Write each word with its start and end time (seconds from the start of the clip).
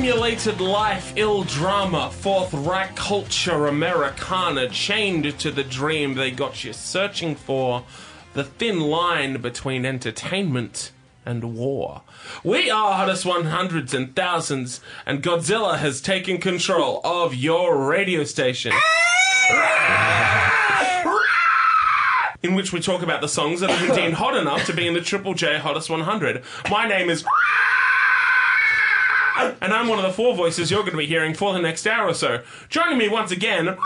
Simulated 0.00 0.62
life, 0.62 1.12
ill 1.16 1.44
drama, 1.44 2.10
Fourth 2.10 2.54
culture, 2.94 3.66
Americana, 3.66 4.70
chained 4.70 5.38
to 5.38 5.50
the 5.50 5.62
dream 5.62 6.14
they 6.14 6.30
got 6.30 6.64
you 6.64 6.72
searching 6.72 7.34
for, 7.34 7.84
the 8.32 8.42
thin 8.42 8.80
line 8.80 9.42
between 9.42 9.84
entertainment 9.84 10.90
and 11.26 11.54
war. 11.54 12.00
We 12.42 12.70
are 12.70 12.94
Hottest 12.94 13.26
100s 13.26 13.92
and 13.92 14.16
Thousands, 14.16 14.80
and 15.04 15.22
Godzilla 15.22 15.76
has 15.76 16.00
taken 16.00 16.38
control 16.38 17.02
of 17.04 17.34
your 17.34 17.86
radio 17.86 18.24
station. 18.24 18.72
in 22.42 22.54
which 22.54 22.72
we 22.72 22.80
talk 22.80 23.02
about 23.02 23.20
the 23.20 23.28
songs 23.28 23.60
that 23.60 23.86
been 23.86 23.94
deemed 23.94 24.14
hot 24.14 24.34
enough 24.34 24.64
to 24.64 24.72
be 24.72 24.86
in 24.86 24.94
the 24.94 25.02
Triple 25.02 25.34
J 25.34 25.58
Hottest 25.58 25.90
100. 25.90 26.42
My 26.70 26.88
name 26.88 27.10
is. 27.10 27.22
And 29.60 29.72
I'm 29.72 29.88
one 29.88 29.98
of 29.98 30.04
the 30.04 30.12
four 30.12 30.34
voices 30.34 30.70
you're 30.70 30.80
going 30.80 30.92
to 30.92 30.98
be 30.98 31.06
hearing 31.06 31.34
for 31.34 31.52
the 31.52 31.60
next 31.60 31.86
hour 31.86 32.08
or 32.08 32.14
so. 32.14 32.42
Joining 32.68 32.98
me 32.98 33.08
once 33.08 33.30
again. 33.32 33.76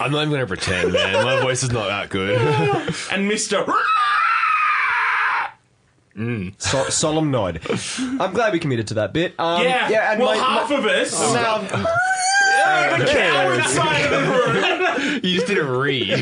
I'm 0.00 0.10
not 0.10 0.22
even 0.22 0.30
going 0.30 0.40
to 0.40 0.46
pretend, 0.46 0.92
man. 0.92 1.24
My 1.24 1.40
voice 1.40 1.62
is 1.62 1.70
not 1.70 1.86
that 1.86 2.08
good. 2.10 2.38
And 3.12 3.30
Mr. 3.30 3.64
So- 6.58 6.88
solemn 6.88 7.30
nod. 7.30 7.60
I'm 7.98 8.32
glad 8.32 8.52
we 8.52 8.58
committed 8.58 8.88
to 8.88 8.94
that 8.94 9.12
bit. 9.12 9.34
Um, 9.38 9.62
Yeah, 9.62 9.88
yeah, 9.88 10.12
and 10.12 10.20
well, 10.20 10.30
my, 10.30 10.36
half 10.36 10.70
my, 10.70 10.76
of 10.78 10.84
us. 10.84 11.12
now, 11.34 11.58
the 12.98 13.04
coward 13.06 13.64
side 13.64 14.12
of 14.12 14.26
the 14.26 14.32
room. 14.32 15.20
you 15.24 15.34
just 15.36 15.46
didn't 15.46 15.68
read. 15.68 16.08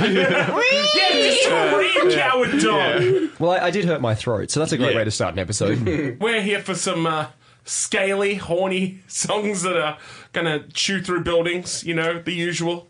Yeah, 1.01 1.13
just 1.13 1.47
a 1.47 1.77
real 1.77 2.13
coward 2.15 2.61
dog. 2.61 3.31
well, 3.41 3.51
I, 3.53 3.67
I 3.67 3.71
did 3.71 3.85
hurt 3.85 4.01
my 4.01 4.15
throat, 4.15 4.51
so 4.51 4.61
that's 4.61 4.73
a 4.73 4.77
great 4.79 4.93
Yeah. 4.93 4.99
way 4.99 5.05
to 5.05 5.11
start 5.11 5.33
an 5.35 5.39
episode. 5.41 6.19
We're 6.21 6.43
here 6.43 6.61
for 6.61 6.75
some 6.75 7.07
uh, 7.07 7.27
scaly, 7.65 8.35
horny 8.37 9.01
songs 9.09 9.63
that 9.63 9.77
are 9.77 9.99
gonna 10.33 10.65
chew 10.73 11.01
through 11.03 11.25
buildings. 11.25 11.83
You 11.85 11.95
know, 11.95 12.21
the 12.23 12.33
usual. 12.33 12.89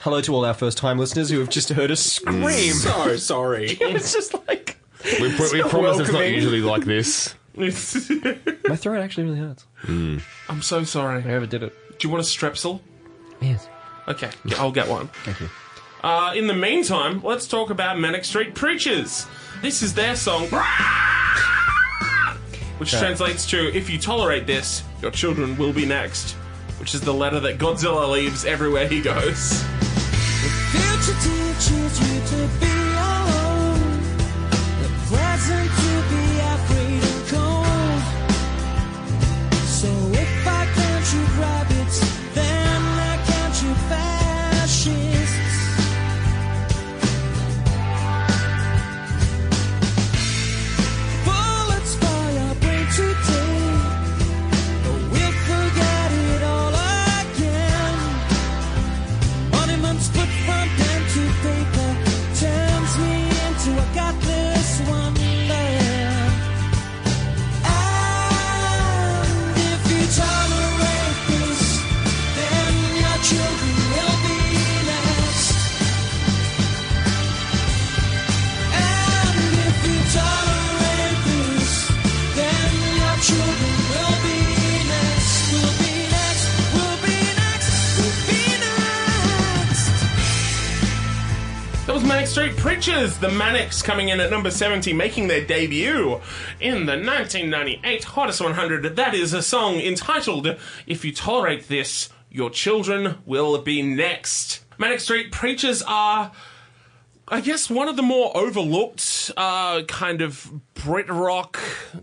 Hello 0.00 0.20
to 0.22 0.34
all 0.34 0.44
our 0.44 0.54
first-time 0.54 0.98
listeners 0.98 1.28
who 1.30 1.40
have 1.40 1.48
just 1.50 1.68
heard 1.70 1.90
us 1.90 2.00
scream. 2.00 2.72
So 2.72 3.16
sorry. 3.16 3.72
it's 3.80 4.12
just 4.12 4.34
like 4.46 4.77
we, 5.04 5.28
we 5.28 5.62
promise 5.62 5.98
it's 5.98 6.10
not 6.10 6.18
welcoming. 6.20 6.34
usually 6.34 6.60
like 6.60 6.84
this. 6.84 7.34
my 7.58 7.70
throat 7.70 9.00
actually 9.00 9.24
really 9.24 9.38
hurts. 9.38 9.66
I'm 9.86 10.62
so 10.62 10.84
sorry. 10.84 11.24
I 11.24 11.34
overdid 11.34 11.62
it. 11.62 11.98
Do 11.98 12.06
you 12.06 12.12
want 12.12 12.24
a 12.24 12.26
strepsil? 12.26 12.80
Yes. 13.40 13.68
Okay, 14.06 14.30
I'll 14.56 14.70
get 14.72 14.88
one. 14.88 15.08
Thank 15.24 15.40
you. 15.40 15.48
Uh, 16.02 16.32
in 16.36 16.46
the 16.46 16.54
meantime, 16.54 17.20
let's 17.22 17.48
talk 17.48 17.70
about 17.70 17.98
Manic 17.98 18.24
Street 18.24 18.54
Preachers. 18.54 19.26
This 19.60 19.82
is 19.82 19.94
their 19.94 20.14
song, 20.14 20.46
which 22.78 22.92
translates 22.92 23.44
to 23.50 23.76
"If 23.76 23.90
you 23.90 23.98
tolerate 23.98 24.46
this, 24.46 24.84
your 25.02 25.10
children 25.10 25.56
will 25.56 25.72
be 25.72 25.84
next." 25.84 26.36
Which 26.78 26.94
is 26.94 27.00
the 27.00 27.12
letter 27.12 27.40
that 27.40 27.58
Godzilla 27.58 28.08
leaves 28.08 28.44
everywhere 28.44 28.86
he 28.86 29.02
goes. 29.02 29.64
Future 30.70 31.18
teaches 31.20 32.00
you 32.00 32.67
Preachers, 92.98 93.18
the 93.18 93.30
Manics 93.30 93.80
coming 93.80 94.08
in 94.08 94.18
at 94.18 94.28
number 94.28 94.50
70, 94.50 94.92
making 94.92 95.28
their 95.28 95.44
debut 95.44 96.20
in 96.58 96.86
the 96.86 96.96
1998 96.96 98.02
Hottest 98.02 98.40
100. 98.40 98.96
That 98.96 99.14
is 99.14 99.32
a 99.32 99.40
song 99.40 99.76
entitled 99.76 100.56
If 100.84 101.04
You 101.04 101.14
Tolerate 101.14 101.68
This, 101.68 102.08
Your 102.28 102.50
Children 102.50 103.18
Will 103.24 103.62
Be 103.62 103.82
Next. 103.82 104.64
Manic 104.78 104.98
Street 104.98 105.30
Preachers 105.30 105.80
are. 105.82 106.32
I 107.28 107.40
guess 107.40 107.70
one 107.70 107.86
of 107.86 107.94
the 107.94 108.02
more 108.02 108.36
overlooked 108.36 109.30
uh, 109.36 109.82
kind 109.82 110.20
of 110.20 110.50
Brit 110.74 111.08
rock, 111.08 111.60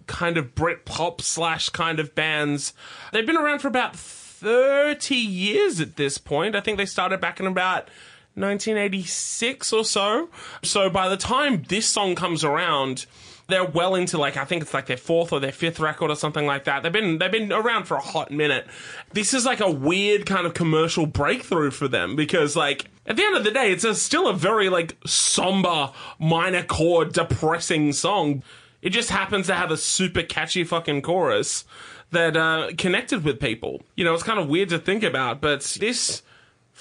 kind 0.07 0.37
of 0.37 0.55
Brit 0.55 0.85
pop 0.85 1.19
slash 1.21 1.67
kind 1.67 1.99
of 1.99 2.15
bands. 2.15 2.73
They've 3.11 3.27
been 3.27 3.35
around 3.35 3.59
for 3.59 3.67
about 3.67 3.97
30 3.97 5.13
years 5.13 5.81
at 5.81 5.97
this 5.97 6.17
point. 6.17 6.55
I 6.55 6.61
think 6.61 6.77
they 6.77 6.85
started 6.85 7.19
back 7.19 7.41
in 7.41 7.47
about 7.47 7.89
1986 8.35 9.73
or 9.73 9.85
so. 9.85 10.29
So 10.63 10.89
by 10.89 11.09
the 11.09 11.17
time 11.17 11.63
this 11.67 11.87
song 11.87 12.15
comes 12.15 12.43
around, 12.43 13.05
they're 13.47 13.65
well 13.65 13.95
into 13.95 14.17
like 14.17 14.37
I 14.37 14.45
think 14.45 14.61
it's 14.61 14.73
like 14.73 14.87
their 14.87 14.97
fourth 14.97 15.31
or 15.31 15.39
their 15.39 15.51
fifth 15.51 15.79
record 15.79 16.09
or 16.09 16.15
something 16.15 16.45
like 16.45 16.65
that. 16.65 16.83
They've 16.83 16.91
been 16.91 17.17
they've 17.17 17.31
been 17.31 17.51
around 17.51 17.85
for 17.85 17.95
a 17.95 18.01
hot 18.01 18.31
minute. 18.31 18.67
This 19.13 19.33
is 19.33 19.45
like 19.45 19.59
a 19.59 19.69
weird 19.69 20.25
kind 20.25 20.45
of 20.45 20.53
commercial 20.53 21.05
breakthrough 21.05 21.71
for 21.71 21.87
them 21.87 22.15
because 22.15 22.55
like 22.55 22.85
at 23.05 23.15
the 23.15 23.23
end 23.23 23.37
of 23.37 23.43
the 23.43 23.51
day, 23.51 23.71
it's 23.71 23.83
a, 23.83 23.93
still 23.93 24.27
a 24.27 24.33
very 24.33 24.69
like 24.69 24.97
somber 25.05 25.91
minor 26.19 26.63
chord 26.63 27.13
depressing 27.13 27.93
song. 27.93 28.43
It 28.81 28.89
just 28.89 29.09
happens 29.09 29.47
to 29.47 29.55
have 29.55 29.71
a 29.71 29.77
super 29.77 30.23
catchy 30.23 30.63
fucking 30.63 31.01
chorus 31.01 31.65
that 32.11 32.37
uh, 32.37 32.69
connected 32.77 33.23
with 33.23 33.39
people. 33.39 33.81
You 33.95 34.05
know, 34.05 34.13
it's 34.13 34.23
kind 34.23 34.39
of 34.39 34.47
weird 34.47 34.69
to 34.69 34.79
think 34.79 35.03
about, 35.03 35.41
but 35.41 35.61
this 35.79 36.21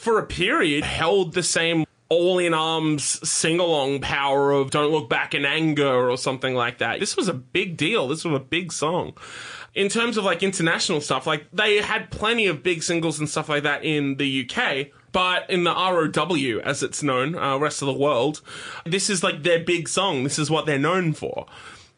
for 0.04 0.18
a 0.18 0.26
period 0.26 0.84
held 0.84 1.32
the 1.32 1.42
same 1.42 1.86
all 2.10 2.38
in 2.38 2.52
arms 2.52 3.26
sing 3.26 3.58
along 3.58 4.00
power 4.00 4.52
of 4.52 4.70
Don't 4.70 4.92
Look 4.92 5.08
Back 5.08 5.34
in 5.34 5.46
Anger 5.46 6.10
or 6.10 6.18
something 6.18 6.54
like 6.54 6.78
that. 6.78 7.00
This 7.00 7.16
was 7.16 7.26
a 7.26 7.34
big 7.34 7.78
deal. 7.78 8.06
This 8.06 8.22
was 8.24 8.34
a 8.34 8.44
big 8.44 8.70
song. 8.70 9.14
In 9.74 9.88
terms 9.88 10.18
of 10.18 10.24
like 10.24 10.42
international 10.42 11.00
stuff, 11.00 11.26
like 11.26 11.46
they 11.52 11.78
had 11.78 12.10
plenty 12.10 12.46
of 12.46 12.62
big 12.62 12.82
singles 12.82 13.18
and 13.18 13.28
stuff 13.28 13.48
like 13.48 13.62
that 13.62 13.82
in 13.82 14.16
the 14.18 14.46
UK, 14.48 14.88
but 15.10 15.48
in 15.48 15.64
the 15.64 15.72
ROW, 15.72 16.60
as 16.62 16.82
it's 16.82 17.02
known, 17.02 17.34
uh, 17.34 17.56
rest 17.56 17.80
of 17.80 17.86
the 17.86 17.94
world, 17.94 18.42
this 18.84 19.08
is 19.08 19.22
like 19.22 19.42
their 19.42 19.64
big 19.64 19.88
song. 19.88 20.22
This 20.22 20.38
is 20.38 20.50
what 20.50 20.66
they're 20.66 20.78
known 20.78 21.14
for. 21.14 21.46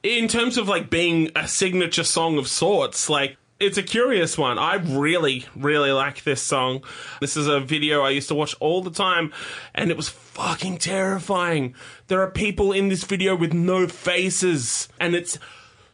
In 0.04 0.28
terms 0.28 0.56
of 0.56 0.69
like 0.69 0.90
being 0.90 1.32
a 1.34 1.48
signature 1.48 2.04
song 2.04 2.38
of 2.38 2.46
sorts, 2.46 3.10
like 3.10 3.36
it's 3.58 3.78
a 3.78 3.82
curious 3.82 4.36
one. 4.36 4.58
I 4.58 4.74
really, 4.74 5.46
really 5.54 5.92
like 5.92 6.24
this 6.24 6.42
song. 6.42 6.82
This 7.20 7.36
is 7.36 7.46
a 7.46 7.60
video 7.60 8.02
I 8.02 8.10
used 8.10 8.28
to 8.28 8.34
watch 8.34 8.54
all 8.60 8.82
the 8.82 8.90
time, 8.90 9.32
and 9.74 9.90
it 9.90 9.96
was 9.96 10.08
fucking 10.08 10.78
terrifying. 10.78 11.74
There 12.08 12.20
are 12.20 12.30
people 12.30 12.72
in 12.72 12.88
this 12.88 13.04
video 13.04 13.34
with 13.34 13.52
no 13.52 13.88
faces, 13.88 14.88
and 15.00 15.14
it's 15.14 15.38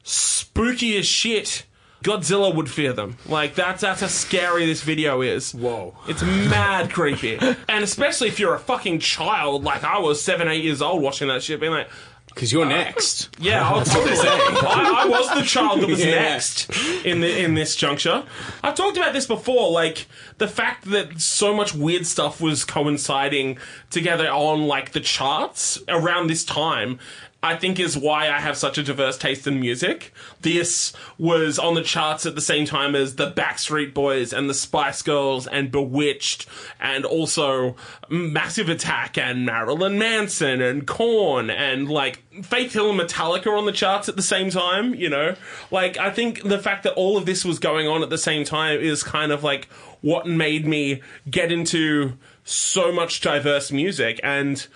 spooky 0.03 0.97
as 0.97 1.07
shit. 1.07 1.65
Godzilla 2.03 2.53
would 2.53 2.69
fear 2.69 2.93
them. 2.93 3.17
Like 3.27 3.55
that's 3.55 3.83
that's 3.83 4.01
how 4.01 4.09
scary 4.09 4.67
this 4.67 4.83
video 4.83 5.23
is. 5.23 5.55
Whoa. 5.55 5.95
It's 6.09 6.21
mad 6.23 6.93
creepy. 6.93 7.39
And 7.69 7.85
especially 7.85 8.27
if 8.27 8.41
you're 8.41 8.55
a 8.55 8.59
fucking 8.59 8.99
child, 8.99 9.63
like 9.63 9.85
I 9.85 10.01
was 10.01 10.21
seven, 10.21 10.49
eight 10.49 10.65
years 10.65 10.83
old 10.83 11.01
watching 11.01 11.29
that 11.29 11.45
shit, 11.45 11.61
being 11.61 11.73
like, 11.73 11.89
Because 12.35 12.53
you're 12.53 12.65
next. 12.67 13.29
yeah, 13.39 13.69
I 13.69 13.79
was, 13.79 13.89
I, 13.95 15.05
I 15.05 15.07
was 15.09 15.35
the 15.35 15.43
child 15.43 15.81
that 15.81 15.89
was 15.89 16.01
Yeah. 16.05 16.13
next 16.21 16.71
in 17.05 17.21
the, 17.21 17.43
in 17.45 17.55
this 17.55 17.77
juncture. 17.77 18.25
I've 18.63 18.75
talked 18.75 18.97
about 18.97 19.13
this 19.13 19.27
before, 19.27 19.71
like 19.71 20.07
the 20.39 20.49
fact 20.49 20.87
that 20.91 21.21
so 21.21 21.55
much 21.55 21.75
weird 21.75 22.07
stuff 22.07 22.41
was 22.41 22.65
coinciding 22.65 23.59
together 23.91 24.29
on 24.29 24.63
like 24.67 24.93
the 24.93 25.01
charts 25.01 25.79
around 25.89 26.29
this 26.29 26.45
time. 26.45 26.99
I 27.43 27.57
think 27.57 27.81
is 27.81 27.97
why 27.97 28.31
I 28.31 28.39
have 28.39 28.57
such 28.57 28.79
a 28.79 28.85
diverse 28.85 29.19
taste 29.19 29.49
in 29.49 29.59
music. 29.59 30.13
This 30.43 30.93
was 31.19 31.59
on 31.59 31.75
the 31.75 31.83
charts 31.83 32.25
at 32.25 32.37
the 32.37 32.41
same 32.41 32.67
time 32.67 32.95
as 32.95 33.17
the 33.17 33.33
Backstreet 33.33 33.93
Boys 33.93 34.33
and 34.33 34.49
the 34.49 34.55
Spice 34.55 35.03
Girls 35.03 35.49
and 35.49 35.73
Bewitched 35.73 36.47
and 36.81 37.05
also 37.05 37.75
Massive 38.09 38.69
Attack 38.69 39.19
and 39.19 39.45
Marilyn 39.45 39.99
Manson 39.99 40.63
and 40.63 40.87
Korn 40.87 41.51
and 41.51 41.91
like 41.91 42.23
Faith 42.45 42.75
Hill 42.75 42.91
and 42.91 43.01
Metallica 43.01 43.59
on 43.59 43.67
the 43.67 43.73
charts 43.73 44.09
at 44.09 44.15
the 44.15 44.23
same 44.23 44.51
time, 44.51 44.95
you 44.95 45.09
know? 45.09 45.35
Like 45.73 45.99
I 45.99 46.11
think 46.11 46.45
the 46.45 46.61
fact 46.61 46.85
that 46.85 46.95
all 46.95 47.17
of 47.17 47.27
this 47.27 47.45
was 47.45 47.59
going 47.59 47.89
on 47.89 48.05
at 48.05 48.11
the 48.11 48.19
same 48.19 48.45
time 48.45 48.79
is 48.79 49.03
kind 49.03 49.33
of 49.33 49.43
like 49.43 49.69
what 50.01 50.29
made 50.29 50.65
me 50.65 51.03
get 51.29 51.51
into 51.51 52.13
so 52.45 52.93
much 52.93 53.21
diverse 53.21 53.73
music 53.73 54.21
and 54.23 54.67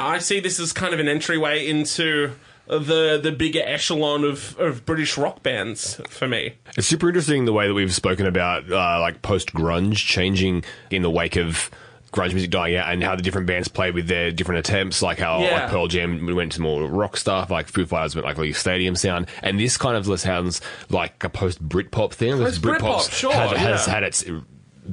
I 0.00 0.18
see 0.18 0.40
this 0.40 0.58
as 0.58 0.72
kind 0.72 0.94
of 0.94 1.00
an 1.00 1.08
entryway 1.08 1.66
into 1.66 2.32
the 2.66 3.18
the 3.22 3.32
bigger 3.32 3.62
echelon 3.64 4.24
of, 4.24 4.58
of 4.58 4.86
British 4.86 5.16
rock 5.18 5.42
bands 5.42 6.00
for 6.08 6.26
me. 6.28 6.54
It's 6.76 6.86
super 6.86 7.08
interesting 7.08 7.44
the 7.44 7.52
way 7.52 7.66
that 7.66 7.74
we've 7.74 7.94
spoken 7.94 8.26
about 8.26 8.70
uh, 8.70 9.00
like 9.00 9.22
post 9.22 9.52
grunge 9.52 9.96
changing 9.96 10.64
in 10.90 11.02
the 11.02 11.10
wake 11.10 11.36
of 11.36 11.70
grunge 12.12 12.32
music 12.32 12.50
dying 12.50 12.74
out 12.76 12.92
and 12.92 13.04
how 13.04 13.14
the 13.14 13.22
different 13.22 13.46
bands 13.46 13.68
played 13.68 13.94
with 13.94 14.08
their 14.08 14.32
different 14.32 14.58
attempts, 14.58 15.00
like 15.02 15.18
how 15.18 15.42
Yeah. 15.42 15.62
like 15.62 15.70
Pearl 15.70 15.86
Jam 15.86 16.26
went 16.34 16.52
to 16.52 16.60
more 16.60 16.88
rock 16.88 17.16
stuff, 17.16 17.50
like 17.50 17.68
Foo 17.68 17.86
Fighters 17.86 18.14
went 18.16 18.24
like 18.26 18.36
really 18.36 18.52
stadium 18.52 18.96
sound, 18.96 19.26
and 19.42 19.60
this 19.60 19.76
kind 19.76 19.96
of 19.96 20.08
less 20.08 20.22
sounds 20.22 20.60
like 20.88 21.22
a 21.22 21.28
post 21.28 21.66
Britpop 21.68 22.12
thing. 22.12 22.36
Post 22.38 22.62
Britpop, 22.62 23.10
sure, 23.12 23.32
has, 23.32 23.52
has 23.56 23.86
had 23.86 24.02
its 24.02 24.24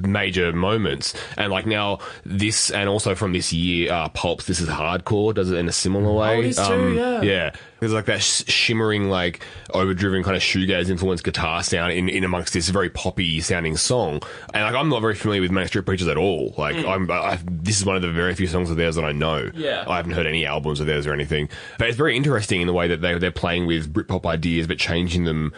major 0.06 0.52
moments. 0.52 1.14
And 1.36 1.50
like 1.52 1.66
now 1.66 1.98
this 2.24 2.70
and 2.70 2.88
also 2.88 3.14
from 3.14 3.32
this 3.32 3.52
year 3.52 3.92
uh 3.92 4.08
Pulp's 4.08 4.46
this 4.46 4.60
is 4.60 4.68
hardcore 4.68 5.34
does 5.34 5.50
it 5.50 5.56
in 5.56 5.68
a 5.68 5.72
similar 5.72 6.12
way? 6.12 6.36
Oh, 6.36 6.40
is 6.40 6.56
too, 6.56 6.94
yeah. 6.94 7.22
yeah. 7.22 7.50
There's 7.80 7.92
like 7.92 8.06
that 8.06 8.22
sh- 8.22 8.44
shimmering 8.48 9.08
like 9.08 9.44
overdriven 9.72 10.24
kind 10.24 10.36
of 10.36 10.42
shoegaze 10.42 10.90
influenced 10.90 11.22
guitar 11.24 11.62
sound 11.62 11.92
in, 11.92 12.08
in 12.08 12.24
amongst 12.24 12.52
this 12.52 12.68
very 12.70 12.90
poppy 12.90 13.40
sounding 13.40 13.76
song. 13.76 14.20
And 14.54 14.64
like 14.64 14.74
i'm 14.74 14.88
not 14.88 15.00
very 15.00 15.14
familiar 15.14 15.42
with 15.42 15.50
manic 15.50 15.68
street 15.68 15.86
preachers 15.86 16.08
at 16.08 16.16
all. 16.16 16.54
Like 16.58 16.76
i'm 16.84 17.10
I, 17.10 17.38
this 17.44 17.78
is 17.78 17.86
one 17.86 17.96
of 17.96 18.02
the 18.02 18.10
very 18.10 18.34
few 18.34 18.46
songs 18.46 18.70
of 18.70 18.76
theirs 18.76 18.96
that 18.96 19.04
i 19.04 19.12
know. 19.12 19.44
Mm. 19.44 19.52
Yeah. 19.54 19.84
i 19.86 19.96
haven't 19.96 20.12
heard 20.12 20.26
any 20.26 20.46
albums 20.46 20.80
of 20.80 20.86
theirs 20.86 21.06
or 21.06 21.12
anything. 21.12 21.48
But 21.78 21.88
it's 21.88 21.96
very 21.96 22.16
interesting 22.16 22.60
in 22.60 22.66
the 22.66 22.72
way 22.72 22.88
that 22.88 23.00
they, 23.00 23.16
they're 23.18 23.30
playing 23.30 23.66
with 23.66 23.92
britpop 23.92 24.26
ideas 24.26 24.66
but 24.66 24.78
changing 24.78 25.24
them 25.24 25.52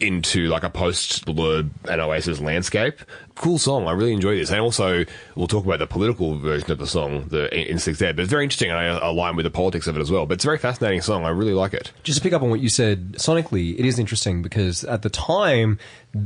into 0.00 0.48
like 0.48 0.62
a 0.62 0.70
post 0.70 1.24
Blur 1.24 1.64
and 1.88 2.00
Oasis 2.00 2.40
landscape. 2.40 3.00
Cool 3.34 3.58
song. 3.58 3.86
I 3.86 3.92
really 3.92 4.12
enjoy 4.12 4.36
this. 4.36 4.50
And 4.50 4.60
also, 4.60 5.04
we'll 5.34 5.46
talk 5.46 5.64
about 5.64 5.78
the 5.78 5.86
political 5.86 6.38
version 6.38 6.70
of 6.70 6.78
the 6.78 6.86
song, 6.86 7.28
the 7.28 7.54
Instincts 7.68 8.00
there. 8.00 8.12
But 8.12 8.22
it's 8.22 8.30
very 8.30 8.44
interesting 8.44 8.70
and 8.70 8.78
I 8.78 9.06
align 9.08 9.36
with 9.36 9.44
the 9.44 9.50
politics 9.50 9.86
of 9.86 9.96
it 9.96 10.00
as 10.00 10.10
well. 10.10 10.26
But 10.26 10.34
it's 10.34 10.44
a 10.44 10.48
very 10.48 10.58
fascinating 10.58 11.00
song. 11.00 11.24
I 11.24 11.30
really 11.30 11.54
like 11.54 11.74
it. 11.74 11.92
Just 12.02 12.18
to 12.18 12.22
pick 12.22 12.32
up 12.32 12.42
on 12.42 12.50
what 12.50 12.60
you 12.60 12.68
said 12.68 13.14
sonically, 13.14 13.78
it 13.78 13.84
is 13.84 13.98
interesting 13.98 14.42
because 14.42 14.84
at 14.84 15.02
the 15.02 15.10
time 15.10 15.78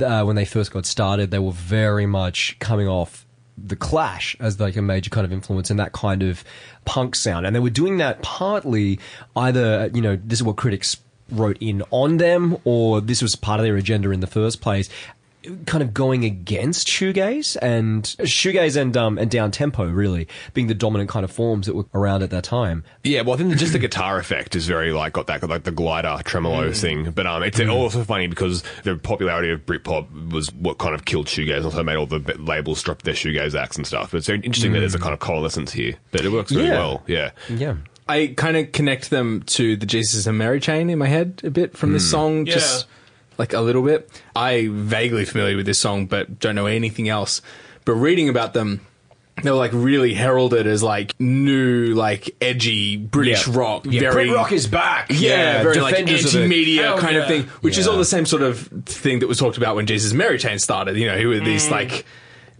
uh, 0.05 0.25
when 0.25 0.37
they 0.37 0.45
first 0.45 0.73
got 0.73 0.87
started, 0.87 1.31
they 1.31 1.39
were 1.39 1.53
very 1.53 2.07
much 2.07 2.59
coming 2.59 2.89
off 2.89 3.27
the 3.59 3.77
Clash 3.77 4.37
as 4.41 4.59
like 4.59 4.77
a 4.77 4.83
major 4.83 5.11
kind 5.11 5.25
of 5.25 5.33
influence 5.33 5.71
and 5.71 5.79
that 5.79 5.93
kind 5.93 6.23
of 6.23 6.43
punk 6.85 7.15
sound, 7.15 7.47
and 7.47 7.55
they 7.55 7.61
were 7.61 7.71
doing 7.71 7.99
that 7.99 8.23
partly 8.23 8.99
either 9.37 9.91
you 9.93 10.01
know 10.01 10.17
this 10.17 10.39
is 10.39 10.43
what 10.43 10.57
critics 10.57 10.97
wrote 11.33 11.57
in 11.61 11.83
on 11.91 12.19
them, 12.19 12.57
or 12.65 13.01
this 13.01 13.23
was 13.23 13.35
part 13.37 13.61
of 13.61 13.65
their 13.65 13.77
agenda 13.77 14.11
in 14.11 14.21
the 14.21 14.27
first 14.27 14.61
place. 14.61 14.89
Kind 15.67 15.83
of 15.83 15.93
going 15.93 16.25
against 16.25 16.87
shoegaze 16.87 17.57
and 17.61 18.05
shoegaze 18.05 18.81
and 18.81 18.97
um 18.97 19.19
and 19.19 19.29
down 19.29 19.51
tempo 19.51 19.85
really 19.89 20.29
being 20.55 20.69
the 20.69 20.75
dominant 20.75 21.11
kind 21.11 21.25
of 21.25 21.33
forms 21.33 21.67
that 21.67 21.75
were 21.75 21.85
around 21.95 22.23
at 22.23 22.31
that 22.31 22.45
time. 22.45 22.85
Yeah, 23.03 23.23
well, 23.23 23.35
I 23.35 23.39
think 23.39 23.57
just 23.57 23.73
the 23.73 23.81
guitar 23.81 24.21
effect 24.21 24.55
is 24.55 24.69
very 24.69 24.93
like 24.93 25.15
got 25.15 25.27
that 25.27 25.43
like 25.49 25.65
the 25.65 25.73
glider 25.73 26.17
tremolo 26.25 26.73
thing. 26.73 27.11
But 27.11 27.27
um, 27.27 27.43
it's 27.43 27.59
also 27.59 28.05
funny 28.05 28.29
because 28.29 28.63
the 28.85 28.95
popularity 28.95 29.51
of 29.51 29.67
Britpop 29.67 30.31
was 30.33 30.53
what 30.55 30.79
kind 30.79 30.95
of 30.95 31.07
killed 31.07 31.27
shoegaze, 31.27 31.57
and 31.57 31.65
also 31.65 31.83
made 31.83 31.97
all 31.97 32.07
the 32.07 32.21
labels 32.39 32.81
drop 32.81 33.03
their 33.03 33.15
shoegaze 33.15 33.61
acts 33.61 33.77
and 33.77 33.85
stuff. 33.85 34.13
But 34.13 34.19
it's 34.19 34.29
very 34.29 34.39
interesting 34.43 34.75
that 34.75 34.79
there's 34.79 34.95
a 34.95 35.01
kind 35.01 35.13
of 35.13 35.19
coalescence 35.19 35.73
here. 35.73 35.95
But 36.13 36.21
it 36.25 36.31
works 36.31 36.53
really 36.53 36.69
Yeah. 36.69 36.79
well. 36.79 37.03
Yeah. 37.09 37.31
Yeah. 37.51 37.75
I 38.09 38.35
kind 38.37 38.57
of 38.57 38.73
connect 38.73 39.11
them 39.11 39.43
to 39.47 39.77
the 39.77 39.87
Jesus 39.87 40.27
and 40.27 40.37
Mary 40.37 40.61
chain 40.61 40.91
in 40.91 40.99
my 40.99 41.07
head 41.07 41.41
a 41.45 41.51
bit 41.51 41.77
from 41.77 41.93
this 41.93 42.05
hmm. 42.05 42.11
song, 42.11 42.47
just 42.47 42.87
like 43.39 43.53
a 43.53 43.61
little 43.61 43.83
bit. 43.83 44.11
I 44.35 44.69
vaguely 44.71 45.25
familiar 45.25 45.57
with 45.57 45.67
this 45.67 45.79
song, 45.79 46.07
but 46.07 46.39
don't 46.39 46.55
know 46.55 46.67
anything 46.67 47.09
else. 47.09 47.43
But 47.85 47.95
reading 47.95 48.29
about 48.29 48.55
them, 48.55 48.81
they 49.43 49.51
were 49.51 49.57
like 49.57 49.73
really 49.73 50.15
heralded 50.15 50.67
as 50.67 50.83
like 50.83 51.19
new, 51.19 51.95
like 51.95 52.35
edgy 52.41 52.97
British 52.97 53.47
Yeah. 53.49 53.59
rock. 53.59 53.87
Yeah, 53.87 54.01
very 54.01 54.27
Brit 54.27 54.37
rock 54.37 54.53
is 54.53 54.67
back. 54.67 55.07
yeah, 55.11 55.63
very 55.63 55.81
like 55.81 55.97
defenders 55.97 56.27
of 56.27 56.41
it. 56.41 56.45
anti-media 56.45 56.83
Hell 56.83 56.99
kind 56.99 57.17
yeah. 57.17 57.23
of 57.23 57.29
thing, 57.29 57.43
which 57.63 57.79
is 57.79 57.87
Yeah. 57.87 57.93
all 57.93 57.99
the 57.99 58.05
same 58.05 58.27
sort 58.27 58.43
of 58.43 58.69
thing 58.85 59.21
that 59.21 59.29
was 59.29 59.39
talked 59.39 59.57
about 59.57 59.75
when 59.77 59.87
Jesus 59.87 60.11
and 60.11 60.19
Mary 60.19 60.39
Chain 60.39 60.59
started. 60.59 60.97
You 60.97 61.07
know, 61.07 61.19
who 61.19 61.29
were 61.29 61.41
these 61.41 61.67
hmm. 61.67 61.73
like 61.73 62.05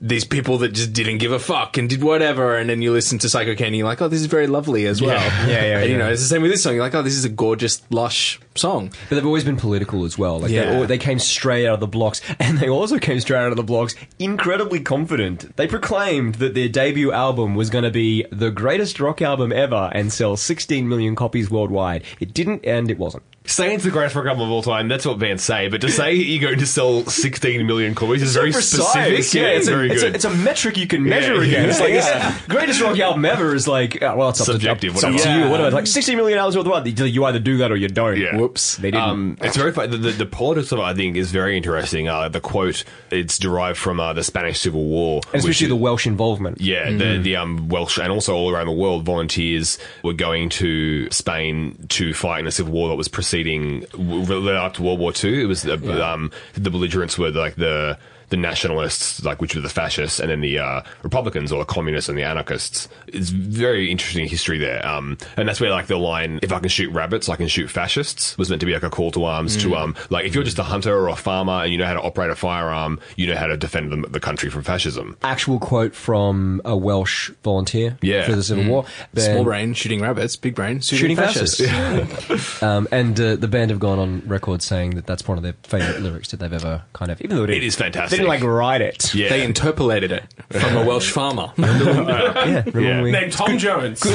these 0.05 0.25
people 0.25 0.59
that 0.59 0.71
just 0.73 0.93
didn't 0.93 1.19
give 1.19 1.31
a 1.31 1.39
fuck 1.39 1.79
and 1.79 1.89
did 1.89 2.03
whatever, 2.03 2.57
and 2.57 2.69
then 2.69 2.83
you 2.83 2.91
listen 2.93 3.19
to 3.21 3.29
Psycho 3.29 3.55
Candy, 3.55 3.79
you're 3.79 3.87
like, 3.87 4.03
oh, 4.03 4.09
this 4.09 4.21
is 4.21 4.27
very 4.27 4.49
lovely 4.49 4.87
as 4.87 5.01
well. 5.01 5.15
Yeah, 5.49 5.65
yeah, 5.65 5.79
And, 5.79 5.87
you 5.87 5.93
yeah. 5.93 5.99
know, 5.99 6.11
it's 6.11 6.21
the 6.23 6.27
same 6.29 6.43
with 6.43 6.51
this 6.51 6.61
song. 6.63 6.75
You're 6.75 6.83
like, 6.83 6.95
oh, 6.97 7.03
this 7.03 7.15
is 7.15 7.25
a 7.25 7.29
gorgeous, 7.29 7.81
lush 7.91 8.41
song. 8.57 8.91
But 9.09 9.15
they've 9.15 9.25
always 9.27 9.45
been 9.45 9.57
political 9.57 10.05
as 10.05 10.19
well. 10.19 10.41
Like 10.41 10.51
Yeah. 10.51 10.85
they 10.87 10.99
came 10.99 11.21
straight 11.21 11.69
out 11.69 11.75
of 11.75 11.81
the 11.81 11.87
blocks, 11.87 12.21
and 12.41 12.59
they 12.59 12.69
also 12.69 12.99
came 12.99 13.21
straight 13.21 13.39
out 13.39 13.53
of 13.53 13.57
the 13.57 13.63
blocks 13.63 13.95
incredibly 14.19 14.81
confident. 14.81 15.57
They 15.57 15.69
proclaimed 15.69 16.35
that 16.37 16.55
their 16.55 16.69
debut 16.69 17.13
album 17.13 17.55
was 17.55 17.71
going 17.71 17.85
to 17.85 17.91
be 17.93 18.27
the 18.33 18.51
greatest 18.51 18.99
rock 18.99 19.23
album 19.23 19.53
ever 19.53 19.89
and 19.95 20.13
sell 20.13 20.37
16 20.37 20.89
million 20.89 21.15
copies 21.15 21.49
worldwide. 21.49 22.03
It 22.19 22.35
didn't, 22.35 22.65
and 22.65 22.91
it 22.91 22.99
wasn't. 22.99 23.23
Saying 23.45 23.75
it's 23.75 23.85
the 23.85 23.91
greatest 23.91 24.15
rock 24.15 24.27
album 24.27 24.43
of 24.45 24.51
all 24.53 24.63
time, 24.63 24.87
that's 24.87 25.05
what 25.05 25.19
bands 25.19 25.43
say. 25.43 25.69
But 25.69 25.81
to 25.81 25.91
say 25.91 26.15
you're 26.15 26.41
going 26.41 26.61
to 26.61 26.67
sell 26.67 27.05
16 27.05 27.67
million 27.67 27.95
copies 27.95 28.23
is 28.23 28.35
very 28.35 28.53
specific. 28.53 29.35
Yeah, 29.35 29.49
it's, 29.49 29.69
very 29.69 29.89
a, 29.89 29.93
it's, 29.93 30.03
good. 30.03 30.13
a, 30.13 30.15
it's 30.15 30.25
a 30.25 30.31
metric 30.31 30.77
you 30.77 30.87
can 30.87 31.03
measure 31.03 31.43
Yeah, 31.45 31.59
against. 31.59 31.81
yeah. 31.81 31.85
Like, 31.85 31.93
Yeah. 31.95 32.29
it's- 32.29 32.47
greatest 32.47 32.81
rock 32.81 32.99
album 33.01 33.25
ever 33.25 33.53
is 33.55 33.67
like, 33.67 34.01
uh, 34.01 34.15
well, 34.17 34.29
it's 34.29 34.41
up 34.41 34.47
Subjective, 34.47 34.93
To, 34.93 34.95
it's 34.97 35.05
up 35.05 35.11
whatever. 35.13 35.29
to 35.29 35.35
you. 35.39 35.45
Yeah. 35.45 35.51
Whatever. 35.51 35.71
Like 35.73 35.87
16 35.89 36.17
million 36.17 36.39
albums 36.39 36.57
worldwide. 36.57 36.99
You 37.01 37.25
either 37.25 37.41
do 37.41 37.57
that 37.59 37.73
or 37.73 37.77
you 37.77 37.89
don't. 37.89 38.17
Yeah. 38.17 38.37
Whoops. 38.37 38.77
They 38.77 38.93
didn't. 38.93 39.03
Um, 39.09 39.37
it's 39.41 39.57
very 39.57 39.73
funny. 39.73 39.89
The, 39.89 39.97
the, 39.99 40.11
the 40.13 40.27
politics 40.27 40.71
of 40.71 40.79
it, 40.79 40.83
I 40.83 40.95
think, 40.95 41.17
is 41.17 41.33
very 41.33 41.57
interesting. 41.57 42.09
Uh, 42.09 42.29
the 42.29 42.41
quote, 42.41 42.85
it's 43.11 43.39
derived 43.39 43.77
from 43.79 43.99
uh, 43.99 44.13
the 44.13 44.23
Spanish 44.23 44.61
Civil 44.61 44.85
War. 44.85 45.21
and 45.27 45.41
especially 45.41 45.67
which 45.67 45.69
the 45.71 45.77
Welsh 45.77 46.07
involvement. 46.07 46.61
Yeah, 46.61 46.91
the, 46.93 47.19
the 47.19 47.37
um, 47.37 47.69
Welsh 47.69 47.99
and 47.99 48.13
also 48.13 48.35
all 48.37 48.51
around 48.51 48.67
the 48.67 48.73
world, 48.73 49.05
volunteers 49.05 49.79
were 50.05 50.13
going 50.15 50.49
to 50.51 51.11
Spain 51.11 51.77
to 51.89 52.15
fight 52.15 52.39
in 52.39 52.47
a 52.47 52.53
civil 52.53 52.73
war 52.73 52.89
that 52.89 52.95
was 52.95 53.09
preceding, 53.33 53.87
led 53.95 54.57
up 54.57 54.75
to 54.75 54.83
World 54.83 55.01
War 55.01 55.13
Two. 55.13 55.33
It 55.33 55.47
was 55.47 55.63
the, 55.63 56.07
um, 56.07 56.31
the 56.53 56.71
belligerents 56.71 57.17
were 57.17 57.31
like 57.31 57.55
the 57.55 57.99
the 58.33 58.37
nationalists, 58.39 59.23
like 59.25 59.41
which 59.43 59.55
were 59.55 59.61
the 59.61 59.69
fascists, 59.69 60.19
and 60.19 60.31
then 60.31 60.41
the 60.41 60.59
uh, 60.59 60.83
Republicans 61.03 61.53
or 61.53 61.59
the 61.59 61.65
communists 61.67 62.09
and 62.09 62.17
the 62.19 62.23
anarchists. 62.23 62.89
It's 63.07 63.29
very 63.29 63.91
interesting 63.91 64.27
history 64.27 64.59
there, 64.59 64.85
um, 64.87 65.19
and 65.37 65.47
that's 65.47 65.61
where 65.61 65.71
like 65.71 65.87
the 65.87 65.99
line 65.99 66.41
"If 66.43 66.51
I 66.53 66.59
can 66.59 66.71
shoot 66.71 66.91
rabbits, 66.93 67.29
I 67.29 67.37
can 67.37 67.47
shoot 67.47 67.69
fascists" 67.69 68.37
was 68.39 68.49
meant 68.49 68.61
to 68.61 68.67
be 68.67 68.73
like 68.73 68.83
a 68.83 68.91
call 68.91 69.11
to 69.13 69.25
arms 69.25 69.57
to 69.59 69.77
um, 69.77 69.95
like 70.11 70.25
if 70.25 70.35
you're 70.35 70.45
just 70.45 70.59
a 70.59 70.63
hunter 70.63 70.97
or 70.97 71.09
a 71.09 71.17
farmer 71.17 71.63
and 71.63 71.71
you 71.73 71.77
know 71.79 71.85
how 71.87 71.93
to 71.93 72.01
operate 72.01 72.31
a 72.31 72.35
firearm, 72.35 72.99
you 73.17 73.27
know 73.27 73.37
how 73.37 73.47
to 73.47 73.57
defend 73.57 73.93
the, 73.93 74.09
the 74.09 74.21
country 74.21 74.49
from 74.49 74.63
fascism. 74.63 75.17
Actual 75.23 75.59
quote 75.59 75.95
from 75.95 76.63
a 76.65 76.75
Welsh 76.77 77.31
volunteer 77.45 77.99
Yeah. 78.01 78.25
for 78.25 78.35
the 78.35 78.43
Civil 78.43 78.65
War. 78.65 78.87
Small 79.15 79.45
brain 79.45 79.75
shooting 79.75 80.01
rabbits, 80.01 80.37
big 80.37 80.55
brain 80.55 80.81
shooting 80.81 80.99
shooting, 80.99 81.17
fascists. 81.17 81.61
fascists. 81.61 82.63
um, 82.63 82.89
and 82.91 83.21
uh, 83.21 83.37
the 83.37 83.49
band 83.49 83.71
have 83.71 83.79
gone 83.81 83.99
on 83.99 84.23
record 84.27 84.63
saying 84.63 84.95
that 84.97 85.07
that's 85.07 85.29
one 85.29 85.37
of 85.37 85.45
their 85.45 85.55
favorite 85.65 86.01
lyrics 86.01 86.31
that 86.31 86.41
they've 86.41 86.53
ever 86.53 86.83
kind 86.95 87.11
of. 87.11 87.21
Even 87.21 87.37
though 87.37 87.45
it, 87.45 87.51
It 87.51 87.63
is 87.63 87.77
fantastic. 87.77 88.22
They 88.23 88.31
didn't 88.37 88.43
like 88.47 88.57
write 88.59 88.81
it. 88.81 89.15
Yeah. 89.15 89.29
They 89.29 89.45
interpolated 89.45 90.13
it 90.13 90.25
from 90.51 90.77
a 90.79 90.85
Welsh 90.85 91.11
farmer. 91.11 91.53
Yeah, 91.59 92.63
remember 92.67 92.81
Yeah. 92.81 93.03
we- 93.03 93.11
Named 93.13 93.33
Tom 93.33 93.59
Jones. 93.59 94.03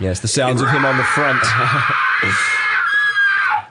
Yes, 0.00 0.20
the 0.20 0.28
sounds 0.28 0.62
of 0.62 0.70
him 0.70 0.84
on 0.84 0.96
the 0.96 1.02
front. 1.02 1.42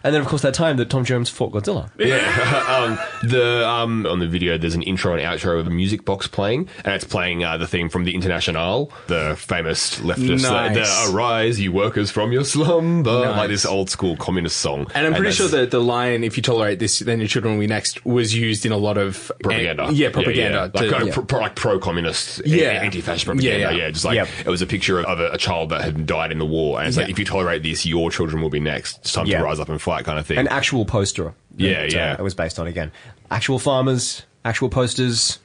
and 0.07 0.13
then, 0.15 0.21
of 0.21 0.27
course, 0.27 0.41
that 0.43 0.53
time 0.53 0.77
that 0.77 0.89
Tom 0.89 1.03
Jones 1.03 1.29
fought 1.29 1.51
Godzilla. 1.51 1.89
Yeah, 1.99 2.17
um, 3.21 3.29
the 3.29 3.67
um, 3.67 4.05
on 4.05 4.19
the 4.19 4.27
video 4.27 4.57
there's 4.57 4.73
an 4.75 4.83
intro 4.83 5.13
and 5.13 5.21
outro 5.21 5.59
of 5.59 5.67
a 5.67 5.69
music 5.69 6.05
box 6.05 6.27
playing, 6.27 6.69
and 6.85 6.93
it's 6.93 7.03
playing 7.03 7.43
uh, 7.43 7.57
the 7.57 7.67
theme 7.67 7.89
from 7.89 8.05
the 8.05 8.15
Internationale, 8.15 8.89
the 9.07 9.35
famous 9.37 9.99
leftist, 9.99 10.45
uh, 10.49 10.69
Nice. 10.73 11.05
the 11.07 11.13
"Arise, 11.13 11.59
you 11.59 11.71
workers 11.73 12.09
from 12.09 12.31
your 12.31 12.45
slumber," 12.45 13.25
Nice. 13.25 13.37
like 13.37 13.49
this 13.49 13.65
old 13.65 13.89
school 13.89 14.15
communist 14.15 14.57
song. 14.57 14.87
And 14.95 15.05
I'm 15.05 15.13
pretty 15.13 15.33
sure 15.33 15.49
that 15.49 15.71
the 15.71 15.81
line 15.81 16.23
"If 16.23 16.37
you 16.37 16.43
tolerate 16.43 16.79
this, 16.79 16.99
then 16.99 17.19
your 17.19 17.27
children 17.27 17.55
will 17.55 17.61
be 17.61 17.67
next" 17.67 18.05
was 18.05 18.33
used 18.35 18.65
in 18.65 18.71
a 18.71 18.77
lot 18.77 18.97
of 18.97 19.29
propaganda. 19.43 19.89
yeah, 19.91 20.09
propaganda. 20.09 20.71
like 20.73 20.85
to- 20.85 20.89
kind 20.89 21.01
of 21.01 21.07
yeah. 21.09 21.13
pro, 21.13 21.23
pro, 21.25 21.39
like 21.41 21.55
pro-communist, 21.55 22.41
Yeah. 22.45 22.69
anti-fascist 22.83 23.25
propaganda. 23.25 23.59
Yeah, 23.59 23.71
Yeah, 23.71 23.77
yeah. 23.85 23.91
just 23.91 24.05
like 24.05 24.15
Yep. 24.15 24.27
it 24.45 24.49
was 24.49 24.61
a 24.61 24.67
picture 24.67 24.99
of 25.01 25.19
a, 25.19 25.31
a 25.31 25.37
child 25.37 25.69
that 25.71 25.81
had 25.81 26.05
died 26.05 26.31
in 26.31 26.37
the 26.39 26.45
war, 26.45 26.79
and 26.79 26.87
it's 26.87 26.97
like 26.97 27.09
if 27.09 27.19
you 27.19 27.25
tolerate 27.25 27.63
this, 27.63 27.85
your 27.85 28.09
children 28.11 28.41
will 28.41 28.49
be 28.49 28.59
next. 28.59 28.97
It's 28.99 29.13
time 29.13 29.25
Yeah. 29.25 29.39
to 29.39 29.43
rise 29.43 29.59
up 29.59 29.69
and 29.69 29.81
fight, 29.81 29.96
kind 30.05 30.19
of 30.19 30.25
thing. 30.25 30.37
An 30.37 30.47
actual 30.47 30.85
poster. 30.85 31.33
Yeah, 31.55 31.81
that, 31.81 31.93
yeah. 31.93 32.11
Uh, 32.13 32.17
it 32.19 32.23
was 32.23 32.35
based 32.35 32.59
on 32.59 32.67
again. 32.67 32.91
Actual 33.31 33.59
farmers, 33.59 34.23
actual 34.45 34.69
posters. 34.69 35.39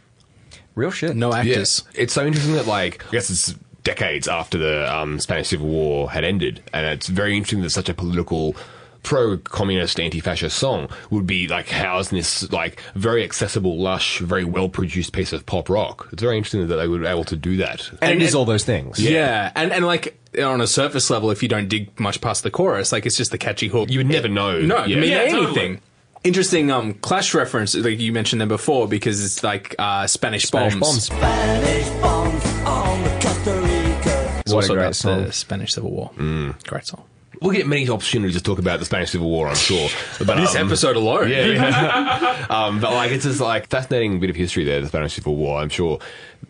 Real 0.74 0.90
shit. 0.90 1.16
No 1.16 1.32
actors. 1.34 1.84
Yeah. 1.94 2.02
It's 2.02 2.14
so 2.14 2.24
interesting 2.24 2.54
that, 2.54 2.66
like, 2.66 3.04
I 3.08 3.10
guess 3.10 3.28
it's 3.30 3.54
decades 3.84 4.28
after 4.28 4.58
the 4.58 4.94
um, 4.94 5.18
Spanish 5.20 5.48
Civil 5.48 5.68
War 5.68 6.10
had 6.10 6.24
ended, 6.24 6.62
and 6.72 6.86
it's 6.86 7.08
very 7.08 7.36
interesting 7.36 7.62
that 7.62 7.70
such 7.70 7.88
a 7.88 7.94
political. 7.94 8.56
Pro-communist, 9.02 9.98
anti-fascist 10.00 10.56
song 10.56 10.88
would 11.10 11.26
be 11.26 11.48
like 11.48 11.68
housed 11.68 12.12
in 12.12 12.18
this 12.18 12.50
like 12.52 12.80
very 12.94 13.24
accessible, 13.24 13.78
lush, 13.78 14.18
very 14.20 14.44
well-produced 14.44 15.12
piece 15.12 15.32
of 15.32 15.44
pop 15.46 15.68
rock. 15.68 16.08
It's 16.12 16.22
very 16.22 16.36
interesting 16.36 16.66
that 16.66 16.76
they 16.76 16.88
were 16.88 17.04
able 17.04 17.24
to 17.24 17.36
do 17.36 17.56
that. 17.58 17.90
And, 18.00 18.20
it 18.20 18.22
is 18.22 18.34
all 18.34 18.44
those 18.44 18.64
things. 18.64 18.98
Yeah. 19.00 19.50
and 19.56 19.72
and 19.72 19.84
like 19.84 20.18
on 20.42 20.60
a 20.60 20.66
surface 20.66 21.10
level, 21.10 21.30
if 21.30 21.42
you 21.42 21.48
don't 21.48 21.68
dig 21.68 21.98
much 22.00 22.20
past 22.20 22.42
the 22.42 22.50
chorus, 22.50 22.92
like 22.92 23.04
it's 23.04 23.16
just 23.16 23.30
the 23.32 23.38
catchy 23.38 23.68
hook. 23.68 23.90
You 23.90 23.98
would 23.98 24.08
never 24.08 24.28
know. 24.28 24.60
No, 24.60 24.84
Yeah. 24.84 24.96
I 24.96 25.00
mean 25.00 25.10
Yeah, 25.10 25.16
anything. 25.18 25.44
totally. 25.46 25.78
Interesting 26.24 26.70
um, 26.70 26.94
Clash 26.94 27.34
reference, 27.34 27.74
like 27.74 27.98
you 27.98 28.12
mentioned 28.12 28.40
them 28.40 28.48
before, 28.48 28.86
because 28.86 29.24
it's 29.24 29.42
like 29.42 29.74
uh, 29.80 30.06
Spanish, 30.06 30.44
Spanish 30.44 30.74
bombs. 30.76 31.08
bombs. 31.10 31.20
Spanish 31.20 31.88
bombs 32.00 32.44
on 32.64 33.02
the 33.02 33.10
Costa 33.20 33.52
Rica. 33.60 34.40
It's 34.44 34.52
What 34.52 34.62
also 34.62 34.74
about 34.76 34.94
song. 34.94 35.24
the 35.24 35.32
Spanish 35.32 35.72
Civil 35.74 35.90
War. 35.90 36.10
Mm. 36.16 36.64
Great 36.68 36.86
song. 36.86 37.02
We'll 37.42 37.52
get 37.52 37.66
many 37.66 37.88
opportunities 37.88 38.36
to 38.36 38.42
talk 38.42 38.58
about 38.58 38.78
the 38.78 38.84
Spanish 38.84 39.10
Civil 39.10 39.28
War, 39.28 39.48
I'm 39.48 39.56
sure. 39.56 39.88
But, 40.24 40.36
This 40.36 40.54
um, 40.54 40.66
episode 40.66 40.96
alone. 40.96 41.28
Yeah, 41.28 41.46
yeah. 41.46 42.46
um, 42.50 42.80
but 42.80 42.92
like 42.92 43.10
it's 43.10 43.24
just 43.24 43.40
like 43.40 43.68
fascinating 43.68 44.20
bit 44.20 44.30
of 44.30 44.36
history 44.36 44.64
there, 44.64 44.80
the 44.80 44.86
Spanish 44.88 45.14
Civil 45.14 45.36
War. 45.36 45.60
I'm 45.60 45.68
sure 45.68 45.98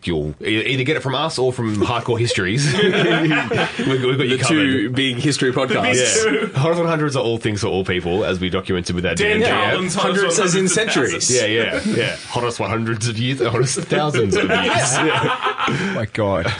you'll 0.03 0.33
either 0.43 0.83
get 0.83 0.97
it 0.97 0.99
from 1.01 1.15
us 1.15 1.37
or 1.39 1.53
from 1.53 1.75
hardcore 1.77 2.19
histories. 2.19 2.71
we've, 2.73 2.91
got- 2.91 3.77
we've 3.87 4.01
got 4.01 4.27
you 4.27 4.37
The 4.37 4.43
two 4.47 4.89
big 4.89 5.17
history 5.17 5.51
podcasts. 5.51 6.23
big 6.25 6.51
Yeah. 6.53 6.59
Hundreds 6.59 6.79
and 6.79 6.89
hundreds 6.89 7.15
are 7.15 7.23
all 7.23 7.37
things 7.37 7.61
for 7.61 7.67
all 7.67 7.85
people, 7.85 8.25
as 8.25 8.39
we 8.39 8.49
documented 8.49 8.95
with 8.95 9.05
our 9.05 9.15
Dan 9.15 9.39
DMG. 9.41 9.47
Carlin's 9.49 9.95
Hundreds 9.95 10.39
as 10.39 10.55
in 10.55 10.67
centuries. 10.67 11.33
Yeah, 11.33 11.45
yeah, 11.45 11.81
yeah. 11.85 12.17
Hottest 12.27 12.59
one 12.59 12.69
hundreds 12.69 13.07
of 13.07 13.17
years, 13.17 13.41
hottest 13.41 13.79
thousands 13.81 14.35
of 14.35 14.43
years. 14.49 14.51
Yeah. 14.53 15.65
Oh 15.67 15.91
my 15.95 16.05
god. 16.07 16.51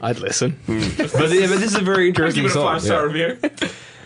I'd 0.00 0.18
listen. 0.20 0.58
But, 0.66 0.76
yeah, 0.76 1.46
but 1.46 1.58
this 1.60 1.64
is 1.64 1.74
a 1.76 1.80
very 1.82 2.10
Give 2.12 2.24
interesting 2.26 2.44
it 2.44 2.48
a 2.48 2.50
song. 2.50 2.64
five 2.74 2.82
star 2.82 3.08
yeah. 3.08 3.26
review. 3.26 3.50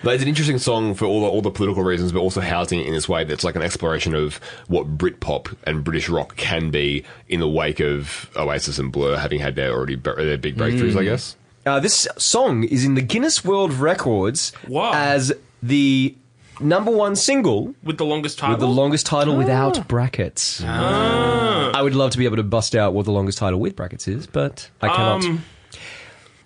But 0.04 0.14
it's 0.14 0.22
an 0.22 0.28
interesting 0.28 0.58
song 0.58 0.94
for 0.94 1.04
all 1.04 1.20
the, 1.20 1.26
all 1.28 1.42
the 1.42 1.50
political 1.52 1.84
reasons, 1.84 2.10
but 2.10 2.18
also 2.18 2.40
housing 2.40 2.80
it 2.80 2.86
in 2.86 2.92
this 2.92 3.08
way 3.08 3.22
that's 3.22 3.44
like 3.44 3.54
an 3.54 3.62
exploration 3.62 4.14
of 4.16 4.40
what 4.66 4.98
Britpop 4.98 5.54
and 5.64 5.84
British 5.84 6.08
rock 6.08 6.34
can 6.36 6.70
be 6.72 7.04
in 7.28 7.38
the 7.38 7.46
wake 7.48 7.78
of 7.78 8.28
Oasis 8.36 8.80
and 8.80 8.90
Blur 8.90 9.16
having 9.16 9.38
had 9.38 9.54
their 9.54 9.72
already 9.72 9.94
their 9.94 10.38
big 10.38 10.56
breakthroughs, 10.56 10.96
I 10.98 11.04
guess. 11.04 11.36
Uh, 11.64 11.78
this 11.78 12.08
song 12.18 12.64
is 12.64 12.84
in 12.84 12.94
the 12.94 13.00
Guinness 13.02 13.44
World 13.44 13.72
Records 13.74 14.52
Wow. 14.66 14.90
as 14.92 15.32
the 15.62 16.16
number 16.58 16.90
one 16.90 17.14
single 17.14 17.72
With 17.84 17.98
the 17.98 18.04
longest 18.04 18.40
title. 18.40 18.54
with 18.54 18.60
the 18.60 18.66
longest 18.66 19.06
title 19.06 19.36
without 19.36 19.86
brackets. 19.86 20.64
I 20.64 21.80
would 21.80 21.94
love 21.94 22.10
to 22.10 22.18
be 22.18 22.24
able 22.24 22.36
to 22.38 22.42
bust 22.42 22.74
out 22.74 22.92
what 22.94 23.04
the 23.04 23.12
longest 23.12 23.38
title 23.38 23.60
with 23.60 23.76
brackets 23.76 24.08
is, 24.08 24.26
but 24.26 24.68
I 24.80 24.88
cannot. 24.88 25.24
Um, 25.24 25.44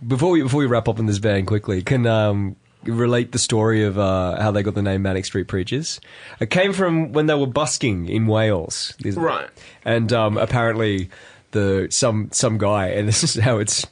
before 0.07 0.31
we 0.31 0.43
before 0.43 0.61
we 0.61 0.67
wrap 0.67 0.89
up 0.89 0.99
on 0.99 1.07
this 1.07 1.19
band 1.19 1.47
quickly, 1.47 1.83
can 1.83 2.07
um, 2.07 2.57
relate 2.85 3.33
the 3.33 3.39
story 3.39 3.85
of 3.85 3.99
uh, 3.99 4.41
how 4.41 4.51
they 4.51 4.63
got 4.63 4.75
the 4.75 4.83
name 4.83 5.03
Manic 5.03 5.25
Street 5.25 5.49
Preachers. 5.49 6.01
It 6.41 6.51
came 6.51 6.73
from 6.73 7.13
when 7.13 7.27
they 7.27 7.35
were 7.35 7.47
busking 7.47 8.09
in 8.09 8.27
Wales, 8.27 8.95
Right. 9.05 9.49
And 9.85 10.13
um, 10.13 10.37
apparently, 10.39 11.11
the 11.53 11.89
some 11.91 12.31
some 12.33 12.59
guy, 12.59 12.89
and 12.89 13.09
this 13.09 13.23
is 13.23 13.35
how 13.37 13.59
it's 13.59 13.87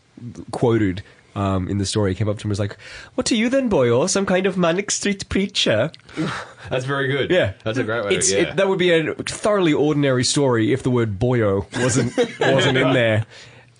quoted. 0.51 1.03
Um, 1.37 1.69
in 1.69 1.79
the 1.79 1.85
story, 1.85 2.15
came 2.15 2.29
up 2.29 2.37
to 2.37 2.43
him 2.43 2.45
and 2.45 2.51
was 2.51 2.61
like, 2.61 2.77
"What 3.17 3.33
are 3.33 3.35
you 3.35 3.49
then, 3.49 3.69
boyo? 3.69 4.09
Some 4.09 4.25
kind 4.25 4.47
of 4.47 4.57
manic 4.57 4.93
street 4.93 5.29
preacher?" 5.29 5.91
That's 6.71 6.85
very 6.85 7.09
good. 7.09 7.29
Yeah, 7.29 7.55
that's 7.65 7.77
a 7.77 7.83
great 7.83 8.05
way. 8.05 8.15
It's, 8.15 8.31
to, 8.31 8.37
yeah. 8.37 8.51
it, 8.51 8.57
that 8.57 8.69
would 8.69 8.79
be 8.79 8.93
a 8.93 9.15
thoroughly 9.15 9.73
ordinary 9.73 10.23
story 10.23 10.73
if 10.73 10.85
the 10.85 10.91
word 10.91 11.19
boyo 11.19 11.67
wasn't 11.83 12.17
wasn't 12.39 12.79
in 12.79 12.93
there. 12.93 13.27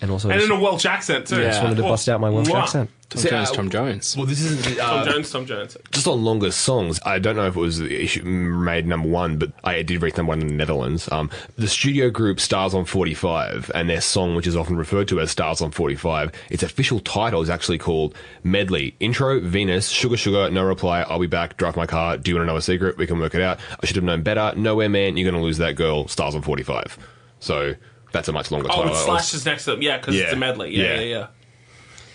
And 0.05 0.11
also, 0.11 0.29
and 0.29 0.39
in 0.39 0.51
a 0.51 0.59
Welsh 0.59 0.85
accent 0.85 1.25
too. 1.25 1.37
I 1.37 1.45
just 1.45 1.63
wanted 1.63 1.77
to 1.77 1.85
Oh, 1.85 1.89
bust 1.89 2.07
out 2.09 2.21
my 2.21 2.29
Welsh 2.29 2.47
mwah. 2.47 2.61
accent. 2.61 2.91
Tom 3.09 3.21
See, 3.21 3.29
Jones, 3.29 3.49
uh, 3.49 3.53
Tom 3.53 3.69
Jones. 3.69 4.17
well, 4.17 4.25
this 4.27 4.41
isn't 4.41 4.77
Tom 4.77 4.99
uh, 4.99 5.05
Jones, 5.05 5.31
Tom 5.31 5.45
Jones. 5.45 5.77
just 5.91 6.07
on 6.07 6.23
longer 6.23 6.49
songs. 6.51 6.99
I 7.05 7.17
don't 7.19 7.35
know 7.35 7.45
if 7.47 7.55
it 7.55 7.59
was 7.59 7.77
the 7.79 8.03
issue 8.03 8.23
made 8.23 8.85
number 8.87 9.07
one, 9.07 9.37
but 9.37 9.51
I 9.63 9.81
did 9.83 10.01
reach 10.03 10.17
number 10.17 10.29
one 10.29 10.41
in 10.41 10.47
the 10.47 10.53
Netherlands. 10.53 11.11
Um, 11.11 11.29
the 11.55 11.67
studio 11.67 12.09
group 12.11 12.39
Stars 12.39 12.73
on 12.75 12.85
Forty 12.85 13.13
Five 13.15 13.71
and 13.73 13.89
their 13.89 14.01
song, 14.01 14.35
which 14.35 14.45
is 14.47 14.55
often 14.55 14.75
referred 14.77 15.07
to 15.07 15.19
as 15.19 15.31
Stars 15.31 15.61
on 15.61 15.71
Forty 15.71 15.95
Five, 15.95 16.31
its 16.51 16.61
official 16.61 16.99
title 16.99 17.41
is 17.41 17.49
actually 17.49 17.77
called 17.79 18.13
Medley 18.43 18.95
Intro 18.99 19.39
Venus 19.39 19.89
Sugar 19.89 20.17
Sugar 20.17 20.49
No 20.51 20.63
Reply 20.63 21.01
I'll 21.01 21.19
be 21.19 21.25
back 21.27 21.57
Drive 21.57 21.75
my 21.75 21.85
car 21.87 22.17
Do 22.17 22.29
you 22.29 22.35
want 22.37 22.47
to 22.47 22.51
know 22.53 22.57
a 22.57 22.61
secret 22.61 22.97
We 22.97 23.07
can 23.07 23.19
work 23.19 23.33
it 23.33 23.41
out 23.41 23.59
I 23.81 23.85
should 23.87 23.95
have 23.95 24.05
known 24.05 24.21
better 24.23 24.53
Nowhere 24.55 24.89
man 24.89 25.15
You're 25.17 25.31
gonna 25.31 25.43
lose 25.43 25.57
that 25.59 25.75
girl 25.75 26.07
Stars 26.07 26.35
on 26.35 26.41
Forty 26.43 26.63
Five. 26.63 26.97
So 27.39 27.75
that's 28.15 28.27
a 28.27 28.33
much 28.33 28.49
longer 28.51 28.67
Oh, 28.71 28.75
title. 28.77 28.91
with 28.91 28.99
slashes 28.99 29.45
next 29.45 29.65
to 29.65 29.71
them. 29.71 29.81
Yeah, 29.81 29.97
because 29.97 30.15
Yeah. 30.15 30.23
it's 30.23 30.33
a 30.33 30.37
medley. 30.37 30.75
Yeah, 30.75 30.83
Yeah. 30.83 30.93
yeah, 30.95 31.01
yeah. 31.01 31.27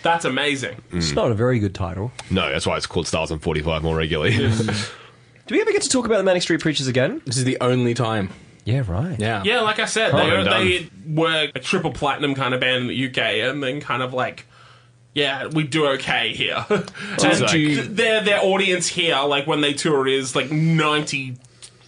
That's 0.02 0.24
amazing. 0.24 0.76
It's 0.92 1.12
not 1.12 1.30
a 1.30 1.34
very 1.34 1.58
good 1.58 1.74
title. 1.74 2.10
No, 2.30 2.50
that's 2.50 2.66
why 2.66 2.76
it's 2.78 2.86
called 2.86 3.06
Stars 3.06 3.30
on 3.30 3.38
Forty 3.38 3.60
Five 3.60 3.82
more 3.82 3.94
regularly. 3.96 4.34
Do 5.46 5.54
we 5.54 5.60
ever 5.60 5.72
get 5.72 5.82
to 5.82 5.88
talk 5.88 6.06
about 6.06 6.18
the 6.18 6.22
Manic 6.24 6.42
Street 6.42 6.60
Preachers 6.60 6.86
again? 6.86 7.20
This 7.26 7.36
is 7.36 7.44
the 7.44 7.58
only 7.60 7.92
time. 7.94 8.30
Yeah, 8.64 8.82
right. 8.86 9.18
Yeah. 9.18 9.42
Yeah, 9.44 9.60
like 9.60 9.78
I 9.78 9.86
said, 9.86 10.12
Well 10.12 10.26
they, 10.26 10.44
done. 10.44 10.64
they 10.64 10.90
were 11.06 11.48
a 11.54 11.58
triple 11.58 11.92
platinum 11.92 12.34
kind 12.34 12.54
of 12.54 12.60
band 12.60 12.82
in 12.82 12.86
the 12.88 13.06
UK, 13.08 13.18
and 13.40 13.62
then 13.62 13.80
kind 13.80 14.02
of 14.02 14.12
like, 14.14 14.46
yeah, 15.14 15.46
we 15.48 15.64
do 15.64 15.86
okay 15.88 16.32
here. 16.32 16.64
and 16.70 16.90
like- 17.40 17.94
their 17.96 18.22
their 18.22 18.40
audience 18.42 18.86
here, 18.86 19.18
like 19.26 19.46
when 19.46 19.60
they 19.60 19.72
tour, 19.74 20.06
is 20.06 20.36
like 20.36 20.50
ninety 20.50 21.36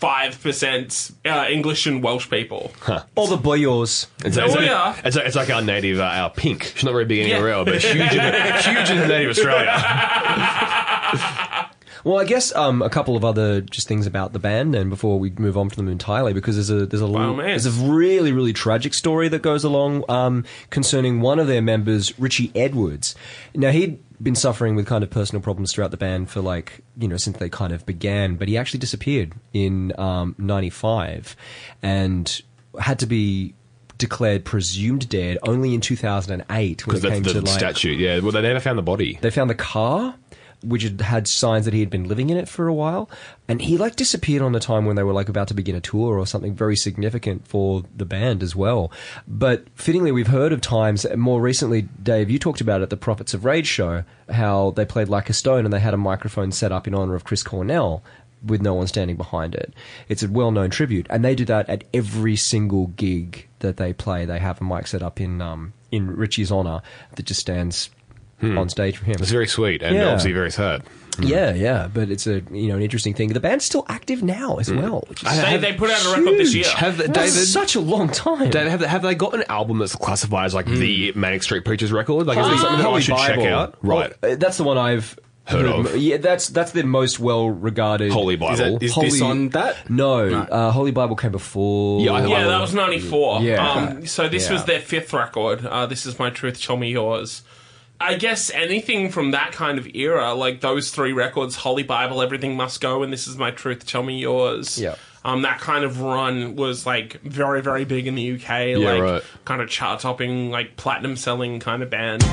five 0.02 0.42
percent 0.42 1.12
uh, 1.25 1.47
English 1.49 1.87
and 1.87 2.02
Welsh 2.02 2.28
people. 2.28 2.73
All 3.14 3.28
the 3.28 3.38
boyos. 3.38 4.09
It's, 4.25 4.37
Oh, 4.37 4.44
it's, 4.47 4.56
yeah. 4.56 5.00
it's, 5.04 5.16
it's 5.16 5.37
like 5.37 5.49
our 5.49 5.62
native, 5.62 6.00
uh, 6.00 6.02
our 6.23 6.30
pink. 6.30 6.73
She's 6.75 6.82
not 6.85 6.90
very 6.92 7.04
big 7.04 7.21
anywhere 7.21 7.50
Yeah. 7.50 7.56
else, 7.59 7.66
but 7.66 7.80
huge, 7.82 8.12
in, 8.12 8.75
huge 8.76 8.90
in 8.90 9.09
native 9.09 9.30
Australia. 9.30 9.78
Well, 12.04 12.18
I 12.18 12.25
guess 12.25 12.52
um, 12.56 12.82
a 12.82 12.90
couple 12.90 13.16
of 13.16 13.25
other 13.25 13.61
just 13.61 13.87
things 13.87 14.09
about 14.09 14.32
the 14.32 14.40
band, 14.40 14.75
and 14.75 14.90
before 14.90 15.21
we 15.21 15.30
move 15.30 15.56
on 15.56 15.71
from 15.71 15.85
them 15.85 15.92
entirely, 15.92 16.32
because 16.32 16.56
there's 16.56 16.68
a 16.68 16.85
there's 16.85 17.00
a 17.00 17.04
all 17.04 17.12
little, 17.12 17.37
there's 17.37 17.64
a 17.66 17.71
really 17.71 18.32
really 18.32 18.52
tragic 18.52 18.92
story 18.92 19.28
that 19.28 19.40
goes 19.40 19.62
along 19.62 20.02
um, 20.11 20.44
concerning 20.71 21.21
one 21.21 21.38
of 21.38 21.47
their 21.47 21.62
members, 21.62 22.18
Richey 22.18 22.50
Edwards. 22.56 23.14
Now 23.54 23.71
he'd 23.71 24.00
been 24.22 24.34
suffering 24.34 24.76
with 24.76 24.86
kind 24.86 25.02
of 25.02 25.10
personal 25.10 25.42
problems 25.42 25.72
throughout 25.72 25.90
the 25.90 25.96
band 25.96 26.30
for 26.30 26.40
like 26.40 26.82
you 26.96 27.08
know 27.08 27.16
since 27.16 27.38
they 27.38 27.48
kind 27.48 27.72
of 27.72 27.84
began, 27.86 28.36
but 28.36 28.48
he 28.48 28.56
actually 28.56 28.80
disappeared 28.80 29.32
in 29.52 29.92
um, 29.98 30.34
'95 30.38 31.36
and 31.82 32.42
had 32.80 32.98
to 33.00 33.06
be 33.06 33.54
declared 33.98 34.44
presumed 34.44 35.08
dead 35.08 35.38
only 35.44 35.74
in 35.74 35.80
2008 35.80 36.86
when 36.86 36.94
Because 36.94 37.02
that's 37.02 37.14
came 37.14 37.22
the 37.22 37.32
to 37.34 37.40
like 37.40 37.58
statute. 37.58 37.98
Yeah, 37.98 38.18
well, 38.20 38.32
they 38.32 38.42
never 38.42 38.60
found 38.60 38.78
the 38.78 38.82
body. 38.82 39.18
they 39.20 39.30
found 39.30 39.50
the 39.50 39.54
car 39.54 40.14
which 40.62 40.83
had 40.83 41.00
had 41.00 41.28
signs 41.28 41.64
that 41.64 41.75
he 41.75 41.81
had 41.81 41.90
been 41.90 42.09
living 42.09 42.31
in 42.31 42.37
it 42.37 42.49
for 42.49 42.69
a 42.69 42.75
while 42.75 43.09
and 43.49 43.62
he 43.62 43.76
like 43.76 43.97
disappeared 43.97 44.42
on 44.42 44.52
the 44.52 44.61
time 44.61 44.87
when 44.87 44.97
they 44.97 45.02
were 45.02 45.12
like 45.12 45.28
about 45.28 45.49
to 45.49 45.54
begin 45.54 45.75
a 45.75 45.81
tour 45.81 46.19
or 46.19 46.26
something 46.26 46.54
very 46.54 46.76
significant 46.76 47.47
for 47.47 47.83
the 47.97 48.04
band 48.04 48.42
as 48.42 48.54
well 48.54 48.90
but 49.26 49.64
fittingly 49.75 50.12
we've 50.12 50.28
heard 50.28 50.52
of 50.52 50.61
times 50.61 51.07
more 51.16 51.40
recently 51.40 51.83
dave 52.02 52.31
you 52.31 52.38
talked 52.38 52.61
about 52.61 52.81
it 52.81 52.85
at 52.85 52.90
the 52.90 52.97
prophets 52.97 53.35
of 53.35 53.45
rage 53.45 53.66
show 53.66 54.04
how 54.31 54.71
they 54.73 54.85
played 54.85 55.09
like 55.09 55.28
a 55.28 55.33
stone 55.33 55.64
and 55.64 55.73
they 55.73 55.81
had 55.81 55.95
a 55.95 55.99
microphone 55.99 56.52
set 56.52 56.73
up 56.73 56.87
in 56.87 56.95
honor 56.95 57.14
of 57.14 57.25
chris 57.25 57.42
cornell 57.42 58.02
with 58.45 58.61
no 58.61 58.75
one 58.75 58.87
standing 58.87 59.16
behind 59.16 59.54
it. 59.54 59.73
It's 60.09 60.23
a 60.23 60.28
well-known 60.28 60.71
tribute, 60.71 61.07
and 61.09 61.25
they 61.25 61.35
do 61.35 61.45
that 61.45 61.69
at 61.69 61.85
every 61.95 62.37
single 62.37 62.88
gig 62.88 63.47
that 63.61 63.76
they 63.76 63.92
play. 63.92 64.25
They 64.25 64.38
have 64.38 64.61
a 64.61 64.64
mic 64.64 64.87
set 64.87 65.02
up 65.02 65.21
in 65.21 65.40
um, 65.40 65.73
in 65.90 66.16
Richey's 66.16 66.50
honor 66.50 66.83
that 67.14 67.26
just 67.26 67.40
stands 67.40 67.90
on 68.42 68.68
stage 68.68 68.96
for 68.96 69.04
him. 69.04 69.16
It's 69.18 69.30
very 69.30 69.46
sweet 69.46 69.82
and 69.82 69.94
Yeah. 69.96 70.06
obviously 70.06 70.32
very 70.32 70.50
sad. 70.50 70.82
Yeah, 71.20 71.52
yeah, 71.52 71.88
but 71.92 72.11
it's 72.11 72.26
a 72.26 72.42
you 72.50 72.68
know 72.68 72.76
an 72.76 72.82
interesting 72.82 73.12
thing. 73.12 73.32
The 73.34 73.40
band's 73.40 73.64
still 73.66 73.84
active 73.88 74.22
now 74.22 74.56
as 74.56 74.72
well. 74.72 75.04
Which 75.08 75.22
is 75.22 75.42
They, 75.42 75.58
they 75.58 75.72
put 75.75 75.90
out 75.90 76.04
a 76.06 76.08
record 76.18 76.38
this 76.38 76.54
year. 76.54 76.64
Have 76.75 76.96
That's 76.96 77.11
David? 77.12 77.32
such 77.49 77.75
a 77.76 77.80
long 77.80 78.08
time. 78.08 78.49
David, 78.50 78.70
have, 78.70 78.80
have 78.80 79.02
they 79.02 79.14
got 79.14 79.34
an 79.34 79.44
album 79.50 79.78
that's 79.78 79.94
classified 79.94 80.46
as 80.46 80.54
like 80.54 80.64
the 80.66 81.12
Manic 81.14 81.42
Street 81.42 81.66
Preachers 81.66 81.92
record? 81.92 82.26
Like, 82.26 82.38
is 82.38 82.46
there 82.46 82.56
something 82.56 82.78
that 82.78 82.87
I 82.87 82.88
Holy 82.88 83.02
should 83.02 83.16
check 83.18 83.38
out? 83.40 83.76
Right. 83.82 84.12
Oh, 84.22 84.32
uh, 84.32 84.37
that's 84.37 84.56
the 84.56 84.64
one 84.64 84.78
I've 84.78 85.18
Heard 85.44 85.66
of. 85.66 85.96
Yeah, 85.96 86.18
that's 86.18 86.46
that's 86.49 86.70
the 86.70 86.84
most 86.84 87.18
well 87.18 87.49
regarded. 87.50 88.12
Holy 88.12 88.37
Bible. 88.37 88.52
Is, 88.54 88.58
that, 88.61 88.82
is 88.82 88.94
this 88.94 89.20
on 89.20 89.49
that? 89.50 89.90
No, 89.90 90.28
No. 90.30 90.38
Uh, 90.42 90.70
Holy 90.70 90.92
Bible 90.92 91.16
came 91.16 91.32
before. 91.32 92.00
Yeah, 92.00 92.12
I- 92.12 92.26
Yeah, 92.26 92.46
that 92.46 92.61
was 92.61 92.72
ninety 92.72 93.00
four. 93.00 93.42
Yeah. 93.42 93.68
Um, 93.70 94.06
so 94.06 94.28
this 94.28 94.46
Yeah. 94.46 94.52
was 94.52 94.64
their 94.66 94.78
fifth 94.80 95.12
record. 95.12 95.66
Uh, 95.66 95.84
this 95.87 96.06
is 96.06 96.16
my 96.18 96.30
truth. 96.30 96.62
Tell 96.62 96.76
me 96.76 96.92
yours. 96.92 97.42
I 98.02 98.16
guess 98.16 98.50
anything 98.50 99.11
from 99.11 99.30
that 99.30 99.52
kind 99.52 99.78
of 99.78 99.87
era, 99.94 100.35
like 100.35 100.61
those 100.61 100.90
three 100.90 101.12
records, 101.12 101.56
Holy 101.56 101.82
Bible, 101.82 102.21
Everything 102.21 102.56
Must 102.56 102.80
Go, 102.80 103.02
and 103.02 103.12
This 103.12 103.26
Is 103.26 103.37
My 103.37 103.50
Truth, 103.50 103.87
Tell 103.87 104.02
Me 104.02 104.18
Yours. 104.18 104.78
Yeah. 104.78 104.97
Um, 105.25 105.42
that 105.42 105.61
kind 105.61 105.85
of 105.85 106.00
run 106.00 106.56
was 106.56 106.85
like 106.85 107.21
very, 107.23 107.62
very 107.62 107.85
big 107.85 108.06
in 108.09 108.16
the 108.16 108.32
UK. 108.32 108.76
like 108.76 109.02
right. 109.02 109.23
kind 109.44 109.62
of 109.62 109.68
chart 109.68 110.00
topping, 110.00 110.50
like 110.50 110.76
platinum 110.76 111.16
selling 111.16 111.61
kind 111.61 111.82
of 111.82 111.90
band. 111.90 112.25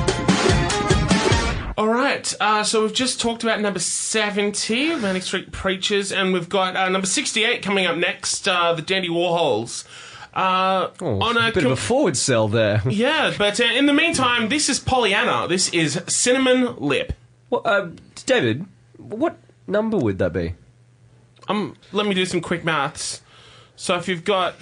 All 1.78 1.88
right, 1.88 2.34
uh, 2.42 2.64
so 2.64 2.82
we've 2.82 2.94
just 2.94 3.22
talked 3.22 3.44
about 3.44 3.62
number 3.62 3.80
70, 3.80 4.96
Manic 4.96 5.24
Street 5.24 5.54
Preachers, 5.54 6.12
and 6.12 6.34
we've 6.34 6.50
got 6.50 6.76
uh, 6.76 6.90
number 6.90 7.08
68 7.08 7.62
coming 7.62 7.86
up 7.86 7.96
next, 7.96 8.50
uh, 8.50 8.74
the 8.74 8.82
Dandy 8.82 9.08
Warhols. 9.08 9.86
Uh, 10.34 10.90
Oh, 11.02 11.22
on 11.22 11.38
a 11.38 11.52
bit 11.52 11.64
com- 11.64 11.72
of 11.72 11.72
a 11.72 11.82
forward 11.82 12.16
sell 12.18 12.48
there. 12.48 12.82
yeah, 12.90 13.34
but 13.38 13.60
uh, 13.60 13.64
in 13.64 13.86
the 13.88 13.94
meantime, 13.94 14.50
this 14.50 14.70
is 14.70 14.80
Pollyanna. 14.80 15.48
This 15.48 15.70
is 15.74 16.02
Cinnamon 16.08 16.76
Lip. 16.78 17.14
Well, 17.50 17.62
uh, 17.66 17.90
David, 18.26 18.66
what 18.98 19.38
number 19.68 19.98
would 19.98 20.20
that 20.20 20.34
be? 20.34 20.54
Um, 21.48 21.76
let 21.92 22.06
me 22.06 22.14
do 22.14 22.26
some 22.26 22.42
quick 22.42 22.64
maths. 22.64 23.22
So 23.76 23.96
if 23.96 24.08
you've 24.08 24.24
got 24.24 24.54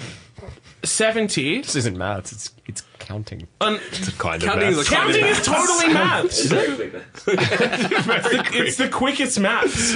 seventy, 0.84 1.62
This 1.62 1.76
isn't 1.76 1.98
maths. 1.98 2.32
It's 2.32 2.52
it's 2.66 2.84
counting. 3.00 3.48
and 3.62 3.80
Kind 4.18 4.42
Counting 4.44 4.70
of 4.70 4.70
is 4.70 4.78
maths. 4.78 4.90
a 4.92 4.96
kind 4.96 5.12
counting 5.14 5.26
is 5.26 5.42
totally 5.46 5.88
maths. 5.94 6.40
it's, 6.40 7.26
the, 7.26 8.50
it's 8.54 8.78
the 8.78 8.90
quickest 8.90 9.40
maths. 9.40 9.96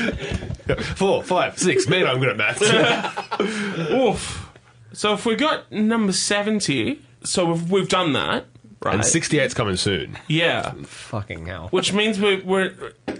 Four, 0.97 1.23
five, 1.23 1.57
six. 1.57 1.87
Man, 1.87 2.05
I'm 2.07 2.19
good 2.19 2.29
at 2.29 2.37
maths. 2.37 2.61
Oof. 3.91 4.50
So 4.93 5.13
if 5.13 5.25
we 5.25 5.35
got 5.35 5.71
number 5.71 6.11
seventy, 6.13 7.01
so 7.23 7.45
we've, 7.53 7.71
we've 7.71 7.89
done 7.89 8.13
that, 8.13 8.45
right? 8.81 8.95
and 8.95 9.03
68's 9.03 9.53
coming 9.53 9.77
soon. 9.77 10.17
yeah, 10.27 10.73
Fucking 10.83 11.45
hell. 11.45 11.67
which 11.69 11.93
means 11.93 12.19
we're, 12.19 12.43
we're 12.43 12.73
This 13.05 13.19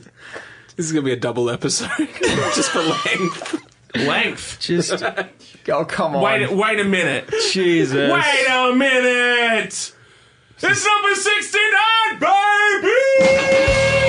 is 0.77 0.91
gonna 0.91 1.05
be 1.05 1.13
a 1.13 1.17
double 1.19 1.49
episode, 1.49 1.89
just 2.55 2.71
for 2.71 2.79
length. 2.81 3.65
length. 3.95 4.59
Just 4.59 5.03
oh 5.69 5.85
come 5.85 6.15
on. 6.15 6.23
Wait, 6.23 6.51
wait 6.51 6.79
a 6.79 6.83
minute. 6.83 7.29
Jesus. 7.51 8.11
Wait 8.11 8.45
a 8.49 8.73
minute! 8.75 9.93
It's 10.63 10.85
number 10.85 11.15
69, 11.15 12.19
baby! 12.19 14.00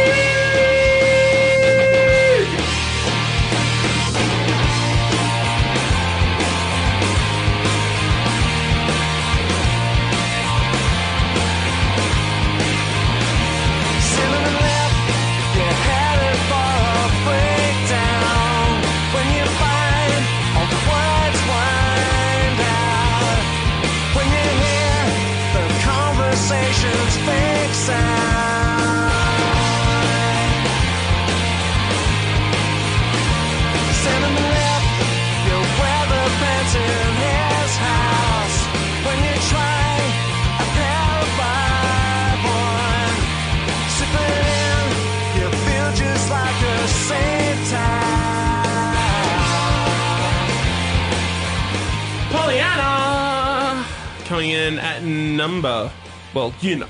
Coming 54.32 54.50
in 54.50 54.78
at 54.78 55.02
number, 55.02 55.92
well, 56.32 56.54
you 56.62 56.76
know. 56.76 56.88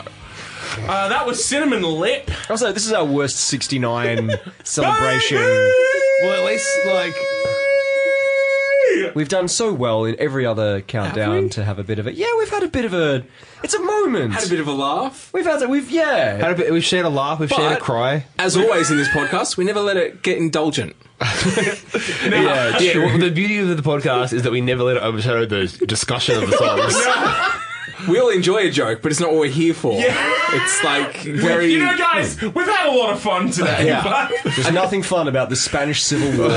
Uh, 0.78 1.08
that 1.08 1.26
was 1.26 1.44
Cinnamon 1.44 1.82
Lip. 1.82 2.30
Also, 2.50 2.72
this 2.72 2.86
is 2.86 2.92
our 2.92 3.04
worst 3.04 3.36
69 3.36 4.30
celebration. 4.64 5.36
Well, 5.36 6.32
at 6.32 6.44
least, 6.44 6.68
like, 6.86 7.14
We've 9.14 9.28
done 9.28 9.48
so 9.48 9.72
well 9.72 10.04
in 10.04 10.16
every 10.18 10.44
other 10.46 10.80
countdown 10.80 11.44
we? 11.44 11.48
to 11.50 11.64
have 11.64 11.78
a 11.78 11.84
bit 11.84 11.98
of 11.98 12.06
a. 12.06 12.12
Yeah, 12.12 12.26
we've 12.38 12.48
had 12.48 12.62
a 12.62 12.68
bit 12.68 12.84
of 12.84 12.94
a. 12.94 13.24
It's 13.62 13.74
a 13.74 13.80
moment. 13.80 14.34
Had 14.34 14.46
a 14.46 14.50
bit 14.50 14.60
of 14.60 14.68
a 14.68 14.72
laugh. 14.72 15.32
We've 15.32 15.44
had. 15.44 15.62
A, 15.62 15.68
we've 15.68 15.90
yeah. 15.90 16.36
had 16.36 16.52
a 16.52 16.54
bit, 16.54 16.72
we've 16.72 16.84
shared 16.84 17.06
a 17.06 17.10
laugh, 17.10 17.38
we've 17.38 17.50
shared 17.50 17.78
a 17.78 17.80
cry. 17.80 18.26
As 18.38 18.56
always 18.56 18.90
in 18.90 18.96
this 18.96 19.08
podcast, 19.08 19.56
we 19.56 19.64
never 19.64 19.80
let 19.80 19.96
it 19.96 20.22
get 20.22 20.38
indulgent. 20.38 20.96
Yeah, 22.22 22.78
yeah. 22.78 22.98
Well, 22.98 23.18
the 23.18 23.30
beauty 23.30 23.58
of 23.58 23.68
the 23.68 23.82
podcast 23.82 24.32
is 24.32 24.42
that 24.42 24.52
we 24.52 24.60
never 24.60 24.82
let 24.82 24.96
it 24.96 25.02
overshadow 25.02 25.44
the 25.44 25.66
discussion 25.86 26.42
of 26.42 26.48
the 26.48 26.56
songs. 26.56 27.62
We 28.08 28.18
all 28.20 28.30
enjoy 28.30 28.66
a 28.66 28.70
joke, 28.70 29.02
but 29.02 29.12
it's 29.12 29.20
not 29.20 29.30
what 29.30 29.40
we're 29.40 29.46
here 29.48 29.74
for. 29.74 29.98
Yeah. 30.00 30.14
It's 30.54 30.82
like 30.84 31.16
very. 31.22 31.72
You 31.72 31.80
know, 31.80 31.96
guys, 31.96 32.40
we've 32.40 32.66
had 32.66 32.86
a 32.88 32.96
lot 32.96 33.12
of 33.12 33.20
fun 33.20 33.50
today. 33.50 33.86
Yeah. 33.86 34.02
but- 34.02 34.32
There's 34.54 34.72
nothing 34.72 35.02
fun 35.02 35.28
about 35.28 35.50
the 35.50 35.56
Spanish 35.56 36.02
Civil 36.02 36.28
War. 36.38 36.50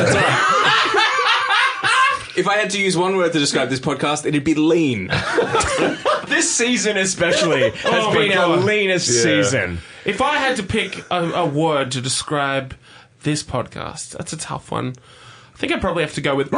if 2.38 2.48
I 2.48 2.58
had 2.58 2.70
to 2.72 2.82
use 2.82 2.98
one 2.98 3.16
word 3.18 3.34
to 3.34 3.40
describe 3.40 3.70
this 3.70 3.80
podcast, 3.80 4.26
it'd 4.26 4.44
be 4.44 4.56
lean. 4.56 5.08
this 6.28 6.54
season, 6.54 6.98
especially, 6.98 7.66
oh 7.66 7.70
has 7.72 8.04
Oh 8.06 8.14
been 8.14 8.38
our 8.38 8.58
leanest 8.58 9.08
Yeah. 9.10 9.22
season. 9.44 9.80
If 10.04 10.22
I 10.22 10.36
had 10.38 10.56
to 10.58 10.64
pick 10.64 11.04
a, 11.12 11.24
a 11.32 11.46
word 11.46 11.92
to 11.94 12.02
describe 12.02 12.76
this 13.24 13.42
podcast, 13.44 14.18
that's 14.18 14.34
a 14.34 14.38
tough 14.38 14.72
one. 14.72 14.96
I 15.54 15.58
think 15.58 15.72
I'd 15.72 15.82
probably 15.82 16.04
have 16.04 16.14
to 16.16 16.22
go 16.22 16.36
with. 16.36 16.52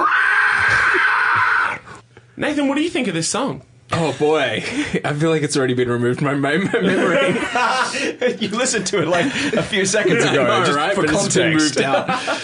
Nathan, 2.35 2.67
what 2.67 2.75
do 2.75 2.81
you 2.81 2.89
think 2.89 3.07
of 3.07 3.13
this 3.13 3.29
song? 3.29 3.61
Oh 3.93 4.13
boy, 4.19 4.63
I 5.05 5.13
feel 5.13 5.29
like 5.29 5.43
it's 5.43 5.55
already 5.55 5.73
been 5.73 5.89
removed 5.89 6.19
from 6.19 6.41
my 6.41 6.57
mem- 6.57 6.65
memory. 6.71 7.27
you 8.39 8.49
listened 8.49 8.85
to 8.87 9.01
it 9.01 9.07
like 9.07 9.25
a 9.53 9.63
few 9.63 9.85
seconds 9.85 10.23
ago, 10.25 10.43
know, 10.43 10.65
just 10.65 10.75
right? 10.77 10.93
for 10.93 11.03
But 11.03 11.11
it's 11.11 11.21
context. 11.33 11.75
moved 11.77 11.81
out. 11.81 12.09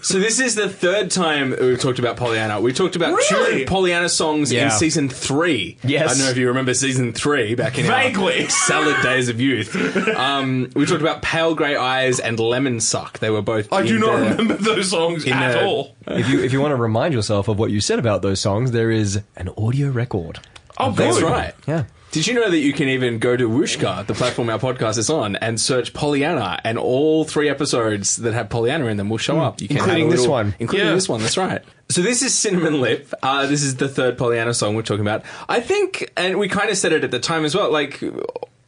So 0.00 0.20
this 0.20 0.38
is 0.38 0.54
the 0.54 0.68
third 0.68 1.10
time 1.10 1.50
that 1.50 1.60
we've 1.60 1.78
talked 1.78 1.98
about 1.98 2.16
Pollyanna. 2.16 2.60
We 2.60 2.72
talked 2.72 2.94
about 2.94 3.14
Really? 3.16 3.60
two 3.60 3.64
Pollyanna 3.66 4.08
songs 4.08 4.52
Yeah. 4.52 4.66
in 4.66 4.70
season 4.70 5.08
three. 5.08 5.76
Yes. 5.82 6.04
I 6.04 6.14
don't 6.14 6.18
know 6.24 6.30
if 6.30 6.36
you 6.36 6.46
remember 6.46 6.72
season 6.72 7.12
three 7.12 7.56
back 7.56 7.78
in 7.78 7.86
Vaguely. 7.86 8.44
our 8.44 8.48
salad 8.48 9.02
days 9.02 9.28
of 9.28 9.40
youth. 9.40 9.74
Um, 10.16 10.70
we 10.76 10.86
talked 10.86 11.00
about 11.00 11.22
Pale 11.22 11.56
Grey 11.56 11.74
Eyes 11.74 12.20
and 12.20 12.38
Lemon 12.38 12.78
Suck. 12.78 13.18
They 13.18 13.28
were 13.28 13.42
both. 13.42 13.72
I 13.72 13.84
do 13.84 13.96
in 13.96 14.00
not 14.00 14.16
the- 14.20 14.24
remember 14.30 14.54
those 14.54 14.88
songs 14.90 15.24
in 15.24 15.32
at 15.32 15.54
the- 15.54 15.64
all. 15.64 15.96
If 16.06 16.28
you 16.28 16.44
if 16.44 16.52
you 16.52 16.60
want 16.60 16.70
to 16.72 16.76
remind 16.76 17.12
yourself 17.12 17.48
of 17.48 17.58
what 17.58 17.72
you 17.72 17.80
said 17.80 17.98
about 17.98 18.22
those 18.22 18.40
songs, 18.40 18.70
there 18.70 18.92
is 18.92 19.20
an 19.34 19.50
audio 19.58 19.90
record. 19.90 20.38
Oh, 20.78 20.92
That's 20.92 21.18
good. 21.18 21.24
right. 21.30 21.54
Yeah. 21.66 21.84
Did 22.10 22.26
you 22.26 22.32
know 22.32 22.48
that 22.50 22.58
you 22.58 22.72
can 22.72 22.88
even 22.88 23.18
go 23.18 23.36
to 23.36 23.48
Whooshkaa, 23.50 24.06
the 24.06 24.14
platform 24.14 24.48
our 24.48 24.58
podcast 24.58 24.96
is 24.96 25.10
on, 25.10 25.36
and 25.36 25.60
search 25.60 25.92
Pollyanna, 25.92 26.58
and 26.64 26.78
all 26.78 27.24
three 27.24 27.50
episodes 27.50 28.16
that 28.16 28.32
have 28.32 28.48
Pollyanna 28.48 28.86
in 28.86 28.96
them 28.96 29.10
will 29.10 29.18
show 29.18 29.38
up. 29.40 29.60
You 29.60 29.68
can 29.68 29.76
Including 29.76 30.04
have 30.06 30.14
a 30.14 30.16
this 30.16 30.26
one. 30.26 30.54
including 30.58 30.86
Yeah. 30.88 30.94
this 30.94 31.08
one. 31.08 31.20
That's 31.20 31.36
right. 31.36 31.62
So 31.90 32.02
this 32.02 32.20
is 32.22 32.34
Cinnamon 32.34 32.82
Lip. 32.82 33.14
Uh, 33.22 33.46
this 33.46 33.62
is 33.62 33.76
the 33.76 33.88
third 33.88 34.18
Pollyanna 34.18 34.52
song 34.52 34.74
we're 34.76 34.82
talking 34.82 35.00
about. 35.00 35.22
I 35.48 35.60
think, 35.60 36.12
and 36.18 36.38
we 36.38 36.46
kind 36.46 36.68
of 36.68 36.76
said 36.76 36.92
it 36.92 37.02
at 37.02 37.10
the 37.10 37.18
time 37.18 37.46
as 37.46 37.54
well. 37.54 37.72
Like 37.72 38.02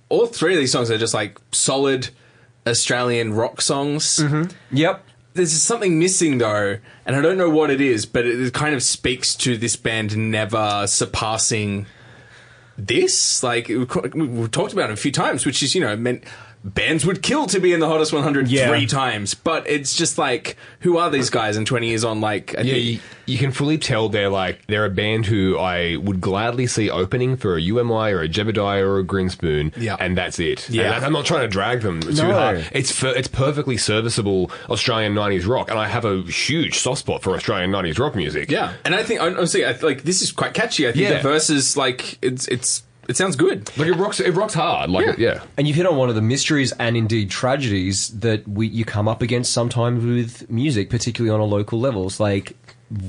all 0.08 0.24
three 0.26 0.54
of 0.54 0.58
these 0.58 0.72
songs 0.72 0.90
are 0.90 0.96
just 0.96 1.12
like 1.12 1.38
solid 1.52 2.08
Australian 2.66 3.34
rock 3.34 3.60
songs. 3.60 4.24
Yep. 4.70 5.04
There's 5.34 5.52
something 5.52 5.98
missing 5.98 6.38
though, 6.38 6.78
and 7.04 7.14
I 7.14 7.20
don't 7.20 7.36
know 7.36 7.50
what 7.50 7.68
it 7.70 7.82
is, 7.82 8.06
but 8.06 8.24
it 8.26 8.54
kind 8.54 8.74
of 8.74 8.82
speaks 8.82 9.34
to 9.36 9.58
this 9.58 9.76
band 9.76 10.16
never 10.16 10.86
surpassing 10.86 11.84
this. 12.86 13.42
Like 13.42 13.68
we- 13.68 13.76
we've 13.84 14.50
talked 14.50 14.72
about 14.72 14.90
it 14.90 14.94
a 14.94 14.96
few 14.96 15.12
times, 15.12 15.44
which 15.46 15.62
is 15.62 15.74
you 15.74 15.80
know 15.80 15.96
meant 15.96 16.24
bands 16.62 17.06
would 17.06 17.22
kill 17.22 17.46
to 17.46 17.58
be 17.58 17.72
in 17.72 17.80
the 17.80 17.88
hottest 17.88 18.12
100 18.12 18.48
Yeah. 18.48 18.68
three 18.68 18.86
times, 18.86 19.32
but 19.34 19.66
it's 19.68 19.96
just 19.96 20.18
like 20.18 20.56
who 20.80 20.98
are 20.98 21.10
these 21.10 21.30
guys? 21.30 21.56
And 21.56 21.66
20 21.66 21.88
years 21.88 22.04
on, 22.04 22.20
like 22.20 22.54
I 22.58 22.62
Yeah, 22.62 22.74
think- 22.74 22.84
you, 22.86 22.98
you 23.26 23.38
can 23.38 23.50
fully 23.50 23.78
tell 23.78 24.08
they're 24.10 24.28
like 24.28 24.66
they're 24.66 24.84
a 24.84 24.90
band 24.90 25.26
who 25.26 25.58
I 25.58 25.96
would 25.96 26.20
gladly 26.20 26.66
see 26.66 26.90
opening 26.90 27.36
for 27.38 27.56
a 27.56 27.60
You 27.60 27.80
Am 27.80 27.90
I 27.90 28.10
or 28.10 28.20
a 28.22 28.28
Jebediah 28.28 28.82
or 28.82 28.98
a 28.98 29.04
Grinspoon, 29.04 29.72
Yeah. 29.76 29.96
and 29.98 30.18
that's 30.18 30.38
it. 30.38 30.68
Yeah. 30.68 30.82
And 30.82 30.92
that- 30.92 31.06
I'm 31.06 31.12
not 31.14 31.24
trying 31.24 31.42
to 31.42 31.48
drag 31.48 31.80
them 31.80 32.00
too 32.00 32.12
No. 32.12 32.32
hard. 32.34 32.66
It's 32.72 32.90
fer- 32.92 33.14
it's 33.16 33.28
perfectly 33.28 33.76
serviceable 33.78 34.50
Australian 34.68 35.14
'90s 35.14 35.46
rock, 35.46 35.70
and 35.70 35.78
I 35.78 35.88
have 35.88 36.04
a 36.04 36.22
huge 36.22 36.78
soft 36.78 36.98
spot 37.00 37.22
for 37.22 37.34
Australian 37.34 37.70
'90s 37.70 37.98
rock 37.98 38.14
music. 38.14 38.50
yeah, 38.50 38.72
and 38.84 38.94
I 38.94 39.02
think 39.02 39.20
honestly, 39.22 39.64
I, 39.64 39.72
like 39.80 40.02
this 40.02 40.20
is 40.20 40.30
quite 40.32 40.52
catchy. 40.54 40.86
I 40.86 40.92
think 40.92 41.04
Yeah. 41.04 41.16
the 41.16 41.22
verses 41.22 41.76
like 41.76 42.18
it's 42.20 42.46
it's 42.48 42.82
it 43.08 43.16
sounds 43.16 43.36
good. 43.36 43.76
like 43.76 43.88
it 43.88 43.94
rocks. 43.94 44.20
It 44.20 44.32
rocks 44.32 44.54
hard. 44.54 44.90
Like 44.90 45.06
yeah. 45.06 45.14
yeah. 45.18 45.42
And 45.56 45.66
you've 45.66 45.76
hit 45.76 45.86
on 45.86 45.96
one 45.96 46.08
of 46.08 46.14
the 46.14 46.22
mysteries 46.22 46.72
and 46.72 46.96
indeed 46.96 47.30
tragedies 47.30 48.08
that 48.20 48.46
we 48.46 48.68
you 48.68 48.84
come 48.84 49.08
up 49.08 49.22
against 49.22 49.52
sometimes 49.52 50.04
with 50.04 50.50
music, 50.50 50.90
particularly 50.90 51.34
on 51.34 51.40
a 51.40 51.44
local 51.44 51.80
level. 51.80 52.06
It's 52.06 52.20
like, 52.20 52.56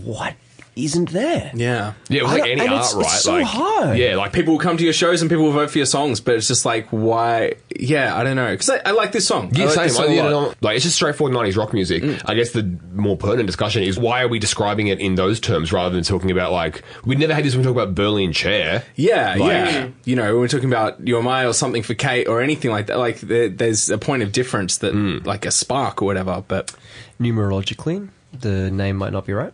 what 0.03 0.35
isn't 0.75 1.11
there? 1.11 1.51
Yeah. 1.53 1.93
Yeah, 2.09 2.21
it 2.21 2.23
was 2.23 2.31
like 2.31 2.41
any 2.43 2.61
and 2.61 2.69
art, 2.71 2.79
it's- 2.85 2.93
right? 2.95 3.03
it's 3.05 3.21
so 3.23 3.33
like, 3.33 3.45
hard. 3.45 3.97
Yeah, 3.97 4.15
like 4.15 4.31
People 4.33 4.53
will 4.53 4.59
come 4.59 4.77
to 4.77 4.83
your 4.83 4.93
shows 4.93 5.21
and 5.21 5.29
people 5.29 5.45
will 5.45 5.51
vote 5.51 5.69
for 5.69 5.77
your 5.79 5.85
songs, 5.85 6.21
but 6.21 6.35
it's 6.35 6.47
just 6.47 6.65
like, 6.65 6.87
why? 6.89 7.53
Yeah, 7.77 8.15
I 8.15 8.23
don't 8.23 8.35
know. 8.35 8.51
Because 8.51 8.69
I, 8.69 8.77
I 8.85 8.91
like 8.91 9.11
this 9.11 9.27
song. 9.27 9.51
Yeah, 9.53 9.63
I 9.63 9.65
like 9.67 9.75
same. 9.75 9.83
this 9.85 9.95
song 9.97 10.05
I- 10.05 10.11
a 10.11 10.15
yeah, 10.15 10.23
lot. 10.29 10.55
like 10.61 10.75
it's 10.75 10.85
just 10.85 10.95
straightforward 10.95 11.35
'90s 11.35 11.57
rock 11.57 11.73
music. 11.73 12.03
Mm. 12.03 12.21
I 12.25 12.33
guess 12.35 12.51
the 12.51 12.63
more 12.93 13.17
pertinent 13.17 13.47
discussion 13.47 13.83
is 13.83 13.97
why 13.99 14.21
are 14.23 14.27
we 14.27 14.39
describing 14.39 14.87
it 14.87 14.99
in 14.99 15.15
those 15.15 15.39
terms 15.39 15.73
rather 15.73 15.93
than 15.93 16.03
talking 16.03 16.31
about 16.31 16.51
like 16.51 16.83
we'd 17.05 17.19
never 17.19 17.33
had 17.33 17.43
this 17.43 17.53
when 17.55 17.65
we 17.65 17.71
talk 17.73 17.81
about 17.81 17.93
Berlin 17.95 18.31
Chair. 18.31 18.83
Yeah, 18.95 19.35
Like- 19.37 19.39
yeah. 19.51 19.87
You 20.05 20.15
know, 20.15 20.31
when 20.33 20.41
we're 20.41 20.47
talking 20.47 20.69
about 20.69 21.05
You 21.05 21.17
Am 21.17 21.27
I 21.27 21.45
or 21.45 21.53
something 21.53 21.83
for 21.83 21.93
Kate 21.95 22.27
or 22.27 22.41
anything 22.41 22.71
like 22.71 22.87
that, 22.87 22.97
like 22.97 23.19
there, 23.19 23.49
there's 23.49 23.89
a 23.89 23.97
point 23.97 24.23
of 24.23 24.31
difference 24.31 24.77
that, 24.77 24.93
mm. 24.93 25.25
like 25.25 25.45
a 25.45 25.51
spark 25.51 26.01
or 26.01 26.05
whatever. 26.05 26.43
But 26.47 26.73
Numerologically, 27.19 28.09
the 28.37 28.71
name 28.71 28.97
might 28.97 29.11
not 29.13 29.25
be 29.25 29.33
right. 29.33 29.53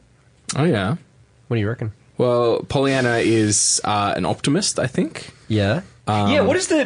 oh 0.55 0.63
yeah, 0.63 0.95
What 1.47 1.55
do 1.55 1.61
you 1.61 1.67
reckon? 1.67 1.93
Well, 2.17 2.63
Pollyanna 2.67 3.17
is 3.17 3.79
uh, 3.83 4.13
an 4.15 4.25
optimist, 4.25 4.79
I 4.79 4.87
think. 4.87 5.29
Yeah. 5.47 5.81
Yeah. 6.07 6.41
What 6.41 6.55
is 6.57 6.67
the? 6.67 6.85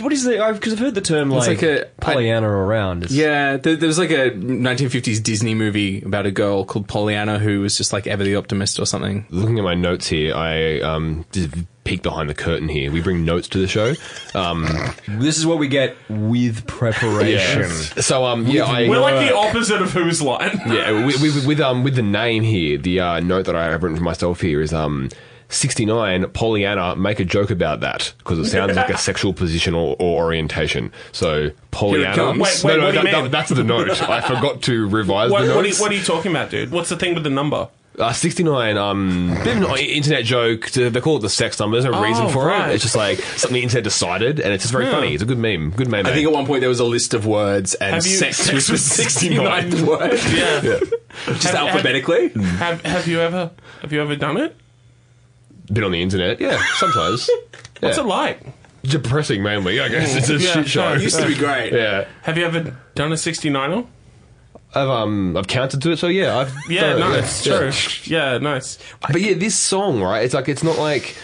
What 0.00 0.12
is 0.12 0.24
the? 0.24 0.50
Because 0.54 0.74
I've 0.74 0.78
heard 0.78 0.94
the 0.94 1.00
term 1.00 1.30
like, 1.30 1.48
Um, 1.48 1.54
like 1.54 1.62
a- 1.62 1.86
Pollyanna 2.00 2.48
around. 2.48 3.04
It's- 3.04 3.16
Yeah, 3.16 3.56
there, 3.56 3.76
there 3.76 3.86
was 3.86 3.98
like 3.98 4.10
a 4.10 4.30
1950s 4.30 5.22
Disney 5.22 5.54
movie 5.54 6.02
about 6.02 6.26
a 6.26 6.30
girl 6.30 6.64
called 6.64 6.86
Pollyanna 6.88 7.38
who 7.38 7.60
was 7.60 7.76
just 7.76 7.92
like 7.92 8.06
ever 8.06 8.22
the 8.24 8.36
optimist 8.36 8.78
or 8.78 8.86
something. 8.86 9.26
Looking 9.30 9.58
at 9.58 9.64
my 9.64 9.74
notes 9.74 10.08
here, 10.08 10.34
I 10.34 10.80
um, 10.80 11.24
just 11.32 11.48
peek 11.84 12.02
behind 12.02 12.28
the 12.28 12.34
curtain 12.34 12.68
here. 12.68 12.92
We 12.92 13.00
bring 13.00 13.24
notes 13.24 13.48
to 13.48 13.58
the 13.58 13.66
show. 13.68 13.94
Um, 14.34 14.66
This 15.08 15.38
is 15.38 15.46
what 15.46 15.58
we 15.58 15.68
get 15.68 15.96
with 16.10 16.66
preparation. 16.66 17.70
So 18.02 18.24
um, 18.26 18.46
yeah, 18.46 18.64
I, 18.64 18.88
We're 18.88 18.98
like 19.00 19.26
the 19.28 19.34
opposite 19.34 19.80
of 19.80 19.92
Whose 19.92 20.20
Line. 20.20 20.60
yeah, 20.66 21.06
with, 21.06 21.20
with, 21.22 21.46
with 21.46 21.60
um 21.60 21.84
with 21.84 21.94
the 21.94 22.02
name 22.02 22.42
here, 22.42 22.76
the 22.76 23.00
uh, 23.00 23.20
note 23.20 23.46
that 23.46 23.56
I 23.56 23.64
have 23.70 23.82
written 23.82 23.96
for 23.96 24.04
myself 24.04 24.40
here 24.42 24.60
is 24.60 24.72
um. 24.72 25.08
69, 25.48 26.28
Pollyanna, 26.30 26.94
make 26.96 27.20
a 27.20 27.24
joke 27.24 27.50
about 27.50 27.80
that 27.80 28.12
because 28.18 28.38
it 28.38 28.46
sounds 28.46 28.76
like 28.76 28.90
a 28.90 28.98
sexual 28.98 29.32
position 29.32 29.74
or, 29.74 29.96
or 29.98 30.24
orientation. 30.24 30.92
So, 31.12 31.50
Pollyanna. 31.70 32.14
comes. 32.14 32.40
Wait, 32.40 32.64
wait, 32.64 32.76
no, 32.76 32.80
no, 32.80 32.86
what 32.86 32.94
that- 33.04 33.22
that- 33.22 33.30
that's 33.30 33.50
the 33.50 33.64
note. 33.64 33.88
I 34.02 34.20
forgot 34.20 34.62
to 34.62 34.88
revise 34.88 35.30
What, 35.30 35.46
the 35.46 35.54
what, 35.54 35.64
are 35.64 35.68
you, 35.68 35.74
what 35.76 35.90
are 35.90 35.94
you 35.94 36.02
talking 36.04 36.30
about, 36.32 36.50
dude? 36.50 36.70
What's 36.70 36.90
the 36.90 36.96
thing 36.96 37.14
with 37.14 37.24
the 37.24 37.30
number? 37.30 37.68
Uh, 37.98 38.12
69, 38.12 38.76
um, 38.76 39.36
bit 39.42 39.56
of 39.56 39.64
an 39.70 39.76
internet 39.78 40.24
joke. 40.24 40.70
They 40.70 41.00
call 41.00 41.16
it 41.16 41.20
the 41.20 41.28
sex 41.28 41.58
number. 41.58 41.80
There's 41.80 41.92
no 41.92 41.98
Oh, 41.98 42.04
reason 42.04 42.28
for 42.28 42.46
right. 42.46 42.70
it. 42.70 42.74
It's 42.74 42.84
just 42.84 42.94
like 42.94 43.18
something 43.18 43.54
the 43.54 43.62
internet 43.64 43.82
decided, 43.82 44.38
and 44.38 44.52
it's 44.52 44.62
just 44.62 44.72
very 44.72 44.86
funny. 44.86 45.14
It's 45.14 45.22
a 45.24 45.26
good 45.26 45.38
meme. 45.38 45.70
Good 45.70 45.88
meme. 45.88 46.06
I 46.06 46.12
think 46.12 46.24
at 46.24 46.32
one 46.32 46.46
point 46.46 46.60
there 46.60 46.68
was 46.68 46.78
a 46.78 46.84
list 46.84 47.12
of 47.12 47.26
words 47.26 47.74
and 47.74 47.94
Have 47.94 48.04
sex, 48.04 48.36
sex 48.36 48.52
was 48.52 48.66
the 48.68 48.72
was 48.74 48.82
69th 48.82 49.80
word. 49.84 50.12
Yeah. 50.62 50.78
Just 51.34 51.42
Have- 51.42 51.54
have- 51.54 51.54
alphabetically. 51.56 52.28
Have 52.28 52.82
Have 52.82 53.08
you 53.08 53.18
ever 53.20 53.50
Have 53.82 53.92
you 53.92 54.00
ever 54.00 54.14
done 54.14 54.36
it? 54.36 54.54
Been 55.72 55.84
on 55.84 55.92
the 55.92 56.00
internet. 56.02 56.40
Yeah, 56.40 56.62
sometimes. 56.76 57.28
What's 57.80 57.96
Yeah. 57.98 58.04
it 58.04 58.06
like? 58.06 58.40
Depressing, 58.82 59.42
mainly. 59.42 59.80
I 59.80 59.88
guess 59.88 60.14
it's 60.16 60.28
a 60.30 60.34
Yeah, 60.38 60.52
shit 60.52 60.68
show. 60.68 60.94
no, 60.94 61.00
Used 61.00 61.18
to 61.18 61.26
be 61.26 61.34
great. 61.34 61.72
yeah. 61.72 62.06
Have 62.22 62.38
you 62.38 62.44
ever 62.46 62.76
done 62.94 63.12
a 63.12 63.16
69er? 63.16 63.86
I've 64.74 64.88
um 64.88 65.36
I've 65.36 65.46
counted 65.46 65.80
to 65.82 65.90
it, 65.92 65.98
so 65.98 66.08
yeah, 66.08 66.38
I've 66.38 66.52
Yeah, 66.70 66.92
done 66.92 66.96
it, 66.96 66.98
no, 67.00 67.12
it's 67.14 67.46
Yeah. 67.46 67.58
true. 67.58 67.72
Yeah, 68.04 68.38
nice. 68.38 68.78
But 69.10 69.20
yeah, 69.20 69.34
this 69.34 69.56
song, 69.56 70.00
right? 70.02 70.24
It's 70.24 70.34
like 70.34 70.48
it's 70.48 70.62
not 70.62 70.78
like 70.78 71.16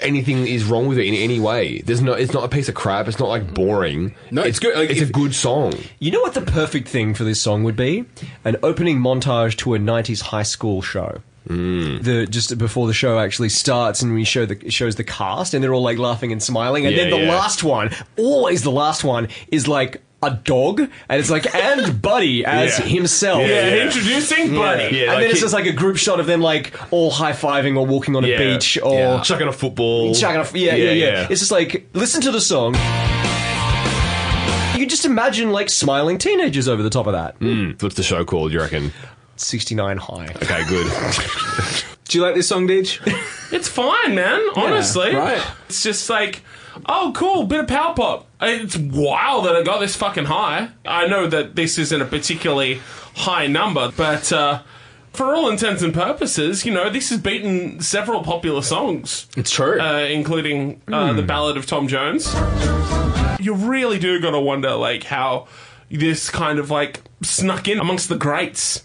anything 0.00 0.46
is 0.46 0.64
wrong 0.64 0.88
with 0.88 0.98
it 0.98 1.06
in 1.06 1.14
any 1.14 1.38
way. 1.40 1.80
There's 1.80 2.00
no, 2.02 2.12
it's 2.12 2.32
not 2.32 2.44
a 2.44 2.48
piece 2.48 2.68
of 2.68 2.74
crap. 2.74 3.08
It's 3.08 3.18
not 3.18 3.28
like 3.28 3.52
boring. 3.54 4.14
No, 4.30 4.42
it's 4.42 4.58
good. 4.58 4.74
Like, 4.76 4.90
it's 4.90 5.00
if- 5.00 5.10
a 5.10 5.12
good 5.12 5.34
song. 5.34 5.74
You 6.00 6.10
know 6.12 6.20
what 6.20 6.34
the 6.34 6.40
perfect 6.42 6.88
thing 6.88 7.14
for 7.14 7.24
this 7.24 7.40
song 7.40 7.62
would 7.64 7.76
be? 7.76 8.04
An 8.44 8.56
opening 8.62 8.98
montage 8.98 9.56
to 9.58 9.74
a 9.74 9.78
'90s 9.78 10.20
high 10.22 10.42
school 10.44 10.82
show. 10.82 11.20
Mm. 11.48 12.02
The 12.04 12.26
just 12.26 12.56
before 12.58 12.86
the 12.86 12.94
show 12.94 13.18
actually 13.18 13.48
starts, 13.48 14.00
and 14.02 14.14
we 14.14 14.24
show 14.24 14.46
the 14.46 14.70
shows 14.70 14.94
the 14.96 15.04
cast, 15.04 15.54
and 15.54 15.62
they're 15.62 15.74
all 15.74 15.82
like 15.82 15.98
laughing 15.98 16.30
and 16.32 16.42
smiling, 16.42 16.86
and 16.86 16.94
Yeah, 16.94 17.02
then 17.02 17.10
the 17.10 17.18
yeah. 17.26 17.34
last 17.34 17.62
one, 17.64 17.90
always 18.16 18.62
the 18.62 18.70
last 18.70 19.02
one, 19.02 19.28
is 19.48 19.66
like 19.66 20.02
a 20.24 20.30
dog, 20.30 20.78
and 20.78 21.20
it's 21.20 21.30
like 21.30 21.52
and 21.52 22.00
Buddy 22.02 22.44
as 22.44 22.78
Yeah. 22.78 22.84
himself. 22.86 23.40
Yeah, 23.40 23.66
yeah. 23.74 23.84
introducing 23.86 24.54
Buddy. 24.54 24.96
Yeah, 24.96 25.02
and 25.02 25.08
like 25.14 25.18
then 25.22 25.30
it's 25.30 25.38
it- 25.40 25.42
just 25.42 25.52
like 25.54 25.66
a 25.66 25.72
group 25.72 25.96
shot 25.96 26.20
of 26.20 26.26
them 26.26 26.40
like 26.40 26.74
all 26.92 27.10
high 27.10 27.32
fiving 27.32 27.76
or 27.76 27.84
walking 27.86 28.14
on 28.14 28.24
a 28.24 28.36
beach 28.38 28.78
or 28.80 28.94
Yeah. 28.94 29.20
chucking 29.22 29.48
a 29.48 29.52
football. 29.52 30.14
chucking 30.14 30.38
off. 30.40 30.54
Yeah, 30.54 30.76
yeah, 30.76 30.92
yeah, 30.92 31.26
It's 31.28 31.40
just 31.40 31.50
like 31.50 31.88
listen 31.92 32.20
to 32.22 32.30
the 32.30 32.40
song. 32.40 32.76
You 34.78 34.86
just 34.86 35.04
imagine 35.04 35.50
like 35.50 35.70
smiling 35.70 36.18
teenagers 36.18 36.66
over 36.68 36.82
the 36.82 36.90
top 36.90 37.06
of 37.06 37.12
that. 37.12 37.38
Mm, 37.40 37.80
what's 37.82 37.94
the 37.94 38.02
show 38.02 38.24
called? 38.24 38.52
You 38.52 38.60
reckon? 38.60 38.92
69 39.42 39.96
high. 39.98 40.26
Okay, 40.36 40.64
good. 40.68 40.86
Do 42.04 42.18
you 42.18 42.24
like 42.24 42.34
this 42.34 42.48
song, 42.48 42.68
Deej? 42.68 43.00
It's 43.52 43.68
fine, 43.68 44.14
man. 44.14 44.40
Honestly, 44.54 45.14
right. 45.14 45.42
It's 45.68 45.82
just 45.82 46.08
like, 46.10 46.42
oh, 46.86 47.12
cool, 47.14 47.44
bit 47.44 47.60
of 47.60 47.66
power 47.68 47.94
pop. 47.94 48.26
It's 48.40 48.76
wild 48.76 49.46
that 49.46 49.56
I 49.56 49.62
got 49.62 49.80
this 49.80 49.96
fucking 49.96 50.26
high. 50.26 50.68
I 50.84 51.06
know 51.06 51.26
that 51.26 51.54
this 51.56 51.78
isn't 51.78 52.00
a 52.00 52.04
particularly 52.04 52.80
high 53.14 53.46
number, 53.46 53.90
but 53.96 54.30
uh, 54.32 54.62
for 55.12 55.34
all 55.34 55.48
intents 55.50 55.82
and 55.82 55.92
purposes, 55.94 56.64
you 56.66 56.72
know, 56.72 56.90
this 56.90 57.10
has 57.10 57.18
beaten 57.20 57.80
several 57.80 58.22
popular 58.22 58.62
songs. 58.62 59.26
It's 59.36 59.50
true. 59.50 59.80
uh, 59.80 60.00
including 60.00 60.82
uh, 60.92 61.12
the 61.14 61.22
Ballad 61.22 61.56
of 61.56 61.66
Tom 61.66 61.88
Jones. 61.88 62.34
You 63.40 63.54
really 63.54 63.98
do 63.98 64.20
got 64.20 64.30
to 64.32 64.40
wonder, 64.40 64.74
like, 64.74 65.04
how 65.04 65.46
this 65.90 66.30
kind 66.30 66.58
of 66.58 66.70
like 66.70 67.02
snuck 67.22 67.68
in 67.68 67.78
amongst 67.78 68.08
the 68.08 68.16
greats 68.16 68.82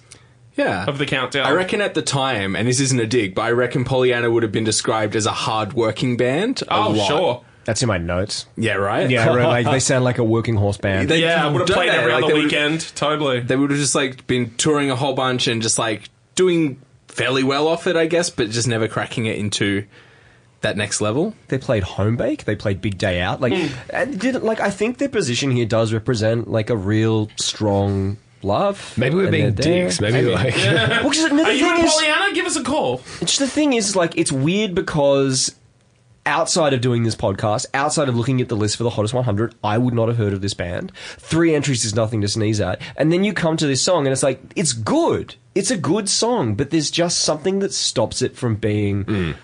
yeah. 0.58 0.86
of 0.86 0.98
the 0.98 1.06
countdown. 1.06 1.46
I 1.46 1.52
reckon 1.52 1.80
at 1.82 1.94
the 1.94 2.02
time, 2.02 2.56
and 2.56 2.68
this 2.68 2.80
isn't 2.82 3.00
a 3.00 3.08
dig, 3.08 3.36
but 3.36 3.44
I 3.44 3.52
reckon 3.52 3.86
Pollyanna 3.86 4.30
would 4.30 4.44
have 4.44 4.52
been 4.52 4.64
described 4.66 5.16
as 5.16 5.26
a 5.26 5.32
hard-working 5.32 6.18
band. 6.18 6.62
a 6.68 6.74
Oh, 6.76 6.90
lot. 6.92 7.08
sure. 7.08 7.44
That's 7.66 7.82
in 7.82 7.88
my 7.88 7.98
notes. 7.98 8.46
Yeah, 8.56 8.76
right. 8.76 9.10
Yeah, 9.10 9.28
right, 9.34 9.46
like 9.46 9.66
they 9.66 9.80
sound 9.80 10.04
like 10.06 10.18
a 10.20 10.24
working 10.24 10.56
horse 10.56 10.78
band. 10.78 11.10
They- 11.10 11.22
Yeah, 11.22 11.48
would 11.50 11.60
have 11.68 11.68
played 11.70 11.90
they? 11.92 11.98
every 11.98 12.14
Like, 12.14 12.24
other 12.24 12.36
weekend. 12.36 12.82
Totally. 12.96 13.42
They 13.42 13.56
would 13.58 13.72
have 13.72 13.80
just 13.80 13.94
like 13.96 14.26
been 14.28 14.56
touring 14.56 14.90
a 14.90 14.96
whole 14.96 15.14
bunch 15.14 15.48
and 15.48 15.62
just 15.62 15.78
like 15.78 16.10
doing 16.36 16.82
fairly 17.08 17.44
well 17.44 17.68
off 17.68 17.86
it, 17.88 17.96
I 17.98 18.06
guess, 18.06 18.30
but 18.30 18.50
just 18.52 18.68
never 18.70 18.88
cracking 18.88 19.26
it 19.26 19.38
into 19.38 19.86
that 20.62 20.78
next 20.78 21.02
level. 21.02 21.34
They 21.50 21.58
played 21.58 21.84
Homebake. 21.84 22.46
They 22.46 22.56
played 22.56 22.80
big 22.82 22.98
day 22.98 23.20
out. 23.20 23.42
Like, 23.42 23.54
and 23.90 24.18
did 24.20 24.42
like 24.44 24.60
I 24.62 24.70
think 24.70 24.98
their 24.98 25.10
position 25.10 25.52
here 25.52 25.66
does 25.66 25.92
represent 25.92 26.50
like 26.50 26.70
a 26.70 26.76
real 26.78 27.30
strong 27.36 28.18
love. 28.44 28.94
Maybe 28.98 29.16
we're 29.16 29.24
and 29.24 29.32
being 29.32 29.44
they're 29.56 29.66
there. 29.66 29.84
dicks. 29.86 30.02
Maybe, 30.02 30.22
like 30.24 30.56
Well, 30.56 31.04
'cause 31.04 31.24
another 31.24 31.50
Are 31.50 31.54
you 31.54 31.66
thing 31.66 31.76
and 31.78 31.86
is, 31.86 31.94
Pollyanna? 31.94 32.34
Give 32.34 32.46
us 32.46 32.56
a 32.56 32.64
call. 32.64 33.02
Just 33.20 33.40
the 33.40 33.48
thing 33.48 33.74
is, 33.74 33.96
like, 33.96 34.18
it's 34.18 34.32
weird 34.32 34.76
because 34.76 35.56
outside 36.26 36.74
of 36.74 36.82
doing 36.82 37.04
this 37.04 37.16
podcast, 37.16 37.66
outside 37.74 38.10
of 38.10 38.16
looking 38.16 38.42
at 38.42 38.50
the 38.50 38.56
list 38.56 38.76
for 38.76 38.84
the 38.84 38.90
hottest 38.92 39.14
100, 39.14 39.56
I 39.64 39.78
would 39.78 39.94
not 39.94 40.10
have 40.10 40.18
heard 40.18 40.34
of 40.34 40.42
this 40.42 40.54
band. 40.54 40.92
Three 41.18 41.56
entries 41.56 41.86
is 41.86 41.96
nothing 41.96 42.22
to 42.22 42.28
sneeze 42.28 42.60
at. 42.60 42.82
And 42.98 43.12
then 43.12 43.24
you 43.24 43.34
come 43.34 43.58
to 43.58 43.66
this 43.66 43.82
song 43.82 44.06
and 44.06 44.14
it's 44.14 44.24
like, 44.24 44.42
it's 44.56 44.74
good. 44.74 45.36
It's 45.56 45.72
a 45.72 45.78
good 45.78 46.10
song, 46.10 46.56
but 46.56 46.70
there's 46.70 46.92
just 46.92 47.20
something 47.20 47.60
that 47.60 47.74
stops 47.74 48.22
it 48.22 48.36
from 48.36 48.56
being 48.56 49.06
mm. 49.06 49.36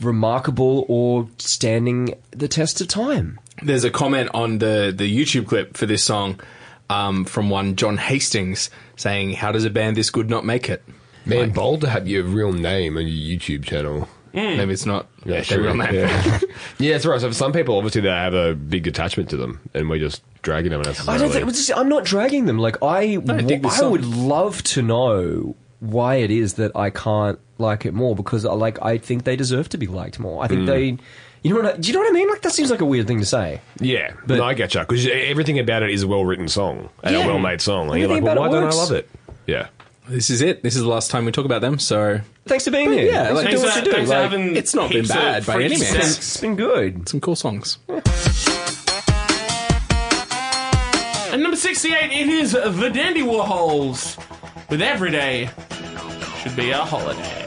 remarkable 0.00 0.84
or 0.88 1.28
standing 1.38 2.14
the 2.32 2.48
test 2.48 2.80
of 2.80 2.88
time. 2.88 3.38
There's 3.62 3.84
a 3.84 3.90
comment 3.90 4.30
on 4.34 4.58
the 4.58 4.92
the 4.94 5.08
YouTube 5.08 5.46
clip 5.46 5.76
for 5.76 5.86
this 5.86 6.02
song 6.02 6.40
um, 6.92 7.24
from 7.24 7.50
one 7.50 7.76
John 7.76 7.96
Hastings 7.96 8.70
saying, 8.96 9.32
"How 9.34 9.52
does 9.52 9.64
a 9.64 9.70
band 9.70 9.96
this 9.96 10.10
good 10.10 10.28
not 10.30 10.44
make 10.44 10.68
it?" 10.68 10.82
man, 11.24 11.50
bold 11.50 11.80
to 11.82 11.88
have 11.88 12.08
your 12.08 12.24
real 12.24 12.52
name 12.52 12.96
on 12.96 13.06
your 13.06 13.38
YouTube 13.38 13.64
channel. 13.64 14.08
Maybe 14.34 14.72
it's 14.72 14.86
not 14.86 15.06
Yeah, 15.26 15.42
their 15.42 15.60
real 15.60 15.74
name. 15.76 15.94
Yeah, 15.94 16.40
yeah 16.78 16.96
it's 16.96 17.04
right. 17.04 17.20
So 17.20 17.28
for 17.28 17.34
some 17.34 17.52
people, 17.52 17.76
obviously, 17.76 18.00
they 18.00 18.08
have 18.08 18.32
a 18.34 18.54
big 18.54 18.86
attachment 18.86 19.28
to 19.30 19.36
them, 19.36 19.60
and 19.74 19.90
we're 19.90 19.98
just 19.98 20.22
dragging 20.40 20.70
them. 20.72 20.80
I 20.80 21.18
don't 21.18 21.30
think, 21.30 21.46
it's 21.48 21.66
just- 21.66 21.78
I'm 21.78 21.88
not 21.90 22.04
dragging 22.04 22.46
them. 22.46 22.58
Like, 22.58 22.82
I, 22.82 23.18
I 23.28 23.42
dig 23.42 23.68
song. 23.70 23.90
would 23.92 24.04
love 24.06 24.62
to 24.64 24.80
know 24.82 25.54
why 25.80 26.14
it 26.16 26.30
is 26.30 26.54
that 26.54 26.72
I 26.74 26.88
can't 26.90 27.38
like 27.58 27.84
it 27.84 27.92
more 27.92 28.16
because, 28.16 28.46
I 28.46 28.52
like, 28.54 28.80
I 28.82 28.96
think 28.98 29.24
they 29.24 29.36
deserve 29.36 29.68
to 29.68 29.78
be 29.78 29.86
liked 29.86 30.18
more. 30.18 30.42
I 30.42 30.46
Mm. 30.46 30.48
think 30.48 30.66
they, 30.66 30.98
you 31.42 31.50
know 31.54 31.60
what? 31.60 31.74
I, 31.74 31.76
do 31.78 31.88
you 31.88 31.94
know 31.94 32.00
what 32.00 32.08
I 32.08 32.12
mean? 32.12 32.28
Like, 32.28 32.42
that 32.42 32.52
seems 32.52 32.70
like 32.70 32.80
a 32.80 32.84
weird 32.84 33.06
thing 33.06 33.18
to 33.20 33.26
say. 33.26 33.60
Yeah, 33.80 34.12
But- 34.26 34.36
no, 34.38 34.44
I 34.44 34.54
get 34.54 34.74
you 34.74 34.80
because 34.80 35.06
everything 35.06 35.58
about 35.58 35.82
it 35.82 35.90
is 35.90 36.02
a 36.02 36.06
well-written 36.08 36.48
song 36.48 36.88
and 37.02 37.14
Yeah. 37.14 37.24
a 37.24 37.26
well-made 37.26 37.60
song. 37.60 37.90
And 37.90 37.98
you're 37.98 38.08
like, 38.08 38.22
well, 38.22 38.36
why 38.38 38.48
don't 38.48 38.64
I 38.64 38.70
love 38.70 38.92
it? 38.92 39.08
Yeah. 39.46 39.66
This 40.08 40.30
is 40.30 40.40
it. 40.40 40.62
This 40.62 40.74
is 40.76 40.82
the 40.82 40.88
last 40.88 41.10
time 41.10 41.24
we 41.24 41.32
talk 41.32 41.44
about 41.44 41.60
them. 41.60 41.78
So 41.78 42.20
Thanks 42.46 42.64
for 42.64 42.70
being 42.72 42.92
here. 42.92 43.06
yeah, 43.06 43.34
thanks 43.34 43.34
like- 43.34 43.44
for 43.44 43.50
doing 43.50 43.62
what 43.62 43.76
you 43.76 43.82
do. 43.84 43.92
thanks 43.92 44.10
for 44.10 44.18
Like, 44.38 44.56
it's 44.56 44.74
not 44.74 44.90
been 44.90 45.06
bad 45.06 45.46
by 45.46 45.54
any 45.62 45.68
means. 45.78 45.94
it's 45.94 46.36
been 46.38 46.56
good. 46.56 47.08
some 47.08 47.20
cool 47.20 47.36
songs. 47.36 47.78
And 51.32 51.40
number 51.42 51.56
68, 51.56 52.12
it 52.12 52.28
is 52.28 52.52
The 52.52 52.90
Dandy 52.92 53.22
Warhols 53.22 54.18
with 54.68 54.82
Everyday 54.82 55.48
Should 56.42 56.56
Be 56.56 56.70
a 56.72 56.78
Holiday. 56.78 57.41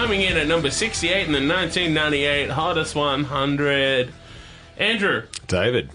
Coming 0.00 0.22
in 0.22 0.38
at 0.38 0.46
number 0.46 0.70
68 0.70 1.26
in 1.26 1.32
the 1.32 1.46
1998 1.46 2.48
Hottest 2.48 2.94
100. 2.94 4.10
Andrew, 4.78 5.24
David. 5.46 5.90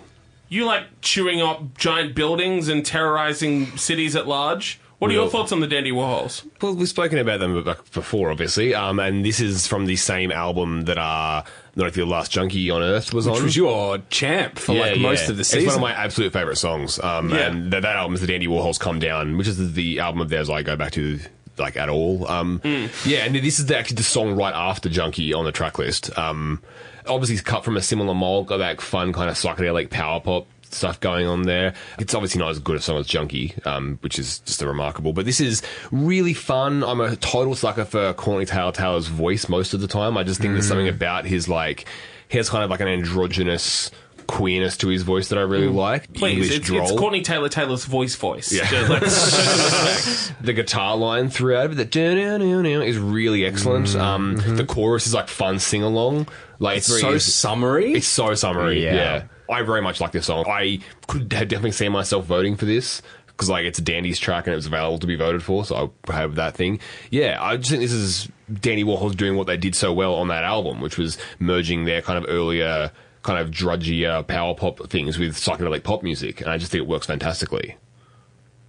you 0.47 0.65
like 0.65 0.83
chewing 1.01 1.41
up 1.41 1.75
giant 1.75 2.13
buildings 2.13 2.67
and 2.67 2.85
terrorizing 2.85 3.75
cities 3.77 4.15
at 4.15 4.27
large? 4.27 4.79
What 4.99 5.09
are 5.09 5.15
your 5.15 5.27
thoughts 5.27 5.51
on 5.51 5.59
the 5.59 5.65
Dandy 5.65 5.91
Warhols? 5.91 6.47
Well, 6.61 6.75
we've 6.75 6.87
spoken 6.87 7.17
about 7.17 7.39
them 7.39 7.63
before, 7.93 8.29
obviously, 8.29 8.75
um, 8.75 8.99
and 8.99 9.25
this 9.25 9.39
is 9.39 9.65
from 9.65 9.87
the 9.87 9.95
same 9.95 10.31
album 10.31 10.83
that 10.83 10.99
uh, 10.99 11.41
Not 11.75 11.87
If 11.87 11.97
Your 11.97 12.05
Last 12.05 12.31
Junkie 12.31 12.69
on 12.69 12.83
Earth 12.83 13.11
was 13.11 13.25
on. 13.25 13.33
Which 13.33 13.39
on. 13.39 13.45
was 13.45 13.57
your 13.57 13.97
champ 14.11 14.59
for 14.59 14.75
like 14.75 14.99
most 14.99 15.29
of 15.29 15.37
the 15.37 15.43
season. 15.43 15.61
It's 15.67 15.75
one 15.75 15.75
of 15.77 15.81
my 15.81 15.93
absolute 15.93 16.31
favourite 16.31 16.59
songs. 16.59 16.99
Um, 16.99 17.31
Yeah. 17.31 17.47
And 17.47 17.71
that, 17.73 17.81
that 17.81 17.95
album 17.95 18.13
is 18.13 18.21
the 18.21 18.27
Dandy 18.27 18.45
Warhols 18.45 18.79
Come 18.79 18.99
Down, 18.99 19.35
which 19.35 19.47
is 19.47 19.73
the 19.73 19.99
album 19.99 20.21
of 20.21 20.29
theirs 20.29 20.47
I 20.47 20.61
go 20.61 20.75
back 20.75 20.91
to 20.91 21.19
like 21.57 21.77
at 21.77 21.89
all. 21.89 22.27
Um, 22.27 22.61
Yeah, 23.05 23.25
and 23.25 23.35
this 23.35 23.59
is 23.59 23.67
the, 23.67 23.77
actually 23.77 23.95
the 23.95 24.03
song 24.03 24.35
right 24.35 24.53
after 24.53 24.89
Junkie 24.89 25.33
on 25.33 25.45
the 25.45 25.51
track 25.51 25.77
list. 25.77 26.17
Um, 26.17 26.61
obviously, 27.07 27.35
it's 27.35 27.43
cut 27.43 27.63
from 27.63 27.77
a 27.77 27.81
similar 27.81 28.13
mold, 28.13 28.47
got 28.47 28.57
that 28.57 28.81
fun 28.81 29.13
kind 29.13 29.29
of 29.29 29.35
psychedelic 29.35 29.89
power 29.89 30.19
pop 30.19 30.47
stuff 30.71 30.99
going 30.99 31.25
on 31.25 31.43
there. 31.43 31.73
It's 31.99 32.13
obviously 32.13 32.39
not 32.39 32.49
as 32.49 32.59
good 32.59 32.75
a 32.75 32.81
song 32.81 32.97
as 32.97 33.07
Junkie, 33.07 33.53
um, 33.63 33.97
which 34.01 34.19
is 34.19 34.39
just 34.39 34.61
a 34.61 34.67
remarkable. 34.67 35.13
But 35.13 35.25
this 35.25 35.39
is 35.39 35.61
really 35.91 36.33
fun. 36.33 36.83
I'm 36.83 36.99
a 37.01 37.15
total 37.15 37.55
sucker 37.55 37.85
for 37.85 38.13
Courtney 38.13 38.45
Taylor 38.45 38.71
Taylor's 38.71 39.07
voice 39.07 39.47
most 39.47 39.73
of 39.73 39.79
the 39.81 39.87
time. 39.87 40.17
I 40.17 40.23
just 40.23 40.41
think 40.41 40.53
there's 40.53 40.67
something 40.67 40.89
about 40.89 41.25
his 41.25 41.47
like 41.47 41.85
he 42.27 42.37
has 42.37 42.49
kind 42.49 42.63
of 42.63 42.69
like 42.69 42.81
an 42.81 42.87
androgynous 42.87 43.91
queerness 44.27 44.77
to 44.77 44.87
his 44.87 45.03
voice 45.03 45.29
that 45.29 45.37
I 45.37 45.41
really 45.41 45.67
like. 45.67 46.11
Please, 46.13 46.33
English 46.33 46.49
it's, 46.49 46.57
it's 46.57 46.67
drawl. 46.67 46.97
Courtney 46.97 47.21
Taylor 47.21 47.49
Taylor's 47.49 47.85
voice 47.85 48.15
voice. 48.15 48.51
Yeah. 48.51 48.69
Just 48.69 48.89
like- 48.89 50.37
the 50.41 50.53
guitar 50.53 50.95
line 50.95 51.29
throughout 51.29 51.65
of 51.65 51.79
it, 51.79 51.91
the 51.91 52.81
is 52.85 52.97
really 52.97 53.45
excellent. 53.45 53.95
Um, 53.95 54.35
the 54.35 54.65
chorus 54.65 55.07
is 55.07 55.13
like 55.13 55.27
fun 55.27 55.59
sing 55.59 55.83
along. 55.83 56.27
Like 56.59 56.77
it's, 56.77 56.87
so 56.87 57.07
very, 57.07 57.19
summary. 57.19 57.93
It's 57.93 58.07
so 58.07 58.33
summary. 58.33 58.83
Yeah. 58.83 58.95
Yeah. 58.95 59.23
I 59.49 59.61
very 59.61 59.81
much 59.81 60.01
like 60.01 60.11
this 60.11 60.25
song. 60.25 60.45
I 60.47 60.79
could 61.07 61.31
have 61.33 61.47
definitely 61.47 61.71
seen 61.71 61.91
myself 61.91 62.25
voting 62.25 62.55
for 62.55 62.65
this 62.65 63.01
because 63.27 63.49
like 63.49 63.65
it's 63.65 63.79
a 63.79 63.81
Dandy's 63.81 64.17
track 64.17 64.47
and 64.47 64.53
it 64.53 64.55
was 64.55 64.65
available 64.65 64.97
to 64.99 65.07
be 65.07 65.15
voted 65.15 65.43
for, 65.43 65.65
so 65.65 65.93
I 66.07 66.13
have 66.13 66.35
that 66.35 66.55
thing. 66.55 66.79
Yeah, 67.11 67.37
I 67.39 67.57
just 67.57 67.69
think 67.69 67.81
this 67.81 67.91
is 67.91 68.29
Dandy 68.61 68.83
Warhols 68.83 69.15
doing 69.15 69.35
what 69.35 69.47
they 69.47 69.57
did 69.57 69.75
so 69.75 69.91
well 69.93 70.15
on 70.15 70.29
that 70.29 70.43
album, 70.43 70.79
which 70.79 70.97
was 70.97 71.17
merging 71.39 71.85
their 71.85 72.01
kind 72.01 72.23
of 72.23 72.29
earlier 72.29 72.91
kind 73.25 73.39
of 73.39 73.49
drudgier 73.51 74.09
uh, 74.09 74.23
power 74.23 74.55
pop 74.55 74.87
things 74.89 75.17
with 75.17 75.35
psychedelic 75.35 75.83
pop 75.83 76.03
music, 76.03 76.41
and 76.41 76.49
I 76.49 76.57
just 76.57 76.71
think 76.71 76.83
it 76.83 76.87
works 76.87 77.07
fantastically. 77.07 77.75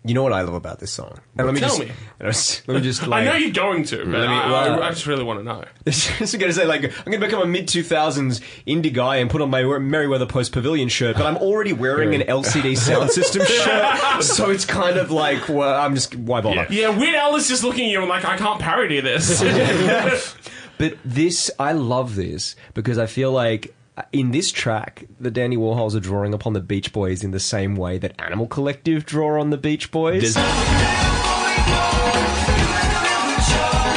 You 0.03 0.14
know 0.14 0.23
what 0.23 0.33
I 0.33 0.42
love 0.42 0.55
about 0.55 0.79
this 0.79 0.92
song? 0.92 1.19
And 1.37 1.47
let 1.49 1.55
me 1.55 1.59
Tell 1.61 1.77
just, 1.77 1.81
me. 1.81 1.90
Let 2.75 2.81
me 2.81 2.81
just. 2.81 3.03
I 3.09 3.25
know 3.25 3.35
you're 3.35 3.51
going 3.51 3.83
to, 3.85 3.97
but 3.99 4.07
Let 4.07 4.29
me- 4.29 4.35
I, 4.35 4.51
well- 4.51 4.83
I, 4.83 4.87
I 4.87 4.90
just 4.90 5.07
really 5.09 5.25
want 5.25 5.40
to 5.40 5.45
know. 5.45 5.64
just 5.85 6.38
going 6.38 6.49
to 6.49 6.53
say, 6.53 6.64
like, 6.64 6.85
I'm 6.85 7.05
going 7.07 7.21
to 7.21 7.27
become 7.27 7.42
a 7.42 7.47
mid 7.47 7.66
2000s 7.66 8.40
indie 8.69 8.92
guy 8.92 9.16
and 9.16 9.29
put 9.29 9.42
on 9.42 9.51
my 9.51 9.64
Merriweather 9.64 10.27
Post 10.27 10.53
Pavilion 10.53 10.88
shirt, 10.88 11.16
but 11.16 11.27
I'm 11.27 11.37
already 11.37 11.73
wearing 11.73 12.14
an 12.14 12.21
LCD 12.23 12.75
Soundsystem 12.79 13.45
shirt, 14.14 14.23
so 14.23 14.51
it's 14.51 14.64
kind 14.64 14.97
of 14.97 15.11
like, 15.11 15.49
well, 15.49 15.75
I'm 15.75 15.97
just, 15.97 16.14
why 16.14 16.40
bother? 16.40 16.66
Yeah. 16.71 16.90
Yeah, 16.90 16.97
Weird 16.97 17.16
Al 17.16 17.35
is 17.35 17.49
just 17.49 17.64
looking 17.64 17.87
at 17.87 17.90
you 17.90 18.01
and 18.01 18.09
like, 18.09 18.25
I 18.25 18.37
can't 18.37 18.61
parody 18.61 19.01
this. 19.01 19.42
But 20.79 20.99
this, 21.05 21.51
I 21.59 21.73
love 21.73 22.14
this 22.16 22.55
because 22.75 22.99
I 22.99 23.07
feel 23.07 23.33
like 23.33 23.75
Uh, 23.96 24.02
in 24.12 24.30
this 24.30 24.52
track, 24.52 25.06
the 25.18 25.30
Dandy 25.30 25.56
Warhols 25.56 25.94
are 25.94 26.00
drawing 26.00 26.35
upon 26.35 26.52
the 26.52 26.61
Beach 26.61 26.92
Boys 26.92 27.24
in 27.24 27.30
the 27.30 27.40
same 27.40 27.76
way 27.76 27.96
that 27.96 28.20
Animal 28.20 28.46
Collective 28.46 29.06
draw 29.06 29.40
on 29.40 29.48
the 29.50 29.56
Beach 29.56 29.90
Boys. 29.90 30.35
There's, 30.35 31.15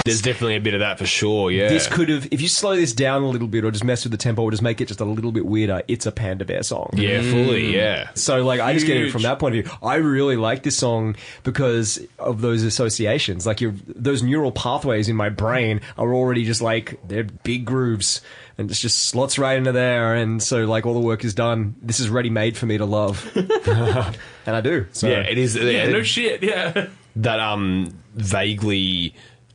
there's 0.10 0.22
definitely 0.22 0.56
a 0.56 0.62
bit 0.62 0.74
of 0.74 0.80
that 0.82 0.98
for 1.00 1.06
sure. 1.06 1.52
Yeah, 1.52 1.69
This 1.69 1.88
could 1.88 2.10
have, 2.10 2.28
if 2.32 2.41
you 2.41 2.48
slow 2.48 2.76
this 2.76 2.93
down 2.93 3.24
a 3.24 3.28
little 3.30 3.48
bit 3.48 3.63
or 3.63 3.72
just 3.72 3.84
mess 3.84 4.04
with 4.04 4.12
the 4.12 4.17
tempo 4.17 4.41
or 4.43 4.52
just 4.52 4.62
make 4.63 4.82
it 4.82 4.88
just 4.88 5.00
a 5.00 5.06
little 5.06 5.32
bit 5.32 5.45
weirder, 5.45 5.82
it's 5.88 6.06
a 6.06 6.12
Panda 6.12 6.45
Bear 6.45 6.63
song. 6.63 6.89
yeah, 6.93 7.22
fully. 7.22 7.76
Yeah, 7.76 8.10
So, 8.15 8.43
like, 8.43 8.60
I 8.60 8.74
just 8.74 8.86
get 8.86 8.98
it 8.98 9.12
from 9.12 9.22
that 9.24 9.39
point 9.39 9.56
of 9.58 9.65
view. 9.65 9.74
I 9.82 9.95
really 9.95 10.36
like 10.38 10.63
this 10.63 10.78
song 10.78 11.15
because 11.43 12.06
of 12.17 12.41
those 12.41 12.63
associations. 12.63 13.45
Like, 13.45 13.62
your 13.62 13.74
those 13.88 14.24
neural 14.24 14.52
pathways 14.52 15.10
in 15.10 15.15
my 15.15 15.30
brain 15.30 15.82
are 15.98 16.13
already 16.13 16.45
just 16.45 16.62
like 16.62 17.00
they're 17.08 17.24
big 17.24 17.65
grooves, 17.65 18.22
and 18.58 18.69
it's 18.69 18.80
just 18.82 19.08
slots 19.08 19.39
right 19.39 19.58
into 19.58 19.72
there. 19.72 20.15
And 20.15 20.41
so, 20.43 20.65
like, 20.65 20.86
all 20.86 20.93
the 20.93 21.00
work 21.00 21.24
is 21.24 21.34
done. 21.34 21.76
This 21.82 22.00
is 22.00 22.10
ready 22.10 22.30
made 22.30 22.58
for 22.58 22.65
me 22.65 22.78
to 22.78 22.86
love, 22.86 23.30
and 23.36 24.56
I 24.56 24.62
do. 24.62 24.86
So, 24.91 25.08
yeah, 25.08 25.22
it 25.22 25.38
is. 25.38 25.56
yeah, 25.56 25.63
it- 25.86 25.91
no 25.91 26.04
shit, 26.04 26.43
yeah. 26.43 26.88
that 27.15 27.39
um 27.39 27.93
vaguely 28.15 29.13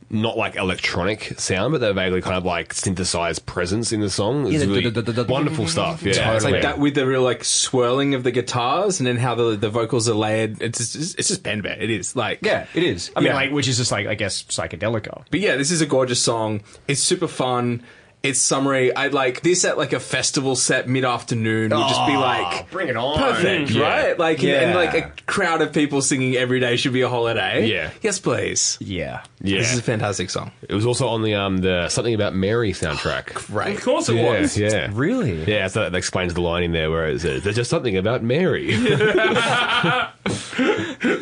not 0.09 0.37
like 0.37 0.55
electronic 0.55 1.33
sound, 1.39 1.71
but 1.71 1.81
they're 1.81 1.93
vaguely 1.93 2.21
kind 2.21 2.35
of 2.37 2.45
like 2.45 2.73
synthesized 2.73 3.45
presence 3.45 3.91
in 3.91 4.01
the 4.01 4.09
song. 4.09 4.45
It's 4.45 4.53
Yeah, 4.53 4.59
the- 4.59 4.67
really 4.67 4.89
the- 4.89 5.01
the- 5.01 5.11
the- 5.11 5.23
wonderful 5.25 5.67
stuff. 5.67 6.03
Yeah, 6.03 6.13
Totally. 6.13 6.35
It's 6.35 6.45
like 6.45 6.61
that 6.61 6.79
with 6.79 6.93
the 6.95 7.05
real 7.07 7.23
like 7.23 7.43
swirling 7.43 8.13
of 8.13 8.23
the 8.23 8.31
guitars 8.31 8.99
and 8.99 9.07
then 9.07 9.17
how 9.17 9.33
the 9.35 9.55
the 9.55 9.69
vocals 9.69 10.07
are 10.07 10.13
layered. 10.13 10.61
It's 10.61 10.77
just, 10.93 11.17
it's 11.17 11.27
just 11.29 11.43
pen 11.43 11.61
bear. 11.61 11.77
It 11.81 11.89
is 11.89 12.15
like 12.15 12.39
yeah, 12.43 12.67
it 12.75 12.83
is. 12.83 13.11
I 13.15 13.21
mean, 13.21 13.33
like, 13.33 13.51
which 13.51 13.67
is 13.67 13.77
just 13.77 13.91
like, 13.91 14.05
I 14.07 14.13
guess, 14.15 14.43
psychedelica. 14.43 15.23
But 15.31 15.39
yeah, 15.39 15.55
this 15.55 15.71
is 15.71 15.81
a 15.81 15.85
gorgeous 15.85 16.21
song. 16.21 16.61
It's 16.87 17.01
super 17.01 17.27
fun. 17.27 17.81
It's 18.25 18.39
summary, 18.39 18.95
I'd 18.95 19.13
like 19.13 19.41
this 19.41 19.65
at 19.65 19.77
like 19.77 19.93
a 19.93 19.99
festival 19.99 20.55
set 20.55 20.87
mid 20.89 21.05
afternoon 21.05 21.69
would 21.71 21.87
just 21.89 22.07
be 22.07 22.17
like 22.17 22.71
bring 22.71 22.87
it 22.87 22.97
on. 22.97 23.17
perfect, 23.19 23.69
Yeah. 23.69 23.81
right? 23.83 24.17
Like 24.19 24.39
and- 24.43 24.51
and, 24.51 24.69
Yeah. 24.71 24.75
like 24.75 24.93
a 24.95 25.11
crowd 25.27 25.61
of 25.61 25.71
people 25.73 26.01
singing 26.01 26.35
every 26.35 26.59
day 26.59 26.75
should 26.75 26.93
be 26.93 27.01
a 27.01 27.09
holiday. 27.09 27.67
Yeah. 27.67 27.91
Yes, 28.01 28.17
please. 28.19 28.77
Yeah. 28.81 29.21
Yeah. 29.41 29.59
This 29.59 29.73
is 29.73 29.79
a 29.79 29.83
fantastic 29.83 30.29
song. 30.31 30.51
It 30.67 30.73
was 30.73 30.85
also 30.85 31.07
on 31.07 31.21
the 31.21 31.35
um 31.35 31.57
the 31.57 31.87
something 31.89 32.13
about 32.15 32.35
Mary 32.35 32.73
soundtrack. 32.73 33.43
Right. 33.55 33.77
Of 33.77 33.83
course 33.83 34.09
it 34.09 34.15
Yeah, 34.15 34.39
was. 34.41 34.57
yeah. 34.57 34.89
Really? 34.91 35.43
Yeah, 35.43 35.67
so 35.67 35.81
that 35.81 35.95
explains 35.95 36.33
the 36.33 36.41
line 36.41 36.63
in 36.63 36.71
there 36.71 36.89
where 36.89 37.05
it 37.07 37.21
says, 37.21 37.43
"There's 37.43 37.55
just 37.55 37.69
something 37.69 37.95
about 37.95 38.23
Mary." 38.23 38.71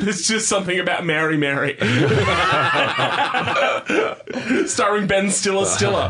It's 0.06 0.28
just 0.28 0.48
something 0.48 0.80
about 0.80 1.06
Mary 1.06 1.38
Mary. 1.38 1.78
Starring 4.68 5.08
Ben 5.08 5.30
Stiller 5.32 5.66
Stiller. 5.66 6.10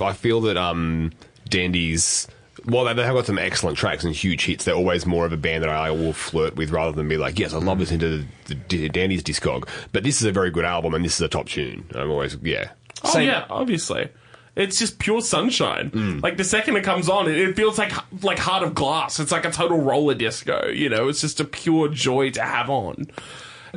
I 0.00 0.12
feel 0.12 0.40
that 0.42 0.56
um 0.56 1.12
Dandy's 1.48 2.28
well, 2.66 2.84
they 2.84 2.94
they 2.94 3.04
have 3.04 3.14
got 3.14 3.26
some 3.26 3.38
excellent 3.38 3.78
tracks 3.78 4.04
and 4.04 4.14
huge 4.14 4.44
hits. 4.44 4.64
They're 4.64 4.74
always 4.74 5.06
more 5.06 5.24
of 5.24 5.32
a 5.32 5.36
band 5.36 5.62
that 5.62 5.70
I 5.70 5.90
will 5.90 6.12
flirt 6.12 6.56
with 6.56 6.70
rather 6.70 6.92
than 6.92 7.08
be 7.08 7.16
like, 7.16 7.38
yes, 7.38 7.54
I 7.54 7.58
love 7.58 7.78
listening 7.78 8.00
to 8.00 8.24
the, 8.46 8.56
the 8.68 8.88
Dandy's 8.88 9.22
discog. 9.22 9.68
But 9.92 10.02
this 10.02 10.20
is 10.20 10.26
a 10.26 10.32
very 10.32 10.50
good 10.50 10.64
album 10.64 10.94
and 10.94 11.04
this 11.04 11.14
is 11.14 11.20
a 11.20 11.28
top 11.28 11.48
tune. 11.48 11.84
I'm 11.94 12.10
always, 12.10 12.36
yeah. 12.42 12.70
Oh 13.04 13.10
Same- 13.10 13.28
yeah, 13.28 13.46
obviously. 13.48 14.08
It's 14.56 14.78
just 14.78 14.98
pure 14.98 15.20
sunshine. 15.20 15.90
Mm. 15.90 16.22
Like 16.22 16.38
the 16.38 16.44
second 16.44 16.76
it 16.76 16.82
comes 16.82 17.10
on, 17.10 17.28
it, 17.28 17.36
it 17.36 17.56
feels 17.56 17.78
like 17.78 17.92
like 18.24 18.38
Heart 18.38 18.62
of 18.62 18.74
Glass. 18.74 19.20
It's 19.20 19.30
like 19.30 19.44
a 19.44 19.50
total 19.50 19.78
roller 19.78 20.14
disco. 20.14 20.68
You 20.68 20.88
know, 20.88 21.08
it's 21.08 21.20
just 21.20 21.40
a 21.40 21.44
pure 21.44 21.88
joy 21.88 22.30
to 22.30 22.42
have 22.42 22.70
on. 22.70 23.06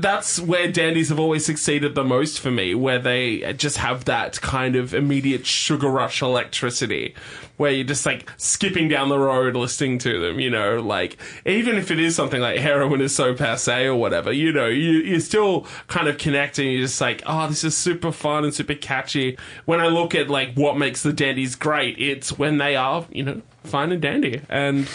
That's 0.02 0.40
where 0.40 0.72
dandies 0.72 1.10
have 1.10 1.20
always 1.20 1.46
succeeded 1.46 1.94
the 1.94 2.04
most 2.04 2.40
for 2.40 2.52
me, 2.52 2.74
where 2.74 3.00
they 3.00 3.54
just 3.54 3.78
have 3.78 4.06
that 4.06 4.40
kind 4.42 4.76
of 4.76 4.94
immediate 4.94 5.46
sugar 5.46 5.90
rush 5.90 6.22
electricity, 6.22 7.16
where 7.58 7.72
you're 7.72 7.86
just 7.86 8.06
like 8.06 8.32
skipping 8.38 8.88
down 8.88 9.10
the 9.10 9.20
road 9.20 9.56
listening 9.56 9.98
to 10.00 10.20
them, 10.20 10.40
you 10.40 10.50
know, 10.50 10.80
like 10.80 11.18
even 11.46 11.76
if 11.76 11.92
it 11.92 12.00
is 12.00 12.16
something 12.16 12.40
like 12.40 12.60
heroin 12.60 13.02
is 13.02 13.14
so 13.14 13.36
passe 13.36 13.86
or 13.86 13.96
whatever, 13.96 14.32
you 14.32 14.54
know, 14.54 14.68
you, 14.68 14.92
you're 14.92 15.20
still 15.20 15.68
kind 15.88 16.08
of 16.08 16.18
connecting. 16.18 16.72
You're 16.72 16.84
just 16.84 17.02
like, 17.02 17.22
oh, 17.26 17.50
this 17.50 17.66
is 17.66 17.76
super 17.76 18.14
fun 18.14 18.46
and 18.46 18.54
super 18.54 18.76
catchy. 18.76 19.38
When 19.66 19.82
I 19.82 19.88
look 19.88 20.16
at 20.16 20.30
like 20.30 20.54
what 20.54 20.78
makes 20.78 21.04
the 21.04 21.12
dandies 21.12 21.56
great, 21.56 22.00
it's 22.00 22.38
when 22.38 22.58
they 22.58 22.78
are, 22.78 23.06
you 23.12 23.24
know, 23.24 23.42
fine 23.66 23.92
and 23.92 24.02
dandy. 24.02 24.42
And 24.48 24.88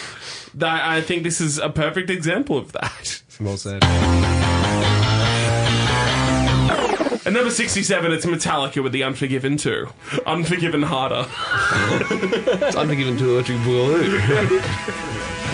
I 0.60 1.02
think 1.02 1.22
this 1.24 1.40
is 1.40 1.58
a 1.58 1.68
perfect 1.68 2.08
example 2.08 2.56
of 2.56 2.72
that. 2.72 3.22
Well 3.38 3.58
said. 3.58 3.82
At 7.26 7.32
number 7.32 7.50
67, 7.50 8.12
it's 8.12 8.26
Metallica 8.26 8.82
with 8.82 8.92
the 8.92 9.02
Unforgiven 9.02 9.56
2. 9.56 9.86
Unforgiven 10.26 10.82
Harder. 10.82 11.26
It's 12.66 12.76
Unforgiven 12.76 13.16
to 13.18 13.30
Electric 13.30 13.58
Boogaloo. 13.58 15.50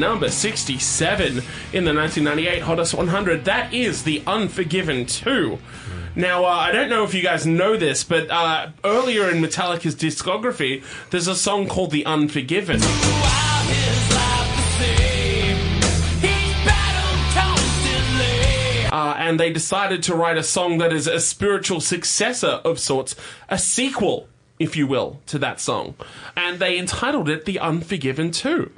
number 0.00 0.30
67 0.30 1.26
in 1.72 1.84
the 1.84 1.94
1998 1.94 2.62
Hottest 2.62 2.94
100. 2.94 3.44
That 3.44 3.72
is 3.72 4.02
The 4.02 4.22
Unforgiven 4.26 5.04
2. 5.04 5.58
Now, 6.16 6.44
uh, 6.44 6.48
I 6.48 6.72
don't 6.72 6.88
know 6.88 7.04
if 7.04 7.14
you 7.14 7.22
guys 7.22 7.46
know 7.46 7.76
this, 7.76 8.02
but 8.02 8.30
uh, 8.30 8.70
earlier 8.82 9.28
in 9.28 9.42
Metallica's 9.42 9.94
discography, 9.94 10.82
there's 11.10 11.28
a 11.28 11.36
song 11.36 11.68
called 11.68 11.90
The 11.90 12.04
Unforgiven. 12.06 12.80
Uh, 18.92 19.14
and 19.18 19.38
they 19.38 19.52
decided 19.52 20.02
to 20.02 20.16
write 20.16 20.36
a 20.36 20.42
song 20.42 20.78
that 20.78 20.92
is 20.92 21.06
a 21.06 21.20
spiritual 21.20 21.80
successor 21.80 22.60
of 22.64 22.80
sorts, 22.80 23.14
a 23.48 23.58
sequel, 23.58 24.28
if 24.58 24.76
you 24.76 24.86
will, 24.86 25.20
to 25.26 25.38
that 25.38 25.60
song. 25.60 25.94
And 26.36 26.58
they 26.58 26.76
entitled 26.76 27.28
it 27.28 27.44
The 27.44 27.60
Unforgiven 27.60 28.32
2. 28.32 28.72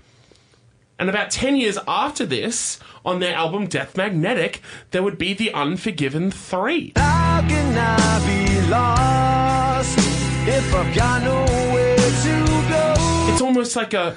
And 0.98 1.08
about 1.08 1.30
10 1.30 1.56
years 1.56 1.78
after 1.88 2.24
this, 2.24 2.78
on 3.04 3.20
their 3.20 3.34
album 3.34 3.66
Death 3.66 3.96
Magnetic, 3.96 4.60
there 4.90 5.02
would 5.02 5.18
be 5.18 5.34
The 5.34 5.52
Unforgiven 5.52 6.30
3. 6.30 6.92
How 6.96 7.44
can 7.48 7.76
I 7.76 8.26
be 8.26 8.68
lost 8.68 9.98
if 10.46 10.74
I've 10.74 10.94
got 10.94 11.22
nowhere 11.22 11.96
to 11.96 12.46
go? 12.68 12.94
It's 13.32 13.40
almost 13.42 13.74
like 13.74 13.94
a 13.94 14.16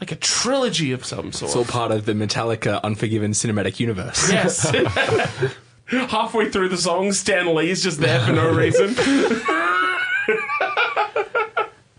like 0.00 0.12
a 0.12 0.16
trilogy 0.16 0.92
of 0.92 1.04
some 1.04 1.32
sort. 1.32 1.48
It's 1.48 1.56
all 1.56 1.64
part 1.64 1.90
of 1.90 2.04
the 2.06 2.12
Metallica 2.12 2.80
Unforgiven 2.82 3.32
cinematic 3.32 3.80
universe. 3.80 4.30
Yes. 4.30 4.70
Halfway 5.86 6.50
through 6.50 6.68
the 6.68 6.76
song, 6.76 7.12
Stan 7.12 7.52
Lee 7.54 7.70
is 7.70 7.82
just 7.82 7.98
there 7.98 8.20
for 8.20 8.32
no 8.32 8.54
reason. 8.54 8.94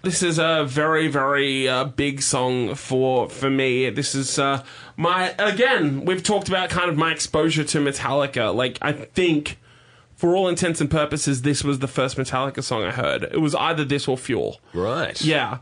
this 0.09 0.23
is 0.23 0.39
a 0.39 0.65
very, 0.67 1.07
very 1.07 1.67
uh, 1.67 1.85
big 1.85 2.23
song 2.23 2.73
for 2.73 3.29
for 3.29 3.47
me. 3.47 3.91
This 3.91 4.15
is 4.15 4.39
uh, 4.39 4.63
my 4.97 5.35
again. 5.37 6.03
We've 6.03 6.23
talked 6.23 6.49
about 6.49 6.71
kind 6.71 6.89
of 6.89 6.97
my 6.97 7.11
exposure 7.11 7.63
to 7.65 7.77
Metallica. 7.77 8.53
Like 8.55 8.79
I 8.81 8.91
think, 8.91 9.59
for 10.15 10.35
all 10.35 10.47
intents 10.47 10.81
and 10.81 10.89
purposes, 10.89 11.43
this 11.43 11.63
was 11.63 11.77
the 11.77 11.87
first 11.87 12.17
Metallica 12.17 12.63
song 12.63 12.83
I 12.85 12.91
heard. 12.91 13.21
It 13.21 13.39
was 13.39 13.53
either 13.53 13.85
this 13.85 14.07
or 14.07 14.17
Fuel. 14.17 14.59
Right. 14.73 15.21
Yeah. 15.21 15.59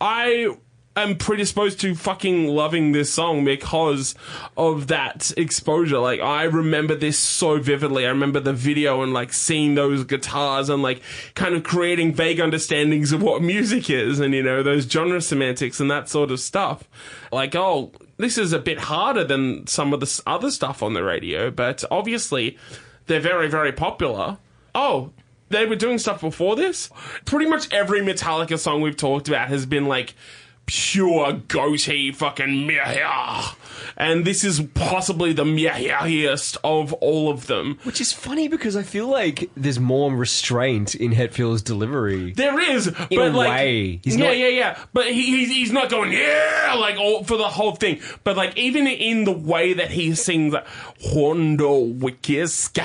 I 0.00 0.56
am 0.96 1.16
predisposed 1.16 1.80
to 1.80 1.94
fucking 1.94 2.46
loving 2.48 2.92
this 2.92 3.12
song 3.12 3.44
because 3.44 4.14
of 4.56 4.86
that 4.88 5.32
exposure. 5.36 5.98
Like, 5.98 6.20
I 6.20 6.44
remember 6.44 6.94
this 6.94 7.18
so 7.18 7.58
vividly. 7.58 8.06
I 8.06 8.10
remember 8.10 8.40
the 8.40 8.52
video 8.52 9.02
and 9.02 9.12
like 9.12 9.32
seeing 9.32 9.74
those 9.74 10.04
guitars 10.04 10.68
and 10.68 10.82
like 10.82 11.02
kind 11.34 11.54
of 11.54 11.64
creating 11.64 12.14
vague 12.14 12.40
understandings 12.40 13.12
of 13.12 13.22
what 13.22 13.42
music 13.42 13.90
is 13.90 14.20
and, 14.20 14.34
you 14.34 14.42
know, 14.42 14.62
those 14.62 14.84
genre 14.84 15.20
semantics 15.20 15.80
and 15.80 15.90
that 15.90 16.08
sort 16.08 16.30
of 16.30 16.38
stuff. 16.40 16.84
Like, 17.32 17.54
oh, 17.54 17.92
this 18.16 18.38
is 18.38 18.52
a 18.52 18.58
bit 18.58 18.78
harder 18.78 19.24
than 19.24 19.66
some 19.66 19.92
of 19.92 20.00
the 20.00 20.22
other 20.26 20.50
stuff 20.50 20.82
on 20.82 20.94
the 20.94 21.02
radio, 21.02 21.50
but 21.50 21.82
obviously 21.90 22.56
they're 23.06 23.20
very, 23.20 23.48
very 23.48 23.72
popular. 23.72 24.38
Oh, 24.74 25.10
they 25.50 25.66
were 25.66 25.76
doing 25.76 25.98
stuff 25.98 26.20
before 26.20 26.56
this. 26.56 26.90
Pretty 27.24 27.46
much 27.46 27.72
every 27.72 28.00
Metallica 28.00 28.58
song 28.58 28.80
we've 28.80 28.96
talked 28.96 29.28
about 29.28 29.48
has 29.48 29.66
been 29.66 29.86
like 29.86 30.14
pure 30.66 31.32
goatee 31.48 32.12
fucking 32.12 32.66
meh. 32.66 33.42
And 33.96 34.24
this 34.24 34.42
is 34.42 34.60
possibly 34.74 35.32
the 35.32 35.44
mehiest 35.44 36.56
of 36.64 36.92
all 36.94 37.30
of 37.30 37.46
them. 37.46 37.78
Which 37.84 38.00
is 38.00 38.12
funny 38.12 38.48
because 38.48 38.74
I 38.76 38.82
feel 38.82 39.06
like 39.08 39.50
there's 39.56 39.78
more 39.78 40.12
restraint 40.12 40.94
in 40.94 41.12
Hetfield's 41.12 41.62
delivery. 41.62 42.32
There 42.32 42.58
is, 42.58 42.90
but 42.90 43.12
a 43.12 43.28
like, 43.30 43.48
way. 43.50 44.00
He's 44.02 44.16
yeah, 44.16 44.26
not- 44.26 44.36
yeah, 44.36 44.48
yeah. 44.48 44.78
But 44.92 45.06
he, 45.12 45.22
he's, 45.22 45.48
he's 45.48 45.72
not 45.72 45.90
going 45.90 46.12
yeah 46.12 46.74
like 46.78 46.96
all 46.98 47.24
for 47.24 47.36
the 47.36 47.48
whole 47.48 47.76
thing. 47.76 48.00
But 48.24 48.36
like 48.36 48.56
even 48.56 48.86
in 48.86 49.24
the 49.24 49.32
way 49.32 49.74
that 49.74 49.90
he 49.90 50.14
sings, 50.14 50.54
like, 50.54 50.66
Hondo 51.00 51.78
Wikiska. 51.84 52.82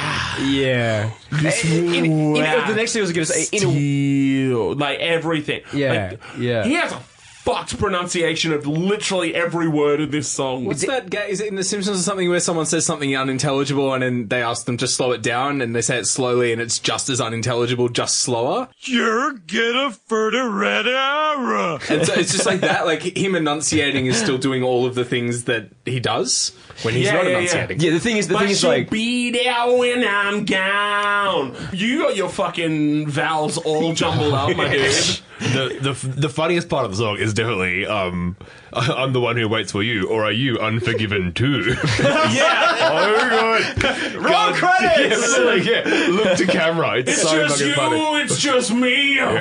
Yeah. 0.47 1.11
In- 1.31 1.95
in- 1.95 2.05
in- 2.05 2.33
the 2.33 2.73
next 2.75 2.93
thing 2.93 2.99
I 3.01 3.03
was 3.03 3.13
going 3.13 3.25
to 3.25 3.33
say, 3.33 3.47
in 3.57 4.51
a, 4.51 4.73
like 4.75 4.99
everything. 4.99 5.61
Yeah, 5.73 6.09
Like, 6.11 6.21
yeah. 6.37 6.63
He 6.65 6.73
has 6.73 6.91
a 6.91 7.01
fucked 7.49 7.79
pronunciation 7.79 8.53
of 8.53 8.67
literally 8.67 9.33
every 9.33 9.67
word 9.67 10.01
of 10.01 10.11
this 10.11 10.29
song. 10.29 10.65
What's 10.65 10.85
that 10.85 11.09
guy? 11.09 11.25
Is 11.25 11.41
it 11.41 11.47
in 11.47 11.55
The 11.55 11.63
Simpsons 11.63 11.99
or 11.99 12.03
something 12.03 12.29
where 12.29 12.39
someone 12.39 12.67
says 12.67 12.85
something 12.85 13.15
unintelligible 13.15 13.91
and 13.93 14.03
then 14.03 14.27
they 14.27 14.43
ask 14.43 14.65
them 14.65 14.77
to 14.77 14.87
slow 14.87 15.11
it 15.13 15.23
down 15.23 15.61
and 15.61 15.75
they 15.75 15.81
say 15.81 15.97
it 15.97 16.05
slowly 16.05 16.53
and 16.53 16.61
it's 16.61 16.77
just 16.77 17.09
as 17.09 17.19
unintelligible, 17.19 17.89
just 17.89 18.19
slower? 18.19 18.69
You're 18.81 19.33
gonna 19.33 19.95
red 20.09 20.87
error. 20.87 21.79
And 21.89 22.05
so 22.05 22.13
it's 22.13 22.33
just 22.33 22.45
like 22.45 22.61
that. 22.61 22.85
Like 22.85 23.01
him 23.17 23.33
enunciating 23.33 24.05
is 24.05 24.17
still 24.17 24.37
doing 24.37 24.61
all 24.61 24.85
of 24.85 24.93
the 24.93 25.05
things 25.05 25.45
that 25.45 25.69
he 25.85 25.99
does 25.99 26.51
when 26.83 26.93
he's 26.93 27.05
Yeah, 27.07 27.13
not 27.13 27.23
yeah, 27.25 27.29
yeah. 27.31 27.37
enunciating. 27.37 27.79
yeah, 27.79 27.91
the 27.91 27.99
thing 27.99 28.17
is, 28.17 28.27
the 28.27 28.33
but 28.35 28.39
thing 28.41 28.49
is 28.49 28.59
she'll 28.59 28.69
like, 28.69 28.89
be 28.89 29.31
there 29.31 29.77
when 29.77 30.03
I'm 30.07 30.45
gone. 30.45 31.55
You 31.73 31.99
got 32.03 32.15
your 32.15 32.29
fucking 32.29 33.07
vowels 33.07 33.57
all 33.57 33.93
jumbled 34.01 34.33
up, 34.33 34.55
my 34.55 34.69
dude. 34.69 35.19
The, 35.39 35.77
the 35.81 36.07
the 36.19 36.29
funniest 36.29 36.67
part 36.67 36.83
of 36.83 36.91
the 36.91 36.97
song 36.97 37.17
is 37.17 37.33
definitely 37.33 37.85
um, 37.85 38.35
I'm 38.73 39.13
the 39.13 39.21
one 39.21 39.37
who 39.37 39.47
waits 39.47 39.71
for 39.71 39.81
you, 39.81 40.05
or 40.09 40.25
are 40.25 40.33
you 40.33 40.59
unforgiven 40.59 41.31
too? 41.33 41.75
yeah. 41.99 42.77
oh 42.91 43.73
god! 43.79 44.13
Roll 44.15 44.53
credits. 44.53 45.37
Yeah, 45.37 45.43
like, 45.45 45.63
yeah, 45.63 46.07
look 46.09 46.37
to 46.39 46.45
camera. 46.45 46.97
It's, 46.97 47.11
It's 47.11 47.21
so 47.21 47.37
just 47.47 47.53
fucking 47.55 47.67
you, 47.67 47.73
funny. 47.73 48.21
it's 48.21 48.37
just 48.37 48.73
me. 48.73 49.15
We're 49.17 49.31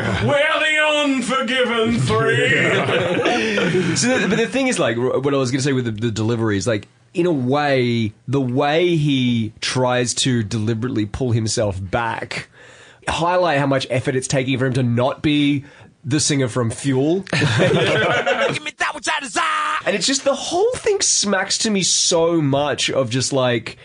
the 0.58 0.58
unforgiven 0.97 2.01
three. 2.01 2.49
So 3.99 4.19
the, 4.19 4.29
but 4.29 4.39
the 4.39 4.47
thing 4.47 4.69
is, 4.69 4.79
like, 4.79 4.97
what 4.97 5.35
I 5.35 5.37
was 5.37 5.51
going 5.51 5.59
to 5.59 5.65
say 5.65 5.73
with 5.73 5.85
the, 5.85 5.91
the 5.91 6.11
delivery 6.11 6.57
is, 6.57 6.67
like, 6.67 6.87
in 7.15 7.27
a 7.27 7.33
way, 7.33 8.13
the 8.27 8.41
way 8.41 8.97
he 8.97 9.53
tries 9.61 10.15
to 10.15 10.43
deliberately 10.43 11.05
pull 11.05 11.33
himself 11.33 11.79
back, 11.81 12.49
highlight 13.09 13.59
how 13.59 13.67
much 13.67 13.87
effort 13.91 14.15
it's 14.15 14.29
taking 14.29 14.59
for 14.59 14.67
him 14.67 14.75
to 14.75 14.83
not 14.83 15.21
be 15.23 15.65
the 16.05 16.21
singer 16.21 16.49
from 16.49 16.71
Fuel. 16.71 17.21
Give 17.31 17.41
me 17.41 18.73
that 18.79 18.93
which 18.95 19.09
I 19.09 19.21
desire. 19.21 19.79
And 19.85 19.97
it's 19.97 20.07
just 20.07 20.25
the 20.25 20.35
whole 20.35 20.73
thing 20.75 21.01
smacks 21.01 21.59
to 21.59 21.71
me 21.71 21.83
so 21.83 22.41
much 22.41 22.91
of 22.91 23.11
just 23.11 23.33
like, 23.33 23.77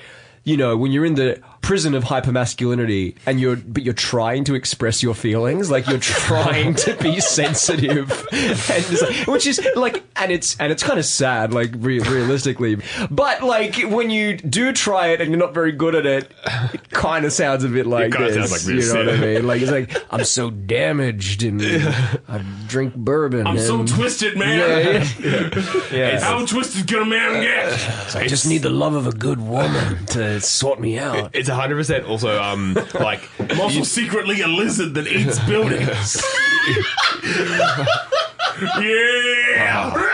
you 0.43 0.57
know, 0.57 0.77
when 0.77 0.91
you're 0.91 1.05
in 1.05 1.15
the 1.15 1.41
prison 1.63 1.95
of 1.95 2.03
hypermasculinity 2.03 3.15
and 3.25 3.39
you're 3.39 3.55
but 3.55 3.81
you're 3.83 3.93
trying 3.93 4.43
to 4.43 4.53
express 4.53 5.01
your 5.01 5.15
feelings, 5.15 5.71
like 5.71 5.87
you're 5.87 5.97
trying 5.97 6.75
to 6.75 6.93
be 6.97 7.19
sensitive, 7.21 8.11
and 8.31 9.01
like, 9.01 9.27
which 9.27 9.47
is 9.47 9.65
like, 9.75 10.03
and 10.17 10.31
it's 10.31 10.59
and 10.59 10.71
it's 10.71 10.83
kind 10.83 10.99
of 10.99 11.05
sad, 11.05 11.53
like 11.53 11.71
re- 11.77 11.99
realistically. 11.99 12.77
But 13.09 13.41
like 13.41 13.77
when 13.77 14.09
you 14.11 14.37
do 14.37 14.73
try 14.73 15.07
it 15.07 15.21
and 15.21 15.31
you're 15.31 15.39
not 15.39 15.53
very 15.53 15.71
good 15.71 15.95
at 15.95 16.05
it, 16.05 16.31
it 16.73 16.89
kind 16.91 17.25
of 17.25 17.31
sounds 17.31 17.63
a 17.63 17.69
bit 17.69 17.87
like 17.87 18.11
this. 18.11 18.35
sounds 18.35 18.51
like 18.51 18.61
this, 18.61 18.87
you 18.87 18.93
know 18.93 19.05
what 19.05 19.15
I 19.15 19.17
mean? 19.19 19.47
Like 19.47 19.61
it's 19.61 19.71
like 19.71 20.05
I'm 20.11 20.25
so 20.25 20.51
damaged 20.51 21.43
and 21.43 21.61
I 22.27 22.43
drink 22.67 22.93
bourbon. 22.93 23.47
I'm 23.47 23.57
so 23.57 23.85
twisted, 23.85 24.37
man. 24.37 24.59
Yeah, 24.59 25.07
yeah. 25.19 25.83
yeah. 25.91 26.19
How 26.19 26.45
twisted 26.45 26.87
can 26.87 27.03
a 27.03 27.05
man 27.05 27.41
get? 27.41 28.15
I 28.15 28.27
just 28.27 28.45
need 28.45 28.63
the 28.63 28.69
love 28.69 28.95
of 28.95 29.07
a 29.07 29.13
good 29.13 29.39
woman 29.39 30.05
to 30.07 30.41
sort 30.41 30.81
me 30.81 30.99
out. 30.99 31.31
It's 31.33 31.52
100 31.53 31.75
percent 31.75 32.05
also 32.05 32.41
um 32.41 32.75
like 32.93 33.29
also 33.59 33.83
secretly 33.83 34.41
a 34.41 34.47
lizard 34.47 34.93
that 34.95 35.07
eats 35.07 35.39
buildings. 35.47 36.21
yeah. 38.81 40.09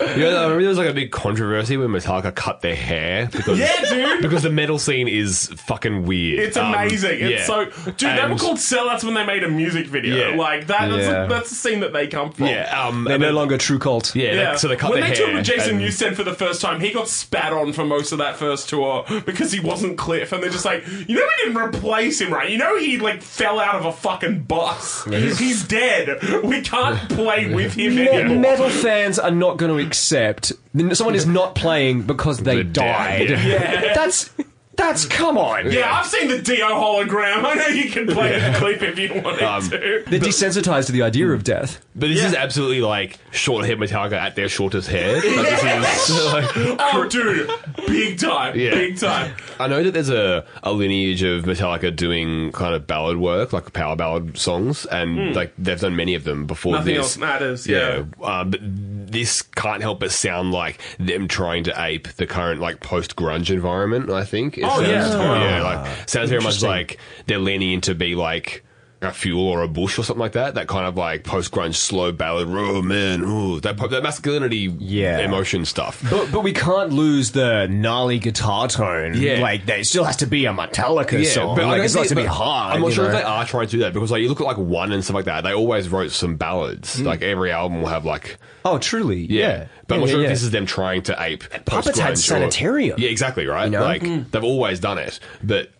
You 0.00 0.22
know, 0.22 0.28
I 0.38 0.42
remember 0.42 0.60
there 0.60 0.68
was 0.68 0.78
like 0.78 0.88
a 0.88 0.92
big 0.94 1.10
controversy 1.10 1.76
when 1.76 1.88
Metallica 1.88 2.34
cut 2.34 2.60
their 2.60 2.76
hair 2.76 3.28
because 3.32 3.58
Yeah, 3.58 3.84
dude. 3.88 4.22
because 4.22 4.42
the 4.42 4.50
metal 4.50 4.78
scene 4.78 5.08
is 5.08 5.48
fucking 5.56 6.04
weird. 6.04 6.38
It's 6.40 6.56
Um, 6.56 6.72
amazing. 6.74 7.20
It's 7.20 7.40
yeah. 7.40 7.44
so, 7.46 7.64
dude. 7.64 7.96
they 7.98 8.14
were 8.16 8.30
And- 8.32 8.38
called 8.40 8.58
sellouts 8.58 9.02
when 9.04 9.14
they 9.14 9.24
made 9.26 9.42
a 9.44 9.48
music 9.48 9.86
video. 9.86 10.30
Yeah. 10.30 10.36
Like 10.36 10.66
that. 10.68 10.88
That's, 10.88 11.02
Yeah. 11.06 11.24
a, 11.24 11.28
that's 11.28 11.48
the 11.50 11.54
scene 11.56 11.80
that 11.80 11.92
they 11.92 12.06
come 12.06 12.32
from. 12.32 12.46
yeah. 12.46 12.86
Um, 12.86 13.04
They're 13.04 13.14
and 13.14 13.20
no 13.22 13.28
then- 13.28 13.34
longer 13.34 13.58
true 13.58 13.78
cult. 13.78 14.14
Yeah, 14.14 14.32
Yeah. 14.32 14.50
They, 14.52 14.58
so 14.58 14.68
they 14.68 14.76
cut 14.76 14.90
when 14.90 15.00
their 15.00 15.10
they 15.10 15.16
hair. 15.16 15.24
toured 15.26 15.36
with 15.38 15.46
Jason 15.46 15.76
and- 15.76 15.80
Newsted 15.80 16.14
for 16.14 16.22
the 16.24 16.34
first 16.34 16.60
time, 16.60 16.80
he 16.80 16.90
got 16.92 17.08
spat 17.08 17.52
on 17.52 17.72
for 17.72 17.84
most 17.84 18.12
of 18.12 18.18
that 18.18 18.36
first 18.36 18.68
tour 18.68 19.04
because 19.26 19.52
he 19.52 19.60
wasn't 19.60 19.98
Cliff, 19.98 20.32
and 20.32 20.42
they're 20.42 20.50
just 20.50 20.64
like, 20.64 20.84
you 20.86 21.16
know, 21.16 21.22
we 21.26 21.44
didn't 21.44 21.56
replace 21.56 22.20
him, 22.20 22.32
right? 22.32 22.50
You 22.50 22.58
know, 22.58 22.78
he 22.78 22.98
like 22.98 23.22
fell 23.22 23.58
out 23.58 23.74
of 23.74 23.84
a 23.84 23.92
fucking 23.92 24.40
bus. 24.42 25.04
he's 25.06 25.64
dead. 25.64 26.18
We 26.44 26.60
can't 26.60 27.08
play 27.10 27.52
with 27.52 27.74
him 27.74 27.96
Me- 27.96 28.08
anymore. 28.08 28.38
metal 28.38 28.68
fans 28.68 29.18
are 29.18 29.30
not 29.30 29.56
going 29.56 29.72
to 29.76 29.78
accept 29.88 30.52
someone 30.92 31.14
is 31.14 31.26
not 31.26 31.54
playing 31.54 32.02
because 32.02 32.38
they 32.38 32.56
They're 32.56 32.64
died. 32.64 33.28
dead. 33.28 33.38
Yeah. 33.48 33.94
That's 33.94 34.30
That's 34.78 35.04
come 35.06 35.36
on. 35.36 35.70
Yeah, 35.72 35.92
I've 35.98 36.06
seen 36.06 36.28
the 36.28 36.40
Dio 36.40 36.68
hologram. 36.68 37.44
I 37.44 37.54
know 37.54 37.66
you 37.66 37.90
can 37.90 38.06
play 38.06 38.38
the 38.38 38.56
clip 38.58 38.80
if 38.80 38.98
you 38.98 39.20
wanted 39.22 39.42
Um, 39.48 39.62
to. 39.70 40.04
They're 40.06 40.20
desensitized 40.20 40.86
to 40.86 40.92
the 40.92 41.02
idea 41.02 41.28
of 41.30 41.42
death. 41.44 41.84
But 41.96 42.08
this 42.08 42.22
is 42.24 42.32
absolutely 42.32 42.80
like 42.80 43.18
short 43.32 43.66
hair 43.66 43.76
Metallica 43.76 44.12
at 44.12 44.36
their 44.36 44.48
shortest 44.48 44.88
hair. 44.88 45.16
Like, 45.16 45.22
this 45.24 46.08
is, 46.10 46.24
like, 46.32 46.44
Oh, 46.56 47.08
dude, 47.08 47.50
big 47.88 48.18
time, 48.20 48.56
Yeah. 48.56 48.70
big 48.70 48.98
time. 48.98 49.34
I 49.58 49.66
know 49.66 49.82
that 49.82 49.90
there's 49.94 50.10
a, 50.10 50.46
a 50.62 50.72
lineage 50.72 51.24
of 51.24 51.44
Metallica 51.44 51.94
doing 51.94 52.52
kind 52.52 52.74
of 52.76 52.86
ballad 52.86 53.16
work, 53.16 53.52
like 53.52 53.72
power 53.72 53.96
ballad 53.96 54.38
songs, 54.38 54.86
and 54.86 55.34
like 55.34 55.52
they've 55.58 55.80
done 55.80 55.96
many 55.96 56.14
of 56.14 56.22
them 56.22 56.46
before 56.46 56.72
Hmm. 56.74 56.78
Nothing 56.78 56.94
this. 56.94 57.02
else 57.04 57.16
matters. 57.18 57.66
Yeah. 57.66 58.04
Uh, 58.22 58.44
but 58.44 58.60
this 58.62 59.42
can't 59.42 59.82
help 59.82 59.98
but 59.98 60.12
sound 60.12 60.52
like 60.52 60.80
them 61.00 61.26
trying 61.26 61.64
to 61.64 61.74
ape 61.82 62.06
the 62.14 62.26
current 62.28 62.60
like 62.60 62.78
post 62.80 63.16
grunge 63.16 63.50
environment. 63.50 64.08
I 64.10 64.24
think. 64.24 64.56
It 64.56 64.67
Oh, 64.70 64.80
sounds, 64.80 64.90
yeah, 64.90 65.02
totally. 65.04 65.28
Oh, 65.28 65.34
yeah, 65.42 65.62
like 65.62 66.08
sounds 66.08 66.30
very 66.30 66.42
much 66.42 66.62
like 66.62 66.98
they're 67.26 67.38
leaning 67.38 67.72
into 67.72 67.94
be 67.94 68.14
like. 68.14 68.64
A 69.00 69.12
fuel 69.12 69.46
or 69.46 69.62
a 69.62 69.68
bush 69.68 69.96
or 69.96 70.02
something 70.02 70.18
like 70.20 70.32
that. 70.32 70.56
That 70.56 70.66
kind 70.66 70.84
of 70.84 70.96
like 70.96 71.22
post 71.22 71.52
grunge 71.52 71.76
slow 71.76 72.10
ballad. 72.10 72.48
Oh 72.50 72.82
man, 72.82 73.22
ooh, 73.22 73.60
that 73.60 73.76
that 73.76 74.02
masculinity, 74.02 74.74
Yeah. 74.80 75.20
emotion 75.20 75.64
stuff. 75.64 76.04
But, 76.10 76.32
but 76.32 76.40
we 76.42 76.52
can't 76.52 76.92
lose 76.92 77.30
the 77.30 77.68
gnarly 77.68 78.18
guitar 78.18 78.66
tone. 78.66 79.14
Yeah. 79.14 79.38
Like, 79.40 79.66
there 79.66 79.84
still 79.84 80.02
has 80.02 80.16
to 80.16 80.26
be 80.26 80.46
a 80.46 80.52
Metallica 80.52 81.24
song. 81.24 81.60
I 81.60 81.62
like, 81.64 81.76
don't 81.92 82.00
it's 82.00 82.08
to 82.08 82.16
be 82.16 82.24
hard. 82.24 82.74
I'm 82.74 82.82
not 82.82 82.92
sure 82.92 83.04
if 83.06 83.12
know? 83.12 83.18
they 83.18 83.22
are 83.24 83.44
trying 83.44 83.66
to 83.66 83.70
do 83.70 83.78
that 83.80 83.92
because, 83.92 84.10
like, 84.10 84.20
you 84.20 84.28
look 84.28 84.40
at 84.40 84.46
like 84.48 84.58
one 84.58 84.90
and 84.90 85.04
stuff 85.04 85.14
like 85.14 85.26
that. 85.26 85.42
They 85.44 85.54
always 85.54 85.88
wrote 85.88 86.10
some 86.10 86.34
ballads. 86.36 87.00
Like 87.00 87.22
every 87.22 87.52
album 87.52 87.80
will 87.82 87.88
have 87.88 88.04
like, 88.04 88.36
Oh, 88.64 88.78
truly. 88.78 89.20
yeah. 89.26 89.38
Yeah. 89.48 89.66
But 89.86 89.94
I'm 89.94 90.00
not 90.00 90.08
sure 90.10 90.18
yeah, 90.20 90.26
if 90.26 90.30
this 90.32 90.42
is 90.42 90.50
them 90.50 90.66
trying 90.66 91.02
to 91.02 91.22
ape. 91.22 91.44
Puppets 91.66 92.00
had 92.00 92.08
post-grunge 92.10 92.12
or- 92.12 92.16
Sanitarium. 92.50 92.98
Yeah, 92.98 93.10
exactly 93.10 93.46
right. 93.46 93.66
You 93.66 93.70
know? 93.70 93.82
Like 93.82 94.02
Hmm. 94.02 94.22
they've 94.32 94.42
always 94.42 94.80
done 94.80 94.98
it, 94.98 95.20
but 95.42 95.70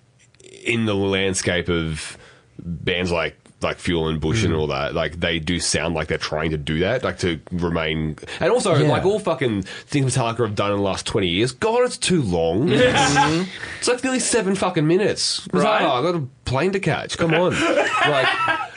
in 0.65 0.87
the 0.87 0.95
landscape 0.95 1.69
of 1.69 2.17
bands 2.59 3.11
like. 3.13 3.37
Like 3.61 3.79
Fuel 3.81 4.07
and 4.07 4.21
Bush 4.21 4.43
Hmm. 4.43 4.53
and 4.53 4.55
all 4.55 4.69
that, 4.69 4.95
like 4.95 5.19
they 5.19 5.41
do 5.41 5.59
sound 5.59 5.93
like 5.97 6.07
they're 6.07 6.17
trying 6.17 6.53
to 6.53 6.57
do 6.57 6.79
that, 6.79 7.03
like 7.03 7.19
to 7.19 7.41
remain, 7.51 8.17
and 8.39 8.53
also 8.53 8.73
Yeah. 8.77 8.87
like 8.89 9.05
all 9.05 9.19
fucking 9.19 9.63
things 9.63 10.15
Metallica 10.15 10.47
have 10.47 10.55
done 10.55 10.71
in 10.71 10.77
the 10.77 10.83
last 10.85 11.07
twenty 11.07 11.27
years. 11.27 11.51
God, 11.51 11.83
it's 11.85 11.97
too 11.99 12.23
long. 12.23 12.69
It's 12.71 13.89
like 13.89 14.05
nearly 14.05 14.21
seven 14.21 14.55
fucking 14.55 14.87
minutes. 14.87 15.45
It's 15.47 15.55
like, 15.55 15.65
Right. 15.65 15.83
oh, 15.83 15.91
I 15.91 16.03
got 16.03 16.15
a 16.15 16.23
plane 16.45 16.71
to 16.71 16.79
catch. 16.79 17.19
Come 17.19 17.35
on. 17.35 17.51
like, 17.61 18.29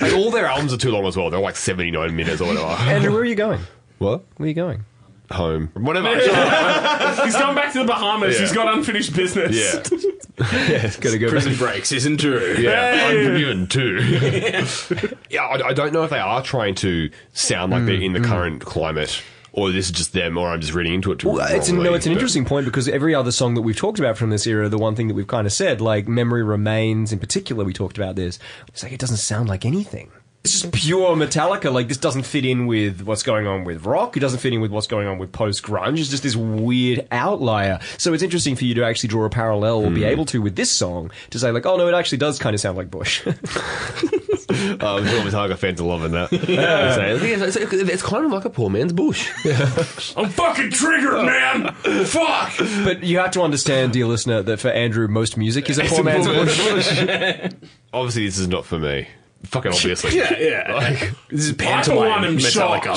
like, 0.02 0.14
all 0.14 0.32
their 0.32 0.48
albums 0.48 0.74
are 0.74 0.78
too 0.78 0.90
long 0.90 1.06
as 1.06 1.16
well. 1.16 1.30
They're 1.30 1.40
like 1.40 1.58
79 1.58 2.16
minutes 2.16 2.42
or 2.42 2.48
whatever. 2.48 2.66
Andrew, 2.66 3.12
where 3.12 3.22
are 3.22 3.26
you 3.26 3.36
going? 3.36 3.60
what? 4.00 4.24
Where 4.38 4.46
are 4.46 4.50
you 4.50 4.56
going? 4.56 4.84
Home. 5.32 5.70
Whatever. 5.74 6.10
He's 7.24 7.36
gone 7.36 7.56
back 7.56 7.74
to 7.74 7.80
the 7.80 7.86
Bahamas. 7.86 8.36
Yeah. 8.36 8.42
He's 8.42 8.52
got 8.52 8.74
unfinished 8.74 9.16
business. 9.16 9.56
yeah. 9.56 9.82
Gotta 11.02 11.20
go 11.20 11.30
Prison 11.30 11.56
Break 11.56 11.86
season 11.86 12.18
two. 12.18 12.56
Yeah. 12.60 13.10
Unforgiven 13.10 13.68
too. 13.68 13.98
yeah, 15.30 15.44
I, 15.44 15.70
I 15.70 15.74
don't 15.74 15.94
know 15.94 16.04
if 16.04 16.10
they 16.10 16.20
are 16.20 16.42
trying 16.42 16.76
to 16.76 17.12
sound 17.34 17.72
like 17.72 17.86
they're 17.86 18.02
in 18.02 18.14
the 18.14 18.20
mm, 18.20 18.26
mm. 18.26 18.30
current 18.30 18.62
climate. 18.66 19.22
Or 19.54 19.70
this 19.70 19.88
is 19.88 19.92
just 19.92 20.14
them, 20.14 20.38
or 20.38 20.48
I'm 20.48 20.62
just 20.62 20.74
reading 20.74 20.94
into 20.94 21.12
it 21.12 21.20
too 21.20 21.30
Well, 21.30 21.46
it's 21.54 21.68
an, 21.68 21.84
no, 21.84 21.94
it's 21.94 22.06
an 22.06 22.12
but- 22.14 22.20
interesting 22.20 22.46
point 22.46 22.66
because 22.66 22.88
every 22.88 23.14
other 23.14 23.34
song 23.34 23.56
that 23.56 23.62
we've 23.64 23.76
talked 23.76 24.00
about 24.00 24.18
from 24.18 24.30
this 24.30 24.48
era, 24.48 24.70
the 24.70 24.78
one 24.78 24.96
thing 24.96 25.10
that 25.10 25.14
we've 25.14 25.28
kind 25.28 25.46
of 25.46 25.52
said, 25.52 25.82
like 25.82 26.08
"Memory 26.08 26.42
Remains" 26.42 27.12
in 27.12 27.20
particular, 27.20 27.66
we 27.66 27.74
talked 27.74 27.98
about 27.98 28.16
this. 28.16 28.40
It's 28.70 28.82
like 28.82 28.94
it 28.94 29.00
doesn't 29.02 29.18
sound 29.18 29.50
like 29.50 29.66
anything. 29.66 30.10
It's 30.44 30.60
just 30.60 30.74
pure 30.74 31.16
Metallica. 31.16 31.72
Like 31.72 31.88
this 31.88 31.98
doesn't 31.98 32.24
fit 32.24 32.46
in 32.46 32.66
with 32.66 33.02
what's 33.04 33.22
going 33.22 33.46
on 33.46 33.64
with 33.64 33.86
rock. 33.86 34.18
It 34.18 34.22
doesn't 34.22 34.40
fit 34.40 34.54
in 34.54 34.60
with 34.62 34.72
what's 34.72 34.88
going 34.88 35.08
on 35.08 35.20
with 35.20 35.32
post 35.32 35.62
grunge. 35.62 36.00
It's 36.00 36.10
just 36.10 36.24
this 36.24 36.36
weird 36.36 37.08
outlier. 37.12 37.80
So 38.00 38.12
it's 38.14 38.24
interesting 38.24 38.56
for 38.56 38.66
you 38.66 38.74
to 38.76 38.84
actually 38.84 39.10
draw 39.10 39.26
a 39.26 39.30
parallel, 39.30 39.82
or 39.84 39.90
Hmm. 39.90 39.94
be 39.96 40.04
able 40.04 40.26
to 40.26 40.42
with 40.42 40.56
this 40.56 40.72
song, 40.72 41.12
to 41.30 41.38
say 41.38 41.52
like, 41.52 41.68
oh 41.68 41.78
no, 41.78 41.88
it 41.88 41.94
actually 41.94 42.18
does 42.18 42.40
kind 42.40 42.56
of 42.56 42.60
sound 42.60 42.76
like 42.76 42.90
Bush. 42.90 43.22
Oh, 44.54 44.98
I'm 44.98 45.08
sure 45.08 45.22
Metallica 45.22 45.58
fans 45.58 45.80
are 45.80 45.86
loving 45.86 46.12
that. 46.12 46.30
So, 46.32 47.02
it's, 47.26 47.56
it's, 47.56 47.74
it's 47.74 48.04
kind 48.04 48.26
of 48.26 48.32
like 48.32 48.44
a 48.46 48.50
poor 48.50 48.70
man's 48.70 48.92
bush. 48.94 49.30
I'm 50.18 50.30
fucking 50.30 50.72
triggered, 50.72 51.24
man. 51.26 51.74
Fuck. 52.06 52.54
but 52.84 53.04
you 53.04 53.20
have 53.20 53.32
to 53.32 53.42
understand, 53.44 53.94
dear 53.94 54.08
listener, 54.08 54.42
that 54.44 54.60
for 54.60 54.68
Andrew, 54.70 55.08
most 55.08 55.38
music 55.38 55.70
is 55.70 55.78
a 55.80 55.84
poor 55.86 56.04
man's 56.04 56.28
Bush. 56.28 56.60
Obviously, 57.94 58.26
this 58.26 58.38
is 58.40 58.48
not 58.50 58.66
for 58.66 58.78
me. 58.80 59.08
Fucking 59.44 59.74
obviously. 59.74 60.18
Yeah, 60.18 60.38
yeah. 60.38 60.74
Like, 60.74 61.14
This 61.30 61.46
is 61.48 61.54
pantomime 61.54 62.38
Metallica. 62.38 62.96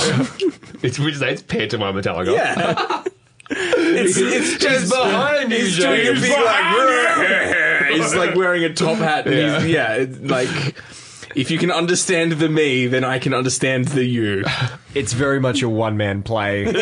it's, 0.84 0.96
say 1.18 1.32
it's 1.32 1.42
pantomime 1.42 1.94
Metallica? 1.94 2.34
Yeah. 2.34 3.02
it's, 3.50 4.16
it's 4.16 4.58
just 4.58 4.90
behind 4.92 5.50
you, 5.50 5.58
He's 5.58 5.76
doing 5.76 6.00
a 6.00 6.04
James. 6.04 6.20
big 6.20 6.30
like. 6.30 7.94
he's 7.94 8.14
like 8.14 8.34
wearing 8.34 8.64
a 8.64 8.72
top 8.74 8.98
hat. 8.98 9.26
And 9.26 9.34
yeah, 9.34 9.60
he's, 9.60 9.70
yeah. 9.70 9.94
It's 9.94 10.18
like 10.18 10.76
if 11.34 11.50
you 11.50 11.58
can 11.58 11.70
understand 11.70 12.32
the 12.32 12.48
me, 12.48 12.86
then 12.86 13.04
I 13.04 13.18
can 13.18 13.34
understand 13.34 13.86
the 13.88 14.04
you. 14.04 14.44
It's 14.94 15.12
very 15.12 15.40
much 15.40 15.62
a 15.62 15.68
one 15.68 15.96
man 15.96 16.22
play. 16.22 16.64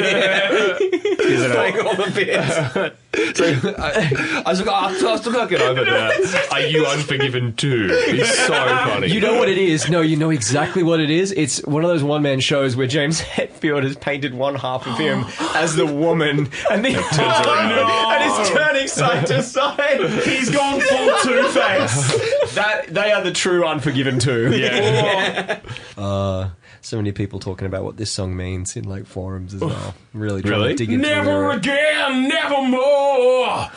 Isn't 1.23 1.51
it? 1.51 1.55
Playing 1.55 1.87
all 1.87 1.97
the 1.97 2.11
bits. 2.15 2.97
So, 3.35 3.45
I, 3.45 4.43
I, 4.47 4.51
was 4.51 4.61
like, 4.61 4.69
oh, 4.69 5.13
I 5.13 5.17
still 5.17 5.33
can't 5.33 5.51
get 5.51 5.61
over 5.61 5.85
that. 5.85 6.49
Are 6.51 6.61
you 6.61 6.87
unforgiven 6.87 7.55
too? 7.55 7.89
It's 7.91 8.39
so 8.47 8.55
funny. 8.55 9.09
You 9.09 9.21
know 9.21 9.39
what 9.39 9.51
it 9.51 9.59
is? 9.59 9.91
No, 9.91 10.01
you 10.01 10.17
know 10.17 10.31
exactly 10.31 10.83
what 10.83 10.99
it 10.99 11.11
is. 11.11 11.31
It's 11.33 11.63
one 11.65 11.85
of 11.85 11.91
those 11.91 12.03
one 12.03 12.23
man 12.23 12.41
shows 12.41 12.75
where 12.75 12.87
James 12.87 13.21
Hetfield 13.21 13.83
has 13.83 13.97
painted 13.97 14.33
one 14.33 14.55
half 14.55 14.87
of 14.87 14.99
him 14.99 15.25
as 15.55 15.77
the 15.77 15.87
woman, 15.87 16.51
and 16.71 16.85
then 16.85 16.95
turns 16.95 17.47
around. 17.47 17.73
and 17.73 18.43
is 18.43 18.51
turning 18.51 18.89
side 18.89 19.27
to 19.27 19.43
side. 19.43 20.01
He's 20.25 20.51
gone 20.51 20.81
full 20.81 21.19
Two 21.23 21.49
Face. 21.49 22.55
That 22.55 22.87
they 22.89 23.13
are 23.13 23.23
the 23.23 23.33
true 23.33 23.67
Unforgiven 23.67 24.19
two. 24.19 24.57
Yeah. 24.57 25.61
Uh, 25.97 26.51
so 26.83 26.97
many 26.99 27.13
people 27.13 27.39
talking 27.39 27.67
about 27.67 27.85
what 27.85 27.97
this 27.97 28.11
song 28.11 28.37
means 28.37 28.77
in 28.77 28.85
like 28.85 29.07
forums 29.07 29.55
as 29.55 29.61
well. 29.63 29.95
Really, 30.13 30.43
trying 30.43 30.55
Really? 30.55 30.69
to 30.75 30.77
dig 30.77 30.93
into 30.93 31.09
it. 31.09 31.11
Never 31.15 31.51
it. 31.51 31.55
Uh, 31.55 31.57
again, 31.59 32.29
never 32.29 32.63
more. 32.63 33.71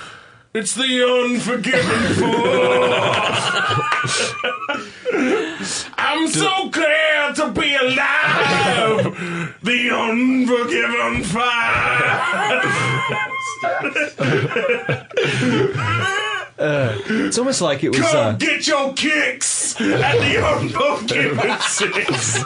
It's 0.53 0.73
the 0.75 1.03
unforgiven 1.03 2.13
fool. 2.15 2.93
I'm 5.97 6.27
so 6.27 6.69
glad 6.69 7.35
to 7.35 7.51
be 7.51 7.75
alive. 7.75 9.51
The 9.65 9.89
unforgiven 9.89 11.23
fire. 11.23 12.61
It's 16.57 17.37
almost 17.37 17.61
like 17.61 17.83
it 17.83 17.89
was. 17.89 17.99
Come 17.99 18.15
Uh, 18.15 18.31
get 18.33 18.65
your 18.67 18.93
kicks 18.93 19.79
at 19.81 20.17
the 20.19 20.45
unforgiven 20.45 21.59
six. 21.61 22.43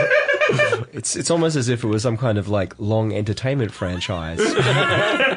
It's 0.92 1.14
it's 1.16 1.30
almost 1.30 1.56
as 1.56 1.68
if 1.68 1.84
it 1.84 1.86
was 1.88 2.02
some 2.02 2.16
kind 2.16 2.38
of 2.38 2.48
like 2.48 2.74
long 2.78 3.12
entertainment 3.12 3.70
franchise. 3.72 4.40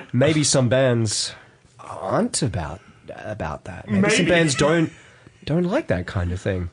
Maybe 0.13 0.43
some 0.43 0.69
bands 0.69 1.33
aren't 1.79 2.41
about 2.41 2.79
about 3.09 3.65
that. 3.65 3.89
Maybe, 3.89 4.09
some 4.09 4.25
bands 4.25 4.55
don't 4.55 4.91
don't 5.43 5.65
like 5.65 5.87
that 5.87 6.05
kind 6.07 6.31
of 6.31 6.39
thing. 6.39 6.69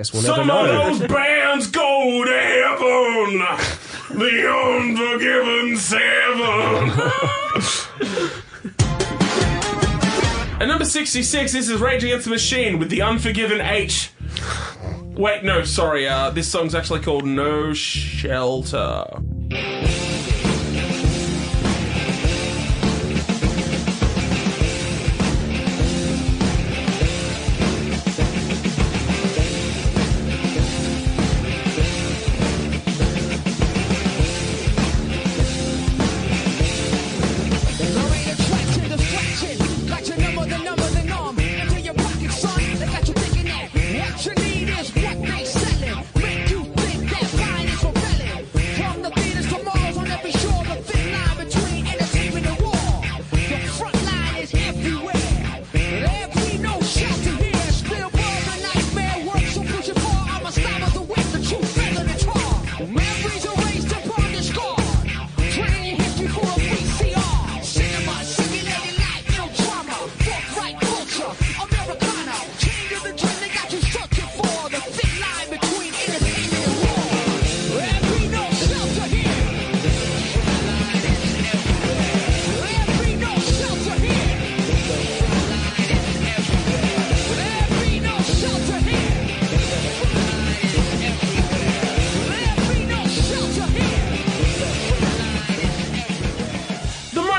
Guess 0.00 0.14
we'll 0.14 0.22
never 0.22 0.36
Some 0.36 0.50
of 0.50 0.98
those 0.98 1.08
bands 1.10 1.66
go 1.66 2.24
to 2.24 2.32
heaven. 2.32 3.38
The 4.18 4.48
Unforgiven 4.48 5.76
Seven. 5.76 6.88
At 10.58 10.68
number 10.68 10.86
66, 10.86 11.52
this 11.52 11.68
is 11.68 11.82
Rage 11.82 12.02
Against 12.02 12.24
the 12.24 12.30
Machine 12.30 12.78
with 12.78 12.88
The 12.88 13.02
Unforgiven 13.02 13.60
H. 13.60 14.10
Wait, 15.02 15.44
no, 15.44 15.64
sorry. 15.64 16.08
Uh, 16.08 16.30
this 16.30 16.50
song's 16.50 16.74
actually 16.74 17.00
called 17.00 17.26
No 17.26 17.74
Shelter. 17.74 19.04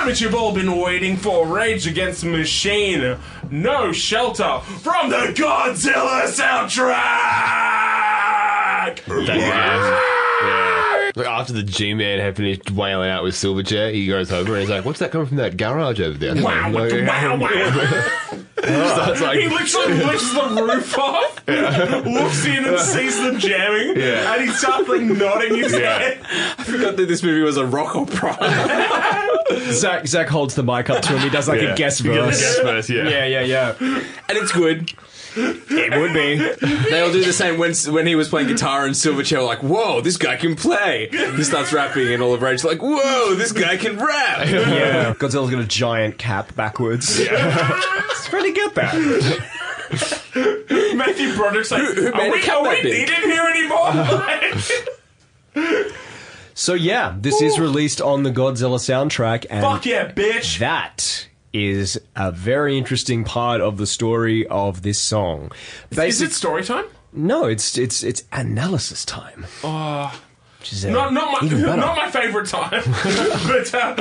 Moment 0.02 0.20
you've 0.22 0.34
all 0.36 0.54
been 0.54 0.78
waiting 0.80 1.16
for 1.16 1.46
Rage 1.46 1.86
Against 1.88 2.22
the 2.22 2.28
Machine. 2.30 3.18
No 3.52 3.92
shelter 3.92 4.60
from 4.82 5.10
the 5.10 5.34
Godzilla 5.36 6.24
soundtrack! 6.28 6.96
That- 9.06 9.38
yeah. 9.38 11.12
Like 11.14 11.28
after 11.28 11.52
the 11.54 11.62
G-Man 11.64 12.20
had 12.20 12.38
finished 12.38 12.72
wailing 12.72 13.10
out 13.10 13.24
with 13.24 13.36
Silverchair, 13.36 13.94
he 13.94 14.08
goes 14.08 14.32
over 14.32 14.54
and 14.54 14.62
he's 14.62 14.70
like, 14.70 14.86
"What's 14.86 15.00
that 15.00 15.12
coming 15.12 15.28
from 15.28 15.38
that 15.38 15.58
garage 15.58 16.00
over 16.00 16.18
there?" 16.18 16.34
Wow, 16.42 16.72
Like, 16.72 16.92
wow, 17.06 17.36
wow. 17.38 18.38
Starts 18.62 19.20
like, 19.22 19.40
He 19.40 19.48
literally 19.48 19.94
lifts 20.06 20.34
the 20.34 20.64
roof 20.64 20.98
off, 20.98 21.42
looks 21.48 22.46
in 22.46 22.64
and 22.64 22.80
sees 22.80 23.18
them 23.22 23.40
jamming, 23.40 23.98
Yeah. 23.98 24.34
and 24.34 24.42
he 24.44 24.48
starts 24.54 24.88
like 24.88 25.02
nodding 25.02 25.56
his 25.58 25.74
Yeah. 25.74 25.98
head. 26.00 26.20
I 26.58 26.64
forgot 26.64 26.96
that 26.96 27.08
this 27.08 27.24
movie 27.24 27.42
was 27.42 27.58
a 27.58 27.66
rock 27.66 27.96
opera. 27.96 28.38
Zach 29.72 30.08
Zach 30.08 30.28
holds 30.28 30.56
the 30.56 30.64
mic 30.64 30.90
up 30.90 31.02
to 31.04 31.14
him. 31.14 31.20
He 31.20 31.30
does 31.30 31.48
like 31.48 31.62
yeah. 31.62 31.74
a 31.74 31.78
guest 31.78 32.02
He 32.02 32.10
does 32.10 32.18
a 32.18 32.22
verse. 32.22 32.40
guest 32.42 32.62
verse, 32.64 32.90
yeah. 32.90 33.10
Yeah, 33.10 33.26
yeah, 33.26 33.42
yeah. 33.42 33.76
and 33.80 34.38
it's 34.38 34.52
good. 34.52 34.92
It 35.34 35.98
would 35.98 36.14
be. 36.14 36.36
They 36.90 37.00
all 37.00 37.12
do 37.12 37.24
the 37.24 37.32
same 37.32 37.58
when 37.58 37.74
when 37.94 38.06
he 38.06 38.16
was 38.16 38.28
playing 38.28 38.50
guitar 38.50 38.86
and 38.86 38.94
Silverchair 38.94 39.38
were 39.38 39.44
like, 39.46 39.64
"Whoa, 39.64 40.02
this 40.02 40.18
guy 40.18 40.36
can 40.36 40.56
play." 40.56 41.08
He 41.12 41.44
starts 41.44 41.72
rapping 41.72 42.14
and 42.14 42.22
all 42.22 42.34
of 42.34 42.42
Rage 42.42 42.66
like, 42.66 42.82
"Whoa, 42.82 43.36
this 43.36 43.54
guy 43.54 43.78
can 43.78 43.98
rap." 43.98 44.48
Yeah. 44.50 45.14
Godzilla's 45.14 45.50
got 45.50 45.62
a 45.62 45.68
giant 45.68 46.18
cap 46.18 46.54
backwards. 46.56 47.18
it's 47.20 48.28
pretty 48.28 48.52
good 48.52 48.76
that. 48.76 48.94
Matthew 50.96 51.36
Broderick's 51.36 51.72
like, 51.72 51.82
who 51.82 52.08
are 52.08 52.12
made 52.12 52.30
a 52.30 52.32
we, 52.32 52.42
cat 52.42 52.58
are 52.58 52.70
we 52.70 52.82
needed 52.84 53.10
here 53.10 53.44
anymore? 53.44 53.92
So 56.54 56.74
yeah, 56.74 57.16
this 57.18 57.42
is 57.42 57.60
released 57.60 58.02
on 58.02 58.24
the 58.24 58.32
Godzilla 58.32 58.78
soundtrack, 58.80 59.46
and 59.50 59.62
Fuck 59.62 59.86
yeah, 59.86 60.12
bitch! 60.12 60.60
that 60.60 61.28
is 61.54 62.00
a 62.16 62.32
very 62.32 62.78
interesting 62.78 63.24
part 63.24 63.62
of 63.62 63.78
the 63.78 63.88
story 63.88 64.48
of 64.48 64.82
this 64.82 65.00
song. 65.00 65.52
Is 65.92 66.22
it 66.22 66.32
story 66.32 66.64
time? 66.64 66.86
no, 67.14 67.46
it's 67.46 67.78
it's 67.78 68.04
it's 68.04 68.24
analysis 68.32 69.06
time. 69.06 69.46
Oh, 69.64 70.18
which 70.60 70.74
is, 70.74 70.86
uh, 70.86 70.90
Not, 70.92 71.14
not 71.14 71.42
my, 71.42 71.48
not 71.76 71.98
my 71.98 72.10
favorite 72.12 72.48
time. 72.48 72.70
but 73.48 73.74
uh, 73.74 73.96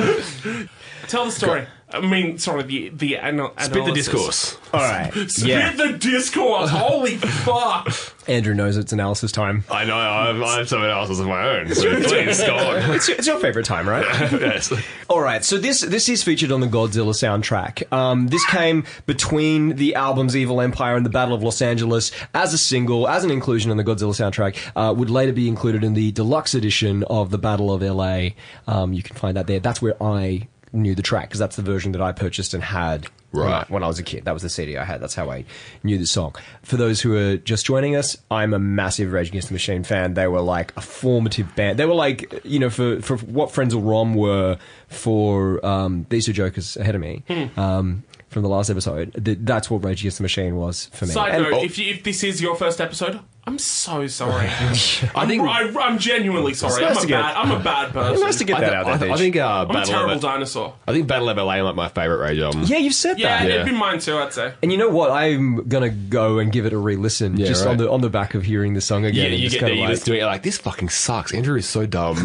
tell 1.09 1.25
the 1.25 1.31
story. 1.31 1.67
I 1.93 2.01
mean, 2.01 2.39
sorry, 2.39 2.63
the 2.63 2.89
the 2.91 3.15
anal- 3.17 3.53
Spit 3.59 3.73
the 3.73 3.81
analysis. 3.81 4.07
discourse. 4.07 4.59
All 4.73 4.81
right, 4.81 5.11
Spit 5.29 5.47
yeah. 5.47 5.73
the 5.73 5.93
discourse. 5.99 6.71
Holy 6.71 7.17
fuck! 7.17 7.89
Andrew 8.29 8.55
knows 8.55 8.77
it's 8.77 8.93
analysis 8.93 9.33
time. 9.33 9.65
I 9.71 9.85
know. 9.85 9.97
I've, 9.97 10.41
I 10.41 10.59
have 10.59 10.69
some 10.69 10.83
analysis 10.83 11.19
of 11.19 11.27
my 11.27 11.43
own. 11.59 11.75
So 11.75 12.01
please 12.03 12.41
go 12.43 12.57
on. 12.57 12.91
It's 13.01 13.09
your, 13.09 13.17
it's 13.19 13.27
your 13.27 13.39
favorite 13.41 13.65
time, 13.67 13.89
right? 13.89 14.05
yes. 14.33 14.73
All 15.09 15.21
right, 15.21 15.45
so 15.45 15.59
this 15.59 15.81
this 15.81 16.09
is 16.09 16.23
featured 16.23 16.53
on 16.53 16.61
the 16.61 16.67
Godzilla 16.69 17.13
soundtrack. 17.15 17.93
Um, 17.93 18.29
this 18.29 18.45
came 18.47 18.85
between 19.07 19.77
the 19.77 19.95
albums 19.97 20.37
Evil 20.37 20.61
Empire 20.61 20.97
and 20.97 21.05
the 21.05 21.11
Battle 21.11 21.35
of 21.35 21.43
Los 21.43 21.61
Angeles 21.61 22.13
as 22.35 22.55
a 22.55 22.59
single, 22.59 23.09
as 23.09 23.25
an 23.25 23.31
inclusion 23.31 23.71
on 23.71 23.77
the 23.77 23.85
Godzilla 23.85 24.15
soundtrack. 24.15 24.57
Uh, 24.77 24.93
would 24.95 25.11
later 25.11 25.33
be 25.33 25.49
included 25.49 25.83
in 25.83 25.95
the 25.95 26.13
deluxe 26.13 26.55
edition 26.55 27.03
of 27.05 27.31
the 27.31 27.39
Battle 27.39 27.73
of 27.73 27.83
LA. 27.83 28.29
Um, 28.69 28.93
you 28.93 29.03
can 29.03 29.17
find 29.17 29.37
that 29.37 29.47
there. 29.49 29.59
That's 29.61 29.83
where 29.83 30.01
I 30.03 30.47
knew 30.73 30.95
the 30.95 31.03
track 31.03 31.29
because 31.29 31.39
that's 31.41 31.57
the 31.57 31.63
version 31.63 31.93
that 31.93 32.01
I 32.03 32.13
purchased 32.13 32.55
and 32.55 32.63
had. 32.63 33.07
When 33.33 33.47
I, 33.47 33.65
when 33.69 33.85
I 33.85 33.87
was 33.87 34.01
a 34.01 34.03
kid, 34.03 34.25
that 34.25 34.33
was 34.35 34.43
the 34.43 34.49
CD 34.49 34.77
I 34.77 34.83
had. 34.83 35.01
That's 35.01 35.15
how 35.15 35.31
I 35.31 35.45
knew 35.85 35.99
the 35.99 36.07
song. 36.07 36.35
For 36.65 36.77
those 36.77 37.01
who 37.01 37.15
are 37.17 37.37
just 37.37 37.65
joining 37.65 37.95
us, 37.95 38.17
I'm 38.29 38.53
a 38.53 38.59
massive 38.59 39.13
Rage 39.13 39.29
Against 39.29 39.49
the 39.51 39.55
Machine 39.55 39.85
fan. 39.85 40.15
They 40.15 40.27
were 40.27 40.41
like 40.41 40.77
a 40.77 40.81
formative 40.81 41.55
band. 41.55 41.79
They 41.79 41.85
were 41.87 41.95
like, 41.95 42.41
you 42.45 42.59
know, 42.59 42.71
for, 42.71 43.01
for 43.01 43.19
what 43.19 43.51
Frenzal 43.51 43.85
Rhomb 43.85 44.17
were 44.17 44.59
for 44.89 45.65
um, 45.65 46.07
these 46.09 46.27
two 46.27 46.33
jokers 46.33 46.77
ahead 46.77 46.97
of 46.97 47.01
me 47.01 47.23
um, 47.57 48.03
from 48.31 48.43
the 48.43 48.49
last 48.49 48.69
episode. 48.69 49.13
That's 49.13 49.71
what 49.71 49.85
Rage 49.85 50.01
Against 50.03 50.19
the 50.19 50.23
Machine 50.23 50.57
was 50.57 50.87
for 50.87 51.07
me. 51.07 51.13
Side 51.13 51.35
And- 51.37 51.51
note: 51.51 51.63
if, 51.63 51.79
you, 51.79 51.93
if 51.95 52.03
this 52.03 52.25
is 52.25 52.43
your 52.43 52.57
first 52.57 52.81
episode, 52.81 53.21
I'm 53.47 53.59
so 53.59 54.07
sorry. 54.07 54.47
I 54.51 54.69
I 55.15 55.27
think- 55.27 55.43
I, 55.43 55.73
I'm 55.81 55.99
genuinely 55.99 56.55
sorry. 56.55 56.85
I'm 56.85 56.95
to 56.95 57.01
a 57.03 57.07
get- 57.07 57.21
bad. 57.23 57.37
I'm 57.37 57.51
a 57.51 57.59
bad 57.65 57.93
person. 57.93 58.23
nice 58.23 58.37
to 58.39 58.45
get 58.45 58.61
that 58.61 58.67
th- 58.69 58.73
out 58.75 58.87
I, 58.87 58.97
there. 58.97 58.99
th- 59.09 59.11
I 59.11 59.15
Deej. 59.15 59.19
think 59.19 59.37
uh, 59.37 59.47
I'm 59.49 59.71
a 59.71 59.73
Battle 59.73 59.93
terrible 59.93 60.15
of 60.15 60.21
dinosaur. 60.21 60.75
I 60.87 60.93
think 60.93 61.07
Battle 61.09 61.29
of 61.31 61.37
LA 61.39 61.63
like 61.63 61.75
my 61.75 61.89
favorite 61.89 62.19
Rage 62.19 62.39
album. 62.39 62.63
yeah, 62.67 62.77
you've 62.77 62.95
said 62.95 63.15
that. 63.15 63.19
Yeah, 63.19 63.43
that. 63.43 63.51
it'd 63.51 63.67
be 63.67 63.73
mine 63.73 63.99
too. 63.99 64.19
I'd 64.19 64.33
say. 64.33 64.53
And 64.63 64.71
you 64.71 64.79
know 64.79 64.91
what? 64.91 65.11
I'm 65.11 65.67
gonna 65.69 65.89
go 65.89 66.39
and 66.39 66.53
give 66.53 66.67
it 66.67 66.73
a 66.75 66.79
re-listen 66.79 67.37
Yeah, 67.39 67.47
just 67.47 67.65
right. 67.65 67.73
on 67.73 67.77
the 67.79 67.91
on 67.91 68.03
the 68.03 68.11
back 68.11 68.35
of 68.35 68.45
hearing 68.45 68.75
the 68.75 68.81
song 68.83 69.03
Yeah, 69.05 69.09
again. 69.09 69.33
and 69.33 69.41
you 69.41 69.49
just 69.49 69.55
get 69.55 69.61
there, 69.61 69.69
kinda 69.71 69.77
you 69.77 69.83
like- 69.83 69.91
listen 69.91 70.05
to 70.07 70.13
it, 70.15 70.19
you're 70.19 70.27
like, 70.27 70.43
this 70.43 70.59
fucking 70.59 70.91
sucks. 70.91 71.33
Andrew 71.35 71.57
is 71.57 71.67
so 71.67 71.87
dumb. 71.87 72.23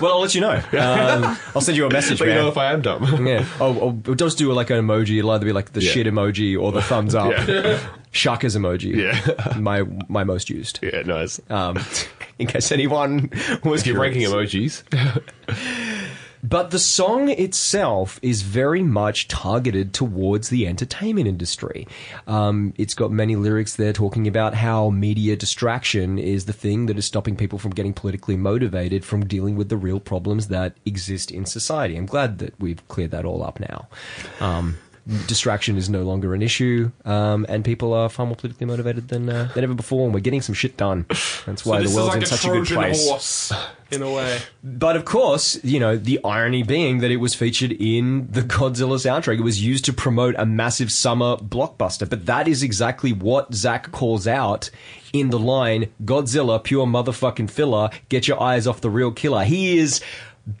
well, 0.00 0.12
I'll 0.14 0.20
let 0.20 0.34
you 0.34 0.42
know. 0.42 0.56
Um, 0.72 1.38
I'll 1.54 1.60
send 1.62 1.76
you 1.76 1.86
a 1.86 1.90
message, 1.90 2.18
but 2.18 2.26
you 2.28 2.34
man. 2.34 2.42
know 2.42 2.48
if 2.48 2.58
I 2.58 2.72
am 2.72 2.82
dumb. 2.82 3.26
Yeah. 3.26 3.44
Oh, 3.60 3.98
oh, 4.06 4.14
just 4.14 4.38
do 4.38 4.52
like 4.52 4.70
an 4.70 4.76
emoji. 4.86 5.18
It'll 5.18 5.30
either 5.30 5.46
be 5.46 5.52
like 5.52 5.72
the 5.72 5.82
Yeah. 5.82 5.90
shit 5.90 6.06
emoji 6.06 6.60
or 6.60 6.70
the 6.70 6.82
thumbs 6.82 7.14
up. 7.14 7.32
Shaka's 8.12 8.56
emoji. 8.56 8.94
Yeah. 8.94 9.56
my 9.58 9.82
my 10.08 10.22
most 10.24 10.48
used. 10.50 10.78
yeah, 10.82 11.02
nice. 11.02 11.40
Um, 11.50 11.78
in 12.38 12.46
case 12.46 12.70
anyone 12.70 13.30
was 13.64 13.82
Keep 13.82 13.96
ranking 13.96 14.22
curious. 14.22 14.82
emojis. 14.92 15.22
But 16.44 16.72
the 16.72 16.80
song 16.80 17.28
itself 17.28 18.18
is 18.20 18.42
very 18.42 18.82
much 18.82 19.28
targeted 19.28 19.94
towards 19.94 20.48
the 20.48 20.66
entertainment 20.66 21.28
industry. 21.28 21.86
Um, 22.26 22.74
it's 22.76 22.94
got 22.94 23.12
many 23.12 23.36
lyrics 23.36 23.76
there 23.76 23.92
talking 23.92 24.26
about 24.26 24.54
how 24.54 24.90
media 24.90 25.36
distraction 25.36 26.18
is 26.18 26.46
the 26.46 26.52
thing 26.52 26.86
that 26.86 26.98
is 26.98 27.04
stopping 27.04 27.36
people 27.36 27.60
from 27.60 27.70
getting 27.70 27.94
politically 27.94 28.36
motivated 28.36 29.04
from 29.04 29.24
dealing 29.24 29.54
with 29.54 29.68
the 29.68 29.76
real 29.76 30.00
problems 30.00 30.48
that 30.48 30.74
exist 30.84 31.30
in 31.30 31.46
society. 31.46 31.96
I'm 31.96 32.06
glad 32.06 32.38
that 32.40 32.58
we've 32.58 32.86
cleared 32.88 33.12
that 33.12 33.24
all 33.24 33.44
up 33.44 33.60
now. 33.60 33.86
Um, 34.40 34.78
distraction 35.26 35.76
is 35.76 35.90
no 35.90 36.02
longer 36.02 36.34
an 36.34 36.42
issue, 36.42 36.90
um, 37.04 37.44
and 37.48 37.64
people 37.64 37.92
are 37.92 38.08
far 38.08 38.26
more 38.26 38.36
politically 38.36 38.66
motivated 38.66 39.08
than 39.08 39.28
uh, 39.28 39.50
than 39.54 39.64
ever 39.64 39.74
before, 39.74 40.04
and 40.04 40.14
we're 40.14 40.20
getting 40.20 40.42
some 40.42 40.54
shit 40.54 40.76
done. 40.76 41.06
That's 41.46 41.64
why 41.66 41.80
this 41.80 41.90
the 41.90 41.96
world's 41.96 42.08
like 42.08 42.16
in 42.18 42.22
a 42.22 42.26
such 42.26 42.44
a 42.44 42.48
good 42.48 42.66
place. 42.66 43.08
horse, 43.08 43.52
in 43.90 44.02
a 44.02 44.10
way. 44.10 44.38
But 44.62 44.96
of 44.96 45.04
course, 45.04 45.62
you 45.64 45.80
know, 45.80 45.96
the 45.96 46.20
irony 46.24 46.62
being 46.62 46.98
that 46.98 47.10
it 47.10 47.16
was 47.16 47.34
featured 47.34 47.72
in 47.72 48.28
the 48.30 48.42
Godzilla 48.42 48.96
soundtrack. 48.96 49.38
It 49.38 49.42
was 49.42 49.62
used 49.62 49.84
to 49.86 49.92
promote 49.92 50.34
a 50.38 50.46
massive 50.46 50.92
summer 50.92 51.36
blockbuster. 51.36 52.08
But 52.08 52.26
that 52.26 52.46
is 52.46 52.62
exactly 52.62 53.12
what 53.12 53.54
Zack 53.54 53.90
calls 53.92 54.26
out 54.26 54.70
in 55.12 55.30
the 55.30 55.38
line 55.38 55.90
Godzilla, 56.04 56.62
pure 56.62 56.86
motherfucking 56.86 57.50
filler, 57.50 57.90
get 58.08 58.28
your 58.28 58.40
eyes 58.40 58.66
off 58.66 58.80
the 58.80 58.90
real 58.90 59.10
killer. 59.10 59.44
He 59.44 59.78
is 59.78 60.00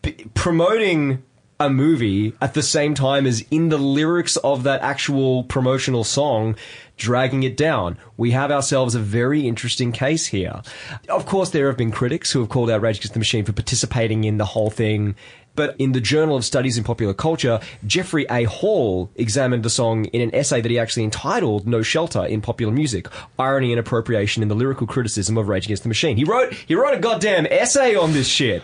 b- 0.02 0.26
promoting 0.34 1.22
a 1.66 1.70
movie 1.70 2.34
at 2.40 2.54
the 2.54 2.62
same 2.62 2.94
time 2.94 3.26
as 3.26 3.44
in 3.50 3.68
the 3.68 3.78
lyrics 3.78 4.36
of 4.38 4.64
that 4.64 4.80
actual 4.82 5.44
promotional 5.44 6.04
song 6.04 6.56
dragging 6.96 7.42
it 7.42 7.56
down. 7.56 7.98
We 8.16 8.30
have 8.32 8.50
ourselves 8.50 8.94
a 8.94 9.00
very 9.00 9.46
interesting 9.46 9.92
case 9.92 10.26
here. 10.26 10.62
Of 11.08 11.26
course, 11.26 11.50
there 11.50 11.66
have 11.66 11.76
been 11.76 11.90
critics 11.90 12.30
who 12.30 12.40
have 12.40 12.48
called 12.48 12.70
out 12.70 12.80
Rage 12.80 12.98
Against 12.98 13.14
the 13.14 13.18
Machine 13.18 13.44
for 13.44 13.52
participating 13.52 14.24
in 14.24 14.36
the 14.36 14.44
whole 14.44 14.70
thing. 14.70 15.16
But 15.54 15.76
in 15.78 15.92
the 15.92 16.00
Journal 16.00 16.36
of 16.36 16.44
Studies 16.44 16.78
in 16.78 16.84
Popular 16.84 17.12
Culture, 17.12 17.60
Jeffrey 17.86 18.24
A. 18.30 18.44
Hall 18.44 19.10
examined 19.16 19.64
the 19.64 19.70
song 19.70 20.06
in 20.06 20.22
an 20.22 20.34
essay 20.34 20.60
that 20.60 20.70
he 20.70 20.78
actually 20.78 21.04
entitled 21.04 21.66
No 21.66 21.82
Shelter 21.82 22.24
in 22.24 22.40
Popular 22.40 22.72
Music, 22.72 23.06
Irony 23.38 23.72
and 23.72 23.78
Appropriation 23.78 24.42
in 24.42 24.48
the 24.48 24.54
Lyrical 24.54 24.86
Criticism 24.86 25.36
of 25.36 25.48
Rage 25.48 25.66
Against 25.66 25.82
the 25.82 25.90
Machine. 25.90 26.16
He 26.16 26.24
wrote, 26.24 26.54
he 26.54 26.74
wrote 26.74 26.94
a 26.94 27.00
goddamn 27.00 27.46
essay 27.46 27.94
on 27.94 28.12
this 28.12 28.28
shit. 28.28 28.62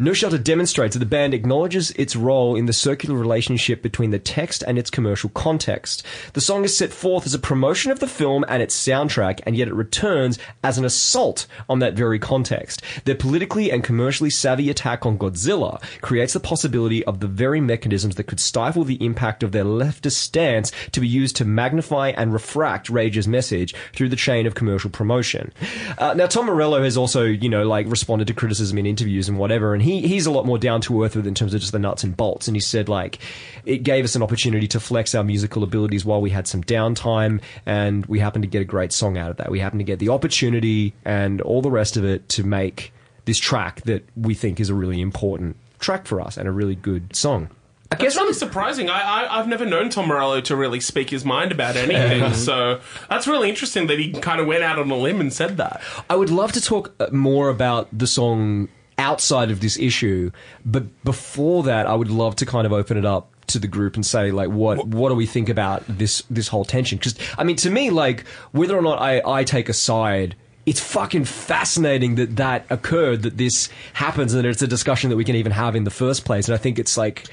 No 0.00 0.12
demonstrates 0.12 0.94
that 0.94 1.00
the 1.00 1.06
band 1.06 1.34
acknowledges 1.34 1.90
its 1.92 2.14
role 2.14 2.54
in 2.54 2.66
the 2.66 2.72
circular 2.72 3.16
relationship 3.18 3.82
between 3.82 4.10
the 4.10 4.18
text 4.20 4.62
and 4.62 4.78
its 4.78 4.90
commercial 4.90 5.28
context. 5.30 6.04
The 6.34 6.40
song 6.40 6.64
is 6.64 6.76
set 6.76 6.92
forth 6.92 7.26
as 7.26 7.34
a 7.34 7.38
promotion 7.38 7.90
of 7.90 7.98
the 7.98 8.06
film 8.06 8.44
and 8.48 8.62
its 8.62 8.76
soundtrack, 8.76 9.40
and 9.44 9.56
yet 9.56 9.66
it 9.66 9.74
returns 9.74 10.38
as 10.62 10.78
an 10.78 10.84
assault 10.84 11.48
on 11.68 11.80
that 11.80 11.94
very 11.94 12.20
context. 12.20 12.80
Their 13.06 13.16
politically 13.16 13.72
and 13.72 13.82
commercially 13.82 14.30
savvy 14.30 14.70
attack 14.70 15.04
on 15.04 15.18
Godzilla 15.18 15.82
creates 16.00 16.32
the 16.32 16.40
possibility 16.40 17.04
of 17.04 17.18
the 17.18 17.26
very 17.26 17.60
mechanisms 17.60 18.14
that 18.14 18.28
could 18.28 18.38
stifle 18.40 18.84
the 18.84 19.04
impact 19.04 19.42
of 19.42 19.50
their 19.50 19.64
leftist 19.64 20.12
stance 20.12 20.70
to 20.92 21.00
be 21.00 21.08
used 21.08 21.34
to 21.36 21.44
magnify 21.44 22.10
and 22.10 22.32
refract 22.32 22.88
Rage's 22.88 23.26
message 23.26 23.74
through 23.94 24.10
the 24.10 24.16
chain 24.16 24.46
of 24.46 24.54
commercial 24.54 24.90
promotion. 24.90 25.52
Uh, 25.98 26.14
now, 26.14 26.26
Tom 26.26 26.46
Morello 26.46 26.84
has 26.84 26.96
also, 26.96 27.24
you 27.24 27.48
know, 27.48 27.66
like 27.66 27.86
responded 27.88 28.28
to 28.28 28.34
criticism 28.34 28.78
in 28.78 28.86
interviews 28.86 29.28
and 29.28 29.38
whatever, 29.38 29.74
and 29.74 29.82
he, 29.82 29.87
he's 29.88 30.26
a 30.26 30.30
lot 30.30 30.46
more 30.46 30.58
down 30.58 30.80
to 30.82 31.04
earth 31.04 31.16
with 31.16 31.26
in 31.26 31.34
terms 31.34 31.54
of 31.54 31.60
just 31.60 31.72
the 31.72 31.78
nuts 31.78 32.04
and 32.04 32.16
bolts. 32.16 32.48
And 32.48 32.56
he 32.56 32.60
said, 32.60 32.88
like, 32.88 33.18
it 33.64 33.78
gave 33.78 34.04
us 34.04 34.14
an 34.14 34.22
opportunity 34.22 34.66
to 34.68 34.80
flex 34.80 35.14
our 35.14 35.24
musical 35.24 35.62
abilities 35.62 36.04
while 36.04 36.20
we 36.20 36.30
had 36.30 36.46
some 36.46 36.62
downtime, 36.62 37.40
and 37.66 38.06
we 38.06 38.18
happened 38.18 38.42
to 38.42 38.48
get 38.48 38.62
a 38.62 38.64
great 38.64 38.92
song 38.92 39.18
out 39.18 39.30
of 39.30 39.36
that. 39.38 39.50
We 39.50 39.60
happened 39.60 39.80
to 39.80 39.84
get 39.84 39.98
the 39.98 40.08
opportunity 40.08 40.94
and 41.04 41.40
all 41.40 41.62
the 41.62 41.70
rest 41.70 41.96
of 41.96 42.04
it 42.04 42.28
to 42.30 42.44
make 42.44 42.92
this 43.24 43.38
track 43.38 43.82
that 43.82 44.04
we 44.16 44.34
think 44.34 44.58
is 44.58 44.70
a 44.70 44.74
really 44.74 45.00
important 45.00 45.56
track 45.78 46.06
for 46.06 46.20
us 46.20 46.36
and 46.36 46.48
a 46.48 46.52
really 46.52 46.74
good 46.74 47.14
song. 47.14 47.50
I 47.90 47.96
It's 48.04 48.16
really 48.16 48.34
surprising. 48.34 48.90
I, 48.90 49.00
I 49.00 49.38
I've 49.38 49.48
never 49.48 49.64
known 49.64 49.88
Tom 49.88 50.08
Morello 50.08 50.40
to 50.42 50.56
really 50.56 50.80
speak 50.80 51.10
his 51.10 51.24
mind 51.24 51.52
about 51.52 51.76
anything, 51.88 52.32
so 52.34 52.80
that's 53.08 53.26
really 53.26 53.48
interesting 53.48 53.86
that 53.86 53.98
he 53.98 54.12
kind 54.12 54.40
of 54.40 54.46
went 54.46 54.62
out 54.62 54.78
on 54.78 54.90
a 54.90 54.96
limb 54.96 55.20
and 55.20 55.32
said 55.32 55.56
that. 55.56 55.80
I 56.08 56.16
would 56.16 56.30
love 56.30 56.52
to 56.52 56.60
talk 56.60 56.94
uh, 57.00 57.08
more 57.12 57.48
about 57.48 57.88
the 57.96 58.06
song 58.06 58.68
outside 58.98 59.50
of 59.50 59.60
this 59.60 59.78
issue. 59.78 60.30
But 60.64 61.02
before 61.04 61.62
that, 61.64 61.86
I 61.86 61.94
would 61.94 62.10
love 62.10 62.36
to 62.36 62.46
kind 62.46 62.66
of 62.66 62.72
open 62.72 62.96
it 62.96 63.06
up 63.06 63.30
to 63.48 63.58
the 63.58 63.66
group 63.68 63.94
and 63.94 64.04
say 64.04 64.30
like 64.30 64.50
what 64.50 64.86
what 64.88 65.08
do 65.08 65.14
we 65.14 65.24
think 65.24 65.48
about 65.48 65.82
this 65.88 66.22
this 66.28 66.48
whole 66.48 66.66
tension 66.66 66.98
because 66.98 67.14
i 67.38 67.44
mean 67.44 67.56
to 67.56 67.70
me 67.70 67.88
like 67.88 68.26
whether 68.52 68.76
or 68.76 68.82
not 68.82 69.00
i 69.00 69.22
i 69.24 69.42
take 69.42 69.70
a 69.70 69.72
side 69.72 70.36
it's 70.66 70.80
fucking 70.80 71.24
fascinating 71.24 72.16
that 72.16 72.36
that 72.36 72.66
occurred 72.68 73.22
that 73.22 73.38
this 73.38 73.70
happens 73.94 74.34
and 74.34 74.46
it's 74.46 74.60
a 74.60 74.66
discussion 74.66 75.08
that 75.08 75.16
we 75.16 75.24
can 75.24 75.34
even 75.34 75.50
have 75.50 75.74
in 75.74 75.84
the 75.84 75.90
first 75.90 76.26
place 76.26 76.46
and 76.46 76.54
i 76.54 76.58
think 76.58 76.78
it's 76.78 76.98
like 76.98 77.26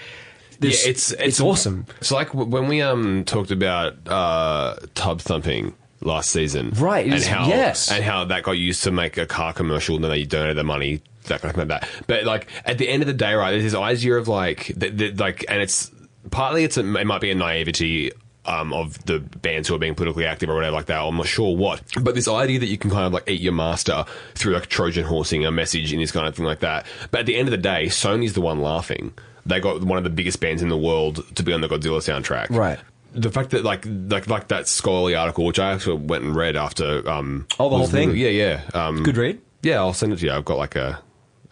this, 0.62 0.86
Yeah, 0.86 0.92
it's- 0.92 1.12
it's 1.12 1.20
it's- 1.20 1.42
awesome 1.42 1.86
It's 2.00 2.12
like 2.12 2.34
when 2.34 2.70
we 2.70 2.82
um 2.82 3.26
talked 3.26 3.52
about 3.52 3.96
uh, 4.08 4.78
tub 4.94 5.20
thumping 5.20 5.74
last 6.06 6.32
season, 6.32 6.72
Right, 6.76 7.06
And 7.12 7.22
how 7.24 7.48
yes. 7.48 7.92
and 7.92 8.04
how 8.04 8.26
that 8.26 8.44
got 8.44 8.54
used 8.54 8.84
to 8.84 8.92
make 8.92 9.18
a 9.18 9.26
car 9.26 9.54
commercial, 9.54 9.96
and 9.96 10.04
then 10.04 10.12
they 10.12 10.24
donated 10.24 10.58
the 10.58 10.64
money, 10.64 11.02
that 11.28 11.42
kind 11.42 11.50
of 11.52 11.56
thing 11.60 11.68
like 11.68 11.82
that. 11.82 11.90
But 12.08 12.24
like 12.26 12.48
at 12.66 12.78
the 12.78 12.88
end 12.88 13.04
of 13.04 13.08
the 13.08 13.14
day, 13.14 13.34
right, 13.34 13.52
there's 13.52 13.64
this 13.64 13.76
idea 13.76 14.16
of 14.16 14.28
like, 14.28 14.66
th- 14.80 14.98
th- 14.98 15.20
like, 15.20 15.44
and 15.50 15.62
it's 15.62 15.92
partly 16.32 16.64
it's 16.64 16.78
a, 16.78 16.82
it 16.98 17.06
might 17.06 17.22
be 17.22 17.32
a 17.32 17.36
naivety. 17.36 18.12
Um, 18.48 18.74
of 18.74 19.04
the 19.06 19.22
bands 19.22 19.68
who 19.68 19.74
are 19.74 19.80
being 19.80 19.96
politically 19.96 20.28
active 20.28 20.52
or 20.52 20.54
whatever 20.54 20.76
like 20.76 20.86
that, 20.86 21.02
I'm 21.02 21.18
not 21.18 21.26
sure 21.26 21.58
what. 21.58 21.82
But 22.00 22.14
this 22.14 22.28
idea 22.28 22.60
that 22.60 22.68
you 22.68 22.78
can 22.78 22.92
kind 22.92 23.08
of 23.08 23.12
like 23.12 23.28
eat 23.28 23.42
your 23.42 23.54
master 23.54 24.06
through 24.36 24.54
like 24.54 24.68
Trojan 24.68 25.04
horsing 25.04 25.44
a 25.48 25.52
message 25.52 25.92
in 25.92 26.00
this 26.00 26.12
kind 26.12 26.28
of 26.28 26.36
thing 26.36 26.46
like 26.46 26.60
that. 26.60 26.86
But 27.10 27.22
at 27.22 27.26
the 27.26 27.38
end 27.38 27.48
of 27.48 27.52
the 27.54 27.58
day, 27.58 27.86
Sony's 27.88 28.34
the 28.34 28.42
one 28.42 28.62
laughing. 28.62 29.14
They 29.48 29.60
got 29.60 29.82
one 29.84 29.98
of 29.98 30.04
the 30.04 30.12
biggest 30.12 30.42
bands 30.42 30.62
in 30.62 30.70
the 30.70 30.78
world 30.78 31.26
to 31.38 31.42
be 31.42 31.54
on 31.54 31.62
the 31.62 31.68
Godzilla 31.68 31.98
soundtrack 32.02 32.52
Right. 32.52 32.78
The 33.16 33.32
fact 33.32 33.52
that 33.52 33.64
like 33.64 33.86
like 33.88 34.28
like 34.28 34.48
that 34.50 34.68
scholarly 34.68 35.16
article, 35.16 35.46
which 35.46 35.60
I 35.60 35.74
actually 35.74 35.98
went 36.00 36.24
and 36.24 36.36
read 36.36 36.56
after. 36.56 37.08
Um, 37.10 37.48
Oh, 37.60 37.70
the 37.70 37.78
whole 37.78 37.88
thing? 37.88 38.12
Yeah, 38.16 38.30
yeah. 38.30 38.62
Um, 38.74 39.04
good 39.04 39.18
read 39.18 39.40
Yeah, 39.64 39.78
I'll 39.80 39.94
send 39.94 40.14
it 40.14 40.18
to 40.20 40.26
you. 40.26 40.32
I've 40.32 40.46
got 40.46 40.58
like 40.58 40.76
a 40.76 41.00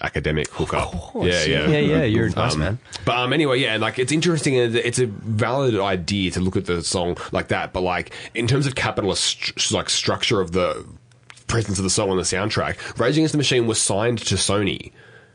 academic 0.02 0.50
hookup. 0.50 0.92
course. 0.92 1.28
Yeah, 1.28 1.46
yeah, 1.46 1.68
Yeah, 1.68 1.78
yeah, 1.80 2.04
you're 2.04 2.26
a 2.26 2.30
nice 2.32 2.54
Um, 2.56 2.60
man. 2.60 2.80
But 3.06 3.16
um, 3.18 3.32
anyway, 3.32 3.60
yeah, 3.60 3.78
like 3.78 3.98
it's 4.00 4.12
interesting. 4.12 4.58
and 4.58 4.76
It's 4.76 5.00
a 5.00 5.06
valid 5.08 5.76
idea 5.80 6.32
to 6.32 6.42
look 6.42 6.58
at 6.58 6.66
the 6.66 6.84
song 6.84 7.16
like 7.32 7.48
that. 7.48 7.72
But 7.74 7.82
like 7.82 8.12
in 8.34 8.46
terms 8.48 8.68
of 8.68 8.76
capitalist 8.76 9.72
like 9.72 9.90
structure 9.90 10.42
of 10.42 10.52
the 10.52 10.86
presence 11.48 11.78
of 11.78 11.84
the 11.84 11.90
song 11.90 12.10
on 12.10 12.18
the 12.18 12.24
soundtrack, 12.24 13.00
Rage 13.00 13.16
Against 13.18 13.32
the 13.32 13.38
Machine 13.38 13.68
was 13.68 13.80
signed 13.82 14.20
to 14.20 14.36
Sony. 14.36 14.92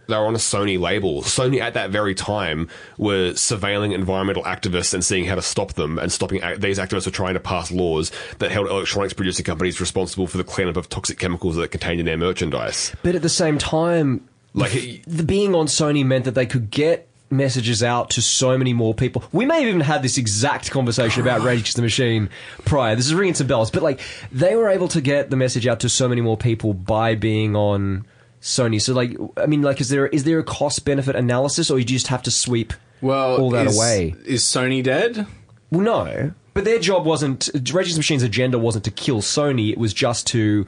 They 0.09 0.17
were 0.17 0.27
on 0.27 0.35
a 0.35 0.39
Sony 0.39 0.81
label. 0.81 1.23
Sony 1.23 1.61
at 1.61 1.75
that 1.75 1.91
very 1.91 2.15
time 2.15 2.69
were 2.97 3.33
surveilling 3.33 3.93
environmental 3.93 4.43
activists 4.45 4.95
and 4.95 5.05
seeing 5.05 5.27
how 5.27 5.35
to 5.35 5.43
stop 5.43 5.75
them. 5.75 5.99
And 5.99 6.11
stopping 6.11 6.43
ac- 6.43 6.59
these 6.61 6.79
activists 6.79 7.05
were 7.05 7.13
trying 7.13 7.35
to 7.35 7.41
pass 7.41 7.71
laws 7.71 8.11
that 8.39 8.51
held 8.51 8.69
electronics 8.69 9.13
producing 9.13 9.45
companies 9.45 9.81
responsible 9.83 10.27
for 10.27 10.39
the 10.39 10.45
cleanup 10.45 10.79
of 10.79 10.89
toxic 10.89 11.19
chemicals 11.19 11.57
that 11.57 11.71
contained 11.71 12.01
in 12.01 12.07
their 12.07 12.17
merchandise. 12.17 12.91
but 13.03 13.15
at 13.15 13.21
the 13.21 13.29
same 13.29 13.59
time 13.59 14.27
Like, 14.55 15.03
the 15.07 15.25
being 15.25 15.55
on 15.55 15.67
Sony 15.67 16.07
meant 16.07 16.25
that 16.25 16.35
they 16.35 16.47
could 16.47 16.71
get 16.71 17.07
messages 17.31 17.83
out 17.83 18.09
to 18.09 18.23
so 18.23 18.57
many 18.57 18.73
more 18.73 18.95
people. 18.95 19.23
We 19.33 19.45
may 19.45 19.61
have 19.61 19.69
even 19.69 19.81
had 19.83 20.03
this 20.03 20.17
exact 20.17 20.71
conversation 20.71 21.21
about 21.21 21.43
Rage 21.43 21.61
Against 21.61 21.77
the 21.77 21.83
Machine 21.83 22.31
prior. 22.65 22.97
This 22.97 23.05
is 23.05 23.15
ringing 23.15 23.35
some 23.35 23.47
bells, 23.47 23.71
but 23.71 23.83
like 23.83 24.01
they 24.33 24.57
were 24.57 24.71
able 24.71 24.89
to 24.89 25.03
get 25.03 25.29
the 25.29 25.37
message 25.37 25.67
out 25.67 25.81
to 25.81 25.91
so 25.91 26.09
many 26.09 26.23
more 26.23 26.39
people 26.39 26.73
by 26.73 27.15
being 27.15 27.55
on 27.55 28.07
Sony. 28.41 28.81
So 28.81 28.95
like, 28.95 29.17
I 29.37 29.47
mean, 29.47 29.63
like, 29.63 29.81
is 29.81 29.89
there 29.89 30.07
is 30.09 30.25
there 30.25 30.39
a 30.39 30.45
cost 30.45 30.85
benefit 30.85 31.17
analysis, 31.17 31.71
or 31.71 31.79
you 31.79 31.85
just 31.85 32.07
have 32.09 32.23
to 32.25 32.31
sweep 32.31 32.73
Well, 33.01 33.37
all 33.41 33.51
that 33.51 33.67
is, 33.67 33.77
away? 33.77 34.15
Is 34.27 34.43
Sony 34.45 34.83
dead? 34.83 35.27
Well, 35.71 35.81
no. 35.83 36.33
But 36.55 36.65
their 36.65 36.79
job 36.79 37.05
wasn't 37.05 37.49
Reggie's 37.73 37.97
Machine's 37.97 38.23
agenda 38.23 38.59
wasn't 38.59 38.85
to 38.85 38.91
kill 38.91 39.21
Sony. 39.23 39.71
It 39.71 39.79
was 39.79 39.93
just 39.95 40.27
to 40.29 40.67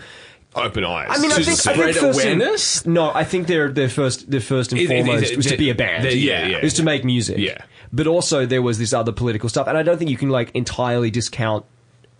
Open 0.57 0.85
eyes. 0.85 1.07
I 1.11 1.19
mean, 1.23 1.31
I 1.31 1.37
think, 1.37 1.65
I 1.69 1.93
think 1.93 2.15
awareness? 2.15 2.85
no, 2.85 3.13
I 3.15 3.23
think 3.23 3.47
their 3.47 3.71
their 3.71 3.89
first 3.89 4.29
their 4.31 4.41
first 4.41 4.73
and 4.73 4.81
is 4.81 4.89
foremost 4.89 5.31
it- 5.33 5.37
was 5.37 5.47
to 5.47 5.57
be 5.57 5.71
a 5.71 5.77
band. 5.77 6.05
the- 6.05 6.17
yeah, 6.17 6.47
yeah. 6.49 6.63
was 6.63 6.75
to 6.75 6.83
make 6.83 7.05
music. 7.05 7.39
Yeah. 7.39 7.59
but 7.93 8.09
also 8.09 8.47
there 8.47 8.61
was 8.63 8.77
this 8.79 8.93
other 8.93 9.13
political 9.13 9.49
stuff, 9.49 9.69
and 9.69 9.79
I 9.79 9.85
don't 9.85 9.97
think 9.97 10.11
you 10.11 10.17
can 10.17 10.29
like 10.29 10.51
entirely 10.55 11.09
discount 11.11 11.65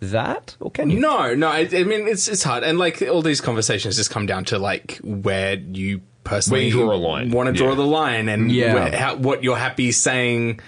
that, 0.01 0.55
or 0.59 0.69
can 0.71 0.89
you? 0.89 0.99
No, 0.99 1.33
no. 1.35 1.47
I, 1.47 1.67
I 1.71 1.83
mean, 1.83 2.07
it's 2.07 2.27
it's 2.27 2.43
hard, 2.43 2.63
and 2.63 2.77
like 2.77 3.01
all 3.01 3.21
these 3.21 3.39
conversations 3.41 3.95
just 3.95 4.09
come 4.11 4.25
down 4.25 4.45
to 4.45 4.59
like 4.59 4.99
where 5.03 5.55
you 5.55 6.01
personally 6.23 6.61
Where 6.61 6.67
you 6.67 6.73
draw 6.73 6.93
a 6.93 6.95
line. 6.95 7.31
want 7.31 7.47
to 7.47 7.53
draw 7.53 7.69
Yeah. 7.69 7.75
the 7.75 7.85
line, 7.85 8.29
and 8.29 8.51
Yeah. 8.51 8.73
where, 8.73 8.95
how, 8.97 9.15
what 9.15 9.43
you're 9.43 9.57
happy 9.57 9.91
saying. 9.91 10.59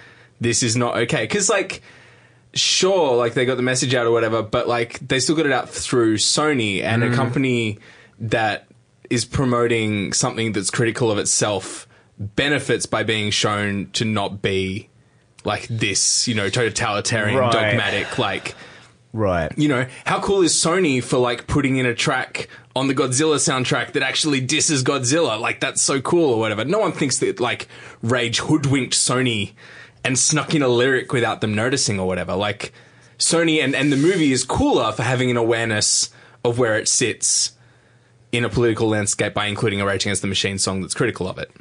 This 0.41 0.61
is 0.63 0.75
not 0.75 0.97
okay 0.97 1.23
because 1.23 1.49
like. 1.49 1.81
Sure, 2.55 3.15
like 3.15 3.34
they 3.34 3.45
got 3.45 3.55
the 3.57 3.63
message 3.63 3.95
out 3.95 4.05
or 4.05 4.11
whatever, 4.11 4.43
but 4.43 4.67
like 4.67 4.99
they 4.99 5.19
still 5.19 5.36
got 5.36 5.47
it 5.47 5.51
out 5.51 5.69
through 5.69 6.17
Sony 6.17 6.84
and 6.84 7.01
Mm. 7.01 7.11
a 7.11 7.15
company 7.15 7.79
that 8.19 8.67
is 9.09 9.25
promoting 9.25 10.13
something 10.13 10.51
that's 10.51 10.69
critical 10.69 11.09
of 11.09 11.17
itself 11.17 11.88
benefits 12.19 12.86
by 12.86 13.01
being 13.01 13.31
shown 13.31 13.89
to 13.93 14.05
not 14.05 14.43
be 14.43 14.89
like 15.43 15.65
this, 15.67 16.27
you 16.27 16.36
know, 16.36 16.47
totalitarian, 16.47 17.39
Right. 17.39 17.51
dogmatic, 17.51 18.19
like 18.19 18.53
Right. 19.14 19.55
you 19.59 19.68
know, 19.68 19.86
how 20.05 20.20
cool 20.20 20.41
is 20.41 20.53
Sony 20.55 21.01
for 21.03 21.20
like 21.20 21.45
putting 21.45 21.78
in 21.78 21.86
a 21.86 21.93
track 21.93 22.47
on 22.76 22.88
the 22.88 22.95
Godzilla 22.95 23.36
soundtrack 23.36 23.93
that 23.93 24.01
actually 24.01 24.41
disses 24.41 24.84
Godzilla? 24.84 25.39
Like 25.39 25.59
that's 25.59 25.84
so 25.84 26.01
cool 26.01 26.34
or 26.34 26.39
whatever. 26.39 26.66
No 26.66 26.80
one 26.80 26.91
thinks 26.91 27.20
that 27.20 27.39
like 27.39 27.68
Rage 28.01 28.39
hoodwinked 28.39 28.93
Sony 28.95 29.53
and 30.03 30.18
snuck 30.18 30.55
in 30.55 30.64
a 30.64 30.68
lyric 30.68 31.14
without 31.14 31.41
them 31.41 31.53
noticing 31.53 31.99
or 31.99 32.07
whatever. 32.07 32.36
Like 32.36 32.74
Sony 33.20 33.64
and, 33.64 33.76
and 33.76 33.91
the 33.91 33.97
movie 33.97 34.32
is 34.32 34.43
cooler 34.43 34.91
for 34.91 35.03
having 35.03 35.30
an 35.30 35.38
awareness 35.38 36.09
of 36.43 36.57
where 36.57 36.78
it 36.78 36.88
sits 36.88 37.51
in 38.32 38.43
a 38.43 38.49
political 38.49 38.89
landscape 38.89 39.36
by 39.36 39.45
including 39.45 39.80
a 39.80 39.86
Rage 39.86 40.05
Against 40.05 40.24
the 40.24 40.28
Machine 40.28 40.57
song 40.57 40.82
that's 40.82 40.95
critical 40.95 41.30
of 41.30 41.38
it. 41.38 41.51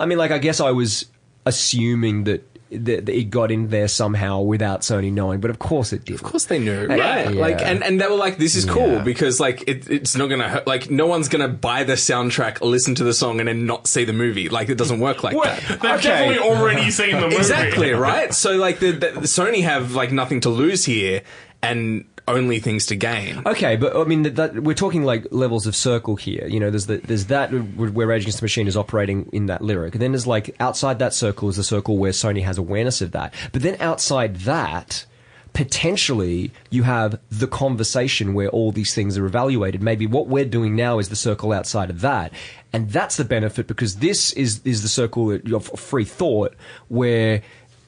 I 0.00 0.06
mean, 0.06 0.16
like 0.16 0.30
I 0.30 0.38
guess 0.38 0.60
I 0.60 0.70
was 0.70 1.06
assuming 1.44 2.24
that, 2.24 2.42
that, 2.72 3.06
that 3.06 3.14
it 3.16 3.24
got 3.30 3.50
in 3.50 3.68
there 3.68 3.88
somehow 3.88 4.40
without 4.40 4.80
Sony 4.80 5.12
knowing, 5.12 5.40
but 5.40 5.50
of 5.50 5.58
course 5.58 5.92
it 5.92 6.04
did. 6.04 6.14
Of 6.14 6.22
course 6.22 6.46
they 6.46 6.58
knew, 6.58 6.86
Yeah. 6.88 7.24
right? 7.24 7.34
Like, 7.34 7.60
and, 7.62 7.82
and 7.82 8.00
they 8.00 8.06
were 8.06 8.14
like, 8.16 8.38
"This 8.38 8.54
is 8.54 8.64
cool 8.64 8.92
Yeah. 8.94 9.02
because 9.02 9.40
like 9.40 9.64
it, 9.66 9.88
it's 9.90 10.16
not 10.16 10.28
gonna 10.28 10.48
hurt. 10.48 10.66
Like, 10.66 10.90
no 10.90 11.06
one's 11.06 11.28
gonna 11.28 11.48
buy 11.48 11.84
the 11.84 11.94
soundtrack, 11.94 12.60
listen 12.60 12.94
to 12.96 13.04
the 13.04 13.14
song, 13.14 13.40
and 13.40 13.48
then 13.48 13.66
not 13.66 13.86
see 13.86 14.04
the 14.04 14.12
movie. 14.12 14.48
Like, 14.48 14.68
it 14.68 14.76
doesn't 14.78 15.00
work 15.00 15.22
like 15.22 15.34
Well, 15.36 15.44
that." 15.44 15.60
they've 15.80 15.90
Okay. 15.92 16.02
definitely 16.02 16.38
already 16.38 16.90
seen 16.98 17.14
the 17.16 17.22
movie. 17.22 17.36
Exactly 17.36 17.90
right. 17.92 18.32
So 18.34 18.52
like, 18.56 18.78
the, 18.80 18.92
the, 18.92 19.10
the 19.12 19.20
Sony 19.28 19.62
have 19.62 19.94
like 19.94 20.12
nothing 20.12 20.40
to 20.40 20.48
lose 20.50 20.84
here, 20.84 21.22
and 21.62 22.04
only 22.28 22.60
things 22.60 22.86
to 22.86 22.96
gain. 22.96 23.42
Okay, 23.46 23.76
but 23.76 23.96
I 23.96 24.04
mean 24.04 24.22
that, 24.22 24.36
that 24.36 24.62
we're 24.62 24.74
talking 24.74 25.04
like 25.04 25.26
levels 25.30 25.66
of 25.66 25.74
circle 25.74 26.16
here. 26.16 26.46
You 26.46 26.60
know, 26.60 26.70
there's 26.70 26.86
the, 26.86 26.98
there's 26.98 27.26
that 27.26 27.48
where 27.50 28.06
Rage 28.06 28.22
Against 28.22 28.40
the 28.40 28.44
Machine 28.44 28.68
is 28.68 28.76
operating 28.76 29.28
in 29.32 29.46
that 29.46 29.62
lyric, 29.62 29.94
and 29.94 30.02
then 30.02 30.12
there's 30.12 30.26
like 30.26 30.54
outside 30.60 30.98
that 31.00 31.14
circle 31.14 31.48
is 31.48 31.56
the 31.56 31.64
circle 31.64 31.98
where 31.98 32.12
Sony 32.12 32.42
has 32.42 32.58
awareness 32.58 33.00
of 33.00 33.12
that. 33.12 33.34
But 33.52 33.62
then 33.62 33.76
outside 33.80 34.36
that, 34.40 35.04
potentially 35.52 36.50
you 36.70 36.84
have 36.84 37.18
the 37.30 37.46
conversation 37.46 38.34
where 38.34 38.48
all 38.48 38.72
these 38.72 38.94
things 38.94 39.18
are 39.18 39.26
evaluated. 39.26 39.82
Maybe 39.82 40.06
what 40.06 40.28
we're 40.28 40.44
doing 40.44 40.76
now 40.76 40.98
is 40.98 41.08
the 41.08 41.16
circle 41.16 41.52
outside 41.52 41.90
of 41.90 42.00
that, 42.02 42.32
and 42.72 42.90
that's 42.90 43.16
the 43.16 43.24
benefit 43.24 43.66
because 43.66 43.96
this 43.96 44.32
is 44.32 44.60
is 44.64 44.82
the 44.82 44.88
circle 44.88 45.32
of 45.54 45.66
free 45.78 46.04
thought 46.04 46.54
where 46.88 47.42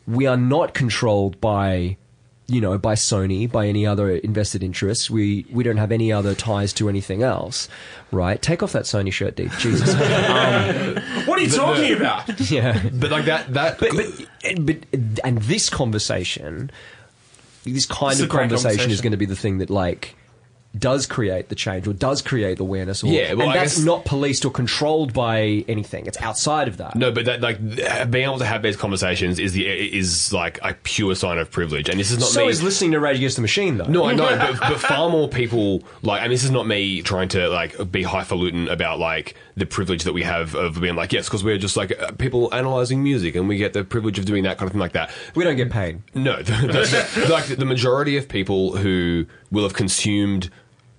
we 0.07 0.26
are 0.26 0.37
not 0.37 0.74
controlled 0.74 1.41
by 1.41 1.97
you 2.47 2.61
know, 2.61 2.76
by 2.76 2.95
Sony, 2.95 3.51
by 3.51 3.66
any 3.66 3.86
other 3.86 4.11
invested 4.11 4.62
interests. 4.62 5.09
We 5.09 5.47
we 5.51 5.64
don't 5.64 5.78
have 5.78 5.90
any 5.90 6.12
other 6.12 6.34
ties 6.34 6.72
to 6.74 6.88
anything 6.88 7.22
else, 7.22 7.68
right? 8.12 8.40
Take 8.40 8.62
off 8.62 8.72
that 8.72 8.84
Sony 8.84 9.12
shirt, 9.12 9.36
Dave. 9.36 9.57
Jesus. 9.59 9.95
Um, 10.05 10.97
What 11.26 11.38
are 11.38 11.42
you 11.42 11.49
talking 11.51 11.92
about? 11.95 12.40
yeah. 12.51 12.80
but 12.92 13.11
like 13.11 13.24
that, 13.26 13.53
that, 13.55 13.78
But, 13.78 13.90
but 13.95 14.66
but 14.66 14.76
and 15.24 15.38
this 15.38 15.70
conversation, 15.70 16.70
this 17.64 17.86
kind 17.86 18.12
It's 18.12 18.20
of 18.20 18.28
great 18.28 18.51
conversation, 18.51 18.90
is 18.90 19.01
going 19.01 19.12
to 19.12 19.16
be 19.16 19.26
the 19.26 19.36
thing 19.36 19.59
that 19.59 19.70
like 19.70 20.14
does 20.77 21.07
create 21.07 21.49
the 21.49 21.55
change 21.55 21.87
or 21.87 21.93
does 21.93 22.20
create 22.20 22.59
the 22.59 22.64
awareness. 22.64 23.05
Or, 23.05 23.07
Yeah, 23.09 23.35
well, 23.35 23.47
and 23.49 23.57
that's 23.57 23.77
guess- 23.77 23.85
not 23.85 24.05
policed 24.05 24.45
or 24.45 24.51
controlled 24.51 25.12
by 25.12 25.64
anything. 25.68 26.07
It's 26.07 26.20
outside 26.20 26.66
of 26.68 26.79
that. 26.79 26.97
No, 26.97 27.12
but 27.12 27.27
that 27.27 27.41
like 27.41 27.59
being 28.11 28.25
able 28.25 28.39
to 28.39 28.45
have 28.45 28.62
these 28.62 28.77
conversations 28.77 29.39
is 29.39 29.53
the 29.53 29.66
is 29.66 30.33
like 30.33 30.59
a 30.62 30.75
pure 30.83 31.14
sign 31.14 31.39
of 31.39 31.51
privilege, 31.51 31.89
and 31.89 31.99
this 32.01 32.11
is 32.11 32.18
not 32.18 32.29
So 32.29 32.45
me. 32.45 32.51
is 32.51 32.62
listening 32.62 32.93
to 32.93 33.01
Rage 33.01 33.18
Against 33.18 33.37
the 33.37 33.43
Machine, 33.43 33.77
though. 33.79 33.87
no, 33.87 34.05
I 34.05 34.14
know, 34.14 34.37
but, 34.37 34.59
but 34.61 34.81
far 34.81 35.09
more 35.11 35.29
people 35.29 35.83
like. 36.03 36.20
I 36.20 36.25
mean, 36.25 36.31
this 36.33 36.45
is 36.45 36.51
not 36.51 36.66
me 36.66 37.03
trying 37.03 37.29
to 37.29 37.49
like 37.49 37.91
be 37.93 38.03
highfalutin 38.03 38.68
about 38.68 38.99
like 38.99 39.35
the 39.57 39.66
privilege 39.66 40.03
that 40.05 40.12
we 40.12 40.22
have 40.25 40.55
of 40.57 40.81
being 40.81 40.97
like 40.97 41.12
yes, 41.12 41.27
because 41.27 41.45
we're 41.45 41.59
just 41.59 41.77
like 41.77 41.93
uh, 42.01 42.11
people 42.12 42.53
analyzing 42.53 43.03
music, 43.03 43.37
and 43.37 43.49
we 43.49 43.57
get 43.59 43.72
the 43.75 43.85
privilege 43.85 44.18
of 44.18 44.25
doing 44.25 44.43
that 44.45 44.59
kind 44.59 44.66
of 44.66 44.72
thing 44.72 44.81
like 44.81 44.93
that. 44.95 45.11
we 45.37 45.45
don't 45.45 45.57
get 45.57 45.70
paid. 45.70 46.03
No, 46.14 46.43
the, 46.43 46.53
the, 47.20 47.29
like 47.33 47.47
the 47.47 47.64
majority 47.64 48.16
of 48.16 48.29
people 48.29 48.77
who 48.77 49.27
will 49.53 49.62
have 49.62 49.75
consumed 49.75 50.51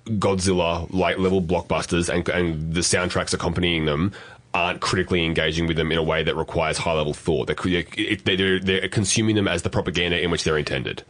Godzilla 0.06 0.92
like 0.94 1.18
level 1.18 1.42
blockbusters 1.42 2.14
and, 2.14 2.28
and 2.30 2.74
the 2.74 2.82
soundtracks 2.82 3.34
accompanying 3.34 3.86
them 3.86 4.12
aren't 4.54 4.80
critically 4.80 5.26
engaging 5.26 5.68
with 5.68 5.78
them 5.78 5.92
in 5.92 5.98
a 5.98 6.04
way 6.04 6.24
that 6.24 6.36
requires 6.36 6.78
high 6.78 6.94
level 6.94 7.14
thought. 7.14 7.48
They're, 7.48 7.84
they're, 8.24 8.60
they're 8.60 8.88
consuming 8.88 9.36
them 9.36 9.48
as 9.48 9.64
the 9.64 9.70
propaganda 9.70 10.22
in 10.22 10.32
which 10.32 10.44
they're 10.44 10.58
intended. 10.58 11.04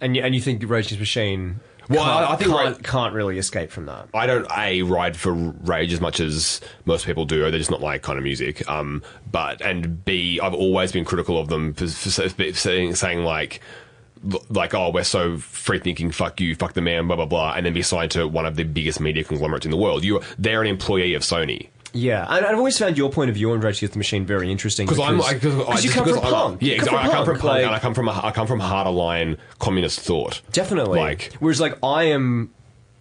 And 0.00 0.16
you, 0.16 0.22
and 0.22 0.34
you 0.34 0.40
think 0.40 0.62
Rage 0.68 0.98
Machine 0.98 1.60
Well, 1.88 2.02
I, 2.02 2.24
I 2.24 2.26
can't, 2.26 2.40
think 2.40 2.52
can't, 2.52 2.84
can't 2.84 3.14
really 3.14 3.38
escape 3.38 3.70
from 3.70 3.86
that. 3.86 4.08
I 4.12 4.26
don't 4.26 4.46
a 4.56 4.82
ride 4.82 5.16
for 5.16 5.32
rage 5.32 5.92
as 5.92 6.00
much 6.00 6.20
as 6.20 6.60
most 6.84 7.06
people 7.06 7.24
do. 7.24 7.40
They're 7.40 7.52
just 7.52 7.70
not 7.70 7.80
my 7.80 7.98
kind 7.98 8.18
of 8.18 8.24
music. 8.24 8.68
Um, 8.68 9.02
but 9.30 9.62
and 9.62 10.04
b 10.04 10.40
I've 10.40 10.54
always 10.54 10.92
been 10.92 11.04
critical 11.04 11.38
of 11.38 11.48
them 11.48 11.74
for, 11.74 11.86
for 11.86 12.10
saying, 12.10 12.94
saying 12.96 13.24
like. 13.24 13.60
Like 14.48 14.72
oh 14.74 14.90
we're 14.90 15.04
so 15.04 15.36
free 15.38 15.78
thinking 15.78 16.10
fuck 16.10 16.40
you 16.40 16.54
fuck 16.54 16.72
the 16.72 16.80
man 16.80 17.06
blah 17.06 17.16
blah 17.16 17.26
blah 17.26 17.52
and 17.54 17.66
then 17.66 17.72
be 17.74 17.82
signed 17.82 18.10
to 18.12 18.26
one 18.26 18.46
of 18.46 18.56
the 18.56 18.64
biggest 18.64 18.98
media 19.00 19.22
conglomerates 19.24 19.66
in 19.66 19.70
the 19.70 19.76
world 19.76 20.02
you 20.02 20.20
they're 20.38 20.62
an 20.62 20.66
employee 20.68 21.12
of 21.14 21.22
Sony 21.22 21.68
Yeah, 21.92 22.26
and 22.28 22.44
I've 22.44 22.56
always 22.56 22.78
found 22.78 22.96
your 22.98 23.10
point 23.10 23.28
of 23.30 23.36
view 23.36 23.52
on 23.52 23.60
Rage 23.60 23.76
Against 23.78 23.92
the 23.92 23.98
Machine 23.98 24.24
very 24.26 24.50
interesting 24.50 24.86
because 24.86 24.98
I'm 24.98 25.18
like 25.18 25.40
because 25.42 25.54
I- 25.68 25.78
you 25.80 25.90
come 25.90 26.04
because 26.04 26.20
from 26.20 26.30
punk. 26.32 26.58
yeah 26.62 26.74
exactly. 26.74 26.98
I 26.98 27.08
come 27.12 27.24
from 27.26 27.34
punk 27.38 27.44
like- 27.44 27.64
and 27.64 27.74
I 27.74 27.78
come 27.78 27.94
from 27.94 28.08
a, 28.08 28.20
I 28.24 28.30
come 28.32 28.46
from 28.46 28.60
harder 28.60 28.90
line 28.90 29.36
communist 29.58 30.00
thought 30.00 30.40
Definitely. 30.52 30.98
like 30.98 31.32
Whereas, 31.40 31.60
like, 31.60 31.76
I 31.84 32.04
am 32.04 32.50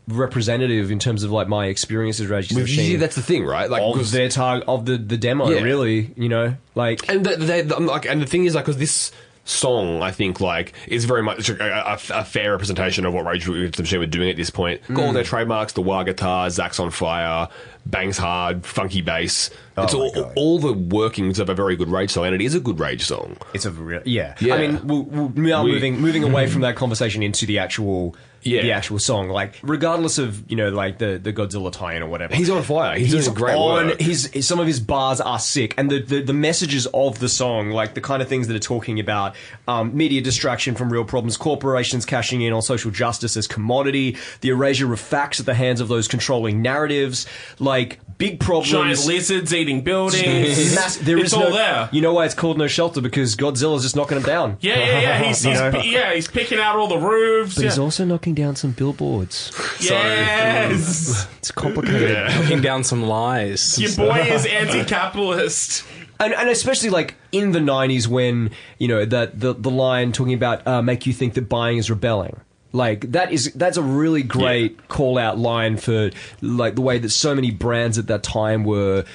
representative 0.07 0.91
in 0.91 0.99
terms 0.99 1.23
of 1.23 1.31
like 1.31 1.47
my 1.47 1.67
experiences 1.67 2.21
with 2.23 2.31
Rage 2.31 2.51
Against 2.51 2.55
the 2.55 2.61
Machine. 2.77 2.91
yeah, 2.91 2.97
that's 2.97 3.15
the 3.15 3.21
thing 3.21 3.45
right 3.45 3.69
like 3.69 3.81
of 3.81 3.95
'cause- 3.95 4.11
their 4.11 4.29
target 4.29 4.67
of 4.67 4.85
the 4.85 4.97
the 4.97 5.17
demo, 5.17 5.49
Yeah. 5.49 5.61
really. 5.61 6.11
You 6.17 6.29
know, 6.29 6.55
like 6.75 7.07
and 7.09 7.25
the, 7.25 7.37
they, 7.37 7.61
I'm 7.61 7.85
like, 7.87 8.05
and 8.05 8.21
the 8.21 8.25
thing 8.25 8.45
is, 8.45 8.55
like, 8.55 8.65
because 8.65 8.77
this 8.77 9.11
song, 9.45 10.01
I 10.01 10.11
think, 10.11 10.39
like, 10.39 10.73
is 10.87 11.05
very 11.05 11.21
much 11.23 11.49
a, 11.49 11.91
a, 11.91 11.99
a 12.13 12.25
fair 12.25 12.51
representation 12.51 13.05
of 13.05 13.13
what 13.13 13.25
Rage 13.25 13.47
Against 13.47 13.77
the 13.77 13.83
Machine 13.83 13.99
were 13.99 14.05
doing 14.05 14.29
at 14.29 14.37
this 14.37 14.49
point. 14.49 14.81
Got 14.87 15.03
all 15.03 15.09
mm. 15.09 15.13
their 15.13 15.23
trademarks: 15.23 15.73
the 15.73 15.81
wah 15.81 16.03
guitar, 16.03 16.49
Zach's 16.49 16.79
on 16.79 16.91
fire, 16.91 17.49
bangs 17.85 18.17
hard, 18.17 18.65
funky 18.65 19.01
bass. 19.01 19.49
it's 19.77 19.93
all, 19.93 20.11
God. 20.13 20.33
all 20.35 20.59
the 20.59 20.73
workings 20.73 21.39
of 21.39 21.49
a 21.49 21.53
very 21.53 21.75
good 21.75 21.89
Rage 21.89 22.11
song, 22.11 22.25
and 22.25 22.35
it 22.35 22.41
is 22.41 22.55
a 22.55 22.59
good 22.59 22.79
Rage 22.79 23.03
song. 23.03 23.37
it's 23.53 23.65
a 23.65 23.71
real 23.71 24.01
yeah. 24.05 24.35
Yeah. 24.39 24.55
I 24.55 24.67
mean, 24.67 24.87
we'll, 24.87 25.03
we 25.03 25.51
are 25.51 25.63
We- 25.63 25.71
moving 25.73 25.99
moving 25.99 26.23
away 26.23 26.47
from 26.47 26.61
that 26.67 26.75
conversation 26.75 27.23
into 27.23 27.45
the 27.45 27.59
actual. 27.59 28.15
Yeah. 28.45 28.61
The 28.61 28.73
actual 28.73 28.99
song, 28.99 29.29
like 29.29 29.57
regardless 29.63 30.17
of 30.17 30.51
you 30.51 30.57
know, 30.57 30.67
like 30.67 30.97
the 30.97 31.17
the 31.17 31.31
Godzilla 31.31 31.71
tie-in 31.71 32.03
or 32.03 32.07
whatever, 32.09 32.35
He's 32.35 32.49
on 32.49 32.61
fire. 32.61 32.99
He's, 32.99 33.11
doing 33.13 33.33
great 33.33 33.55
on 33.55 33.87
work. 33.87 34.01
his 34.01 34.29
some 34.41 34.59
of 34.59 34.67
his 34.67 34.81
bars 34.81 35.21
are 35.21 35.39
sick 35.39 35.73
and 35.77 35.89
the, 35.89 36.01
the 36.01 36.21
the 36.23 36.33
messages 36.33 36.85
of 36.93 37.19
the 37.19 37.29
song 37.29 37.69
like 37.69 37.93
the 37.93 38.01
kind 38.01 38.21
of 38.21 38.27
things 38.27 38.49
that 38.49 38.55
are 38.57 38.59
talking 38.59 38.99
about 38.99 39.37
um, 39.69 39.95
media 39.95 40.19
distraction 40.19 40.75
from 40.75 40.91
real 40.91 41.05
problems 41.05 41.37
corporations 41.37 42.05
cashing 42.05 42.41
in 42.41 42.51
on 42.51 42.61
social 42.61 42.91
justice 42.91 43.37
as 43.37 43.47
commodity 43.47 44.17
the 44.41 44.49
erasure 44.49 44.91
of 44.91 44.99
facts 44.99 45.39
at 45.39 45.45
the 45.45 45.53
hands 45.53 45.79
of 45.79 45.87
those 45.87 46.09
controlling 46.09 46.61
narratives 46.61 47.25
like 47.59 47.72
big 48.17 48.39
problems 48.39 48.71
Giant 48.71 49.05
lizards 49.05 49.53
eating 49.53 49.81
buildings. 49.81 50.75
Mass- 50.75 50.97
there 50.97 51.17
it's 51.17 51.27
is 51.27 51.33
all 51.33 51.49
no, 51.49 51.53
there. 51.53 51.89
You 51.91 52.01
know 52.01 52.13
why 52.13 52.25
it's 52.25 52.33
called 52.33 52.57
No 52.57 52.67
Shelter? 52.67 53.01
Because 53.01 53.35
Godzilla's 53.35 53.83
just 53.83 53.95
knocking 53.95 54.17
them 54.17 54.25
down. 54.25 54.57
Yeah, 54.61 54.79
yeah, 54.79 54.99
yeah. 55.01 55.23
He's, 55.23 55.43
You 55.45 55.51
he's, 55.51 55.59
know? 55.59 55.81
yeah, 55.81 56.13
he's 56.13 56.27
picking 56.27 56.59
out 56.59 56.75
all 56.75 56.87
the 56.87 56.97
roofs. 56.97 57.55
But 57.55 57.63
yeah. 57.63 57.69
he's 57.69 57.79
also 57.79 58.05
knocking 58.05 58.33
down 58.33 58.55
some 58.55 58.71
billboards. 58.71 59.51
yes. 59.81 61.27
It's 61.37 61.51
complicated. 61.51 62.29
Knocking 62.29 62.61
down 62.61 62.83
some 62.83 63.03
lies. 63.03 63.79
Your 63.79 63.93
boy 63.95 64.19
is 64.19 64.45
anti-capitalist. 64.45 65.85
and, 66.19 66.33
and 66.33 66.49
especially 66.49 66.89
like 66.89 67.15
in 67.31 67.51
the 67.51 67.59
90s 67.59 68.07
when 68.07 68.51
you 68.77 68.87
know 68.87 69.03
that 69.05 69.39
the 69.39 69.53
the 69.53 69.71
line 69.71 70.11
talking 70.11 70.33
about 70.33 70.65
uh, 70.67 70.81
make 70.81 71.05
you 71.05 71.13
think 71.13 71.33
that 71.33 71.49
buying 71.49 71.77
is 71.77 71.89
rebelling 71.89 72.39
like 72.73 73.11
that 73.11 73.31
is 73.31 73.53
that's 73.53 73.77
a 73.77 73.83
really 73.83 74.23
great 74.23 74.87
call 74.89 75.17
out 75.19 75.37
line 75.37 75.77
for 75.77 76.09
like 76.41 76.73
the 76.75 76.81
way 76.81 76.97
that 76.97 77.09
so 77.09 77.33
many 77.35 77.51
brands 77.51 77.99
at 77.99 78.07
that 78.07 78.23
time 78.23 78.63
were 78.63 79.05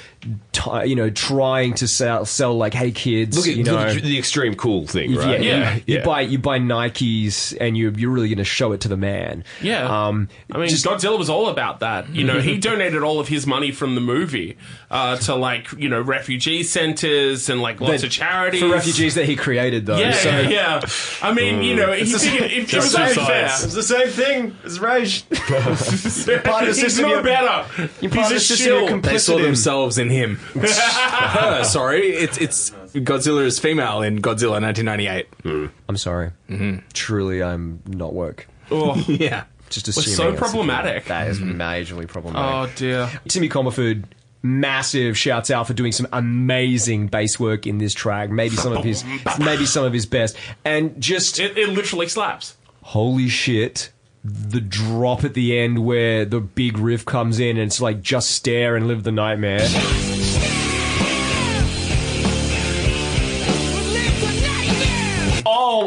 t- 0.53 0.87
you 0.87 0.97
know 0.97 1.11
trying 1.11 1.75
to 1.75 1.89
sell 1.89 2.25
sell 2.25 2.57
like 2.57 2.75
hey 2.75 2.91
kids 2.91 3.37
Look 3.37 3.47
at, 3.47 3.57
you 3.57 3.65
know 3.65 3.73
look 3.75 3.97
at 3.97 4.03
the 4.03 4.19
extreme 4.19 4.55
cool 4.55 4.87
thing, 4.87 5.15
right? 5.15 5.43
Yeah. 5.43 5.77
You, 5.87 5.99
you 5.99 6.03
buy 6.03 6.21
you 6.23 6.39
buy 6.39 6.59
Nikes 6.59 7.57
and 7.61 7.77
you 7.77 7.91
you're 7.97 8.11
really 8.11 8.29
going 8.29 8.39
to 8.39 8.45
show 8.45 8.73
it 8.73 8.81
to 8.83 8.89
the 8.89 8.97
man. 8.97 9.45
Yeah. 9.63 9.85
Um, 10.09 10.29
I 10.53 10.59
mean, 10.59 10.69
just- 10.69 10.85
Godzilla 10.85 11.19
was 11.19 11.31
all 11.31 11.49
about 11.49 11.81
that. 11.81 12.09
You 12.11 12.25
know, 12.25 12.41
he 12.41 12.59
donated 12.69 13.03
all 13.03 13.21
of 13.21 13.29
his 13.29 13.47
money 13.47 13.71
from 13.71 13.95
the 13.95 14.01
movie 14.01 14.57
uh, 14.91 15.17
to 15.19 15.35
like 15.35 15.73
you 15.73 15.89
know 15.89 16.01
refugee 16.01 16.63
centers 16.63 17.49
and 17.49 17.61
like 17.63 17.81
lots 17.81 18.01
that- 18.03 18.05
of 18.07 18.11
charities 18.13 18.61
for 18.61 18.69
refugees 18.69 19.15
that 19.15 19.27
he 19.27 19.37
created 19.37 19.87
though. 19.87 19.97
Yeah, 19.99 20.13
so 20.13 20.29
yeah, 20.31 20.49
yeah. 20.49 20.81
I 21.23 21.33
mean, 21.33 21.63
you 21.63 21.75
know, 21.77 21.93
he 21.93 22.05
figured 22.05 22.51
if 22.51 22.73
it 22.73 22.77
was 22.77 22.95
only 22.95 23.15
fair. 23.15 23.47
It's 23.47 23.75
the 23.75 23.83
same 23.83 24.09
thing 24.09 24.57
as 24.65 24.81
rage. 24.81 25.29
part 25.29 25.43
of 25.69 25.79
the 25.81 26.65
He's 26.67 26.81
system 26.81 27.05
no 27.05 27.09
you're- 27.11 27.23
better. 27.23 27.91
You're 28.01 28.11
part 28.11 28.27
He's 28.27 28.27
of 28.27 28.31
a 28.31 28.35
the 28.35 28.41
system 28.41 28.67
you're 28.67 28.89
shill. 28.89 29.01
They 29.01 29.19
saw 29.19 29.39
themselves 29.39 29.99
in 29.99 30.11
him. 30.11 30.18
Her, 30.25 31.65
sorry, 31.65 32.09
it's 32.09 32.39
it's 32.39 32.71
Godzilla 32.95 33.45
is 33.45 33.59
female 33.59 34.03
in 34.03 34.21
Godzilla 34.21 34.61
1998. 34.63 35.27
Hmm. 35.43 35.67
I'm 35.89 35.97
sorry. 35.97 36.31
Mm-hmm. 36.49 36.87
Truly, 36.93 37.43
I'm 37.43 37.83
not 37.87 38.13
woke. 38.15 38.47
Oh, 38.71 38.95
Yeah. 39.09 39.45
Just 39.71 39.87
was 39.87 39.99
assuming. 39.99 40.17
so 40.17 40.23
that's- 40.33 40.39
problematic. 40.41 41.05
That 41.07 41.29
is 41.29 41.39
mm-hmm. 41.41 41.61
majorly 41.61 42.09
problematic. 42.09 42.73
Oh 42.73 42.75
dear. 42.77 43.11
Timmy 43.29 43.49
Commerford, 43.51 44.05
massive 44.43 45.17
shouts 45.19 45.51
out 45.51 45.67
for 45.67 45.75
doing 45.75 45.93
some 45.93 46.07
amazing 46.13 47.09
bass 47.09 47.39
work 47.39 47.67
in 47.67 47.77
this 47.79 47.93
track. 47.93 48.31
Maybe 48.31 48.57
some 48.57 48.73
of 48.73 48.83
his, 48.85 49.05
maybe 49.39 49.67
some 49.67 49.85
of 49.85 49.93
his 49.93 50.07
best, 50.07 50.37
and 50.65 50.99
just 51.01 51.39
It, 51.39 51.59
it 51.59 51.69
literally 51.69 52.09
slaps. 52.09 52.57
holy 52.83 53.29
shit. 53.29 53.91
The 54.25 54.61
drop 54.61 55.25
at 55.25 55.35
the 55.35 55.59
end 55.59 55.85
where 55.85 56.25
the 56.25 56.41
big 56.41 56.79
riff 56.79 57.05
comes 57.05 57.39
in 57.39 57.57
and 57.57 57.67
it's 57.67 57.81
like 57.81 58.03
just 58.03 58.31
stare 58.31 58.77
and 58.77 58.89
live 58.89 59.05
the 59.05 59.13
nightmare. 59.13 60.18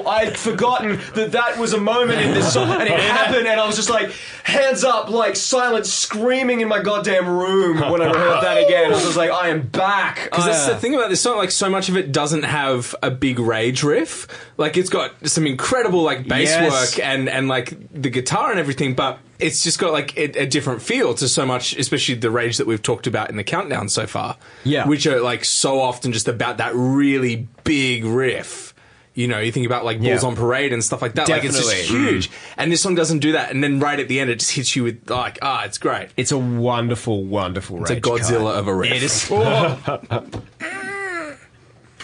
I'd 0.08 0.38
forgotten 0.38 1.00
that 1.16 1.32
that 1.34 1.58
was 1.58 1.74
a 1.74 1.80
moment 1.80 2.22
in 2.22 2.34
this 2.34 2.54
song, 2.54 2.70
and 2.70 2.84
it 2.84 3.00
happened, 3.00 3.48
and 3.48 3.60
I 3.60 3.66
was 3.66 3.76
just 3.76 3.90
like, 3.90 4.12
hands 4.44 4.84
up, 4.84 5.10
like 5.10 5.36
silent 5.36 5.86
screaming 5.86 6.62
in 6.62 6.68
my 6.68 6.82
goddamn 6.82 7.28
room 7.28 7.80
when 7.92 8.02
I 8.02 8.06
heard 8.08 8.44
that 8.44 8.58
again. 8.58 8.94
I 8.94 9.06
was 9.06 9.18
like, 9.18 9.32
I 9.32 9.50
am 9.50 9.62
back. 9.68 10.26
Because 10.26 10.46
that's 10.46 10.68
the 10.68 10.76
ah. 10.76 10.80
thing 10.80 10.96
about 10.96 11.10
this 11.10 11.22
song. 11.22 11.38
Like, 11.38 11.52
so 11.52 11.70
much 11.70 11.90
of 11.90 11.98
it 11.98 12.12
doesn't 12.12 12.44
have 12.44 12.96
a 13.02 13.12
big 13.12 13.40
rage 13.40 13.84
riff. 13.84 14.28
Like, 14.58 14.78
it's 14.78 14.90
got 14.90 15.28
some 15.28 15.48
incredible 15.48 16.04
like 16.04 16.28
bass 16.28 16.50
Yes. 16.50 16.72
work 16.72 17.06
and 17.06 17.30
and 17.30 17.48
like 17.48 17.74
the 17.94 18.10
guitar 18.10 18.52
and 18.52 18.60
everything, 18.60 18.94
but 18.94 19.20
it's 19.40 19.64
just 19.64 19.80
got 19.80 19.92
like 19.92 20.16
a, 20.18 20.42
a 20.42 20.46
different 20.46 20.82
feel 20.82 21.14
to 21.16 21.28
so 21.28 21.46
much, 21.46 21.76
especially 21.76 22.16
the 22.16 22.30
rage 22.32 22.58
that 22.58 22.68
we've 22.68 22.82
talked 22.82 23.08
about 23.08 23.30
in 23.30 23.38
the 23.38 23.44
countdown 23.44 23.90
so 23.90 24.06
far. 24.06 24.38
Yeah. 24.64 24.88
which 24.88 25.08
are 25.08 25.20
like 25.22 25.46
so 25.46 25.80
often 25.80 26.12
just 26.12 26.28
about 26.28 26.58
that 26.58 26.74
really 26.76 27.48
big 27.64 28.06
riff. 28.06 28.71
You 29.14 29.28
know, 29.28 29.40
you 29.40 29.52
think 29.52 29.66
about 29.66 29.84
like 29.84 29.98
Bulls 30.00 30.24
Yeah. 30.24 30.30
on 30.30 30.36
Parade 30.38 30.72
and 30.72 30.82
stuff 30.84 31.02
like 31.02 31.16
that. 31.16 31.28
Like, 31.28 31.44
it's 31.44 31.58
just 31.58 31.70
Definitely. 31.70 32.12
huge. 32.12 32.32
And 32.58 32.72
this 32.72 32.80
song 32.82 32.96
doesn't 32.96 33.20
do 33.20 33.34
that. 33.34 33.52
And 33.52 33.62
then 33.64 33.80
right 33.82 34.00
at 34.00 34.08
the 34.08 34.20
end, 34.22 34.30
it 34.30 34.40
just 34.40 34.52
hits 34.54 34.74
you 34.76 34.84
with 34.86 35.10
like, 35.10 35.38
ah, 35.42 35.66
it's 35.66 35.78
great. 35.78 36.10
It's 36.16 36.32
a 36.32 36.38
wonderful, 36.38 37.24
wonderful 37.26 37.82
It's 37.82 37.92
a 37.92 38.00
Godzilla 38.00 38.54
cut. 38.54 38.60
of 38.60 38.68
a 38.70 38.74
riff. 38.76 38.94
It 38.94 39.04
is. 39.04 39.30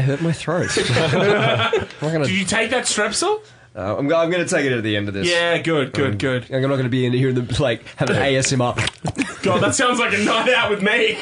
hurt 0.00 0.22
my 0.22 0.32
throat. 0.32 0.70
Gonna. 2.00 2.26
Did 2.26 2.30
you 2.38 2.44
take 2.44 2.70
that 2.70 2.84
strepsil? 2.84 3.40
Uh, 3.76 3.96
I'm, 3.98 4.06
I'm 4.12 4.30
going 4.30 4.44
to 4.44 4.46
take 4.46 4.64
it 4.66 4.72
at 4.72 4.82
the 4.82 4.96
end 4.96 5.08
of 5.08 5.14
this. 5.14 5.28
Yeah, 5.28 5.58
good, 5.58 5.92
good, 5.92 6.18
good. 6.18 6.50
I'm 6.52 6.62
not 6.62 6.68
going 6.68 6.82
to 6.84 6.88
be 6.88 7.06
in 7.06 7.12
here 7.12 7.28
and 7.28 7.60
like 7.60 7.84
have 7.96 8.10
an 8.10 8.16
ASMR. 8.16 9.42
God, 9.42 9.62
that 9.62 9.74
sounds 9.74 9.98
like 10.00 10.14
a 10.14 10.18
night 10.18 10.48
out 10.52 10.70
with 10.70 10.82
me, 10.82 11.14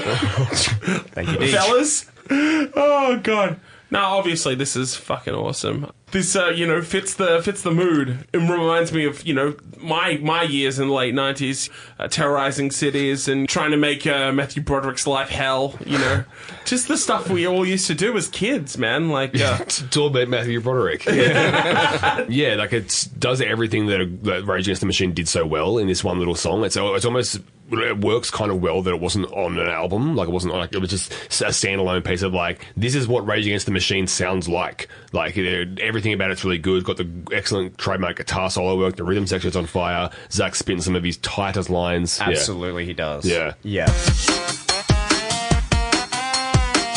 Thank 1.13 1.41
you, 1.41 1.49
fellas. 1.49 2.07
Oh 2.31 3.21
God. 3.23 3.61
Now, 3.97 4.19
obviously, 4.19 4.55
this 4.55 4.77
is 4.77 4.95
fucking 4.95 5.33
awesome. 5.33 5.91
This, 6.13 6.37
uh, 6.37 6.51
you 6.51 6.69
know, 6.69 6.83
fits 6.83 7.15
the 7.15 7.43
fits 7.43 7.63
the 7.63 7.73
mood. 7.73 8.29
It 8.33 8.39
reminds 8.39 8.93
me 8.93 9.07
of 9.07 9.27
you 9.27 9.35
know 9.35 9.57
my 9.81 10.19
my 10.23 10.45
years 10.45 10.79
in 10.79 10.87
the 10.87 10.95
late 10.95 11.15
nineties, 11.15 11.69
uh, 11.99 12.07
terrorizing 12.07 12.71
cities 12.71 13.27
and 13.27 13.49
trying 13.49 13.73
to 13.73 13.77
make 13.77 14.07
uh, 14.07 14.31
Matthew 14.31 14.63
Broderick's 14.63 15.09
life 15.09 15.29
hell. 15.29 15.75
You 15.85 15.99
know, 15.99 16.25
just 16.65 16.87
the 16.87 16.97
stuff 16.97 17.29
we 17.29 17.45
all 17.45 17.67
used 17.67 17.89
to 17.89 17.95
do 17.95 18.17
as 18.17 18.29
kids, 18.29 18.79
man. 18.79 19.09
Like, 19.09 19.35
uh, 19.41 19.59
about 20.07 20.29
Matthew 20.29 20.61
Broderick. 20.61 21.05
yeah, 21.07 22.55
like 22.57 22.73
it 22.73 23.09
does 23.19 23.41
everything 23.41 23.87
that, 23.87 24.23
that 24.23 24.47
Rage 24.47 24.69
Against 24.69 24.83
the 24.83 24.87
Machine 24.87 25.13
did 25.13 25.27
so 25.27 25.45
well 25.45 25.79
in 25.79 25.89
this 25.89 26.05
one 26.05 26.21
little 26.21 26.37
song. 26.37 26.65
It's 26.65 26.77
it's 26.77 27.05
almost 27.05 27.41
it 27.73 27.99
works 27.99 28.31
kind 28.31 28.51
of 28.51 28.63
well 28.63 28.83
that 28.83 28.91
it 28.95 29.01
wasn't 29.01 29.27
on 29.33 29.59
an 29.59 29.69
album. 29.69 30.15
Like 30.15 30.29
it 30.29 30.33
wasn't 30.33 30.55
like 30.55 30.73
it 30.73 30.79
was 30.79 30.91
just 30.91 31.13
a 31.43 31.47
standalone 31.47 32.05
piece 32.05 32.23
of 32.23 32.33
like 32.33 32.65
this 32.77 32.95
is 32.95 33.09
what 33.09 33.27
Rage 33.27 33.47
Against 33.47 33.67
the 33.67 33.73
Machine 33.73 34.07
sounds 34.07 34.49
like. 34.49 34.89
Like 35.13 35.37
it, 35.37 35.79
everything 35.97 36.13
about 36.13 36.31
it's 36.31 36.45
really 36.45 36.59
good. 36.59 36.85
Got 36.85 36.99
the 36.99 37.09
excellent 37.33 37.79
trademark 37.79 38.19
guitar 38.19 38.51
solo 38.51 38.77
work. 38.77 38.97
The 38.97 39.05
rhythm 39.05 39.27
section's 39.27 39.57
on 39.57 39.65
fire. 39.65 40.11
Zach 40.31 40.55
spins 40.55 40.85
some 40.85 40.95
of 40.95 41.03
his 41.03 41.17
tightest 41.17 41.71
lines. 41.71 42.19
Yeah. 42.19 42.29
Absolutely, 42.29 42.85
he 42.85 42.93
does. 42.93 43.25
Yeah. 43.25 43.55
Yeah. 43.63 43.87